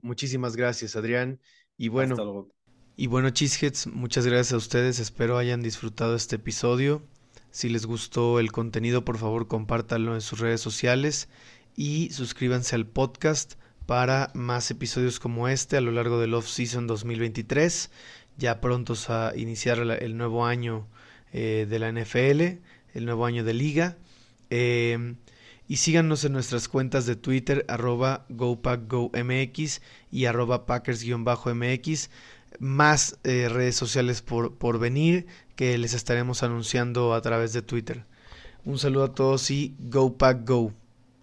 Muchísimas 0.00 0.56
gracias, 0.56 0.96
Adrián. 0.96 1.40
Y 1.76 1.88
Hasta 1.88 1.94
bueno, 1.94 2.14
luego. 2.16 2.48
Y 2.96 3.06
bueno, 3.06 3.30
Cheeseheads, 3.30 3.86
muchas 3.86 4.26
gracias 4.26 4.52
a 4.52 4.56
ustedes. 4.56 4.98
Espero 4.98 5.38
hayan 5.38 5.62
disfrutado 5.62 6.14
este 6.14 6.36
episodio. 6.36 7.02
Si 7.50 7.68
les 7.68 7.86
gustó 7.86 8.38
el 8.38 8.52
contenido, 8.52 9.04
por 9.04 9.18
favor, 9.18 9.48
compártanlo 9.48 10.14
en 10.14 10.20
sus 10.20 10.38
redes 10.38 10.60
sociales 10.60 11.28
y 11.76 12.10
suscríbanse 12.10 12.74
al 12.76 12.86
podcast 12.86 13.54
para 13.86 14.30
más 14.34 14.70
episodios 14.70 15.18
como 15.18 15.48
este 15.48 15.76
a 15.76 15.80
lo 15.80 15.90
largo 15.90 16.20
del 16.20 16.34
off-season 16.34 16.86
2023. 16.86 17.90
Ya 18.36 18.60
prontos 18.60 19.10
a 19.10 19.32
iniciar 19.36 19.78
el 19.78 20.16
nuevo 20.16 20.46
año 20.46 20.86
eh, 21.32 21.66
de 21.68 21.78
la 21.78 21.92
NFL, 21.92 22.40
el 22.94 23.04
nuevo 23.04 23.26
año 23.26 23.44
de 23.44 23.54
liga. 23.54 23.98
Eh, 24.50 25.14
y 25.68 25.76
síganos 25.76 26.24
en 26.24 26.32
nuestras 26.32 26.66
cuentas 26.66 27.06
de 27.06 27.14
Twitter, 27.14 27.64
arroba 27.68 28.26
GoPackGoMX 28.28 29.80
y 30.10 30.24
arroba 30.24 30.66
Packers-MX 30.66 32.10
más 32.58 33.18
eh, 33.22 33.48
redes 33.48 33.76
sociales 33.76 34.22
por, 34.22 34.56
por 34.56 34.78
venir 34.78 35.26
que 35.54 35.78
les 35.78 35.94
estaremos 35.94 36.42
anunciando 36.42 37.14
a 37.14 37.22
través 37.22 37.52
de 37.52 37.62
Twitter. 37.62 38.04
Un 38.64 38.78
saludo 38.78 39.04
a 39.04 39.14
todos 39.14 39.50
y 39.50 39.76
Go 39.78 40.18
Pack 40.18 40.46
Go. 40.46 40.74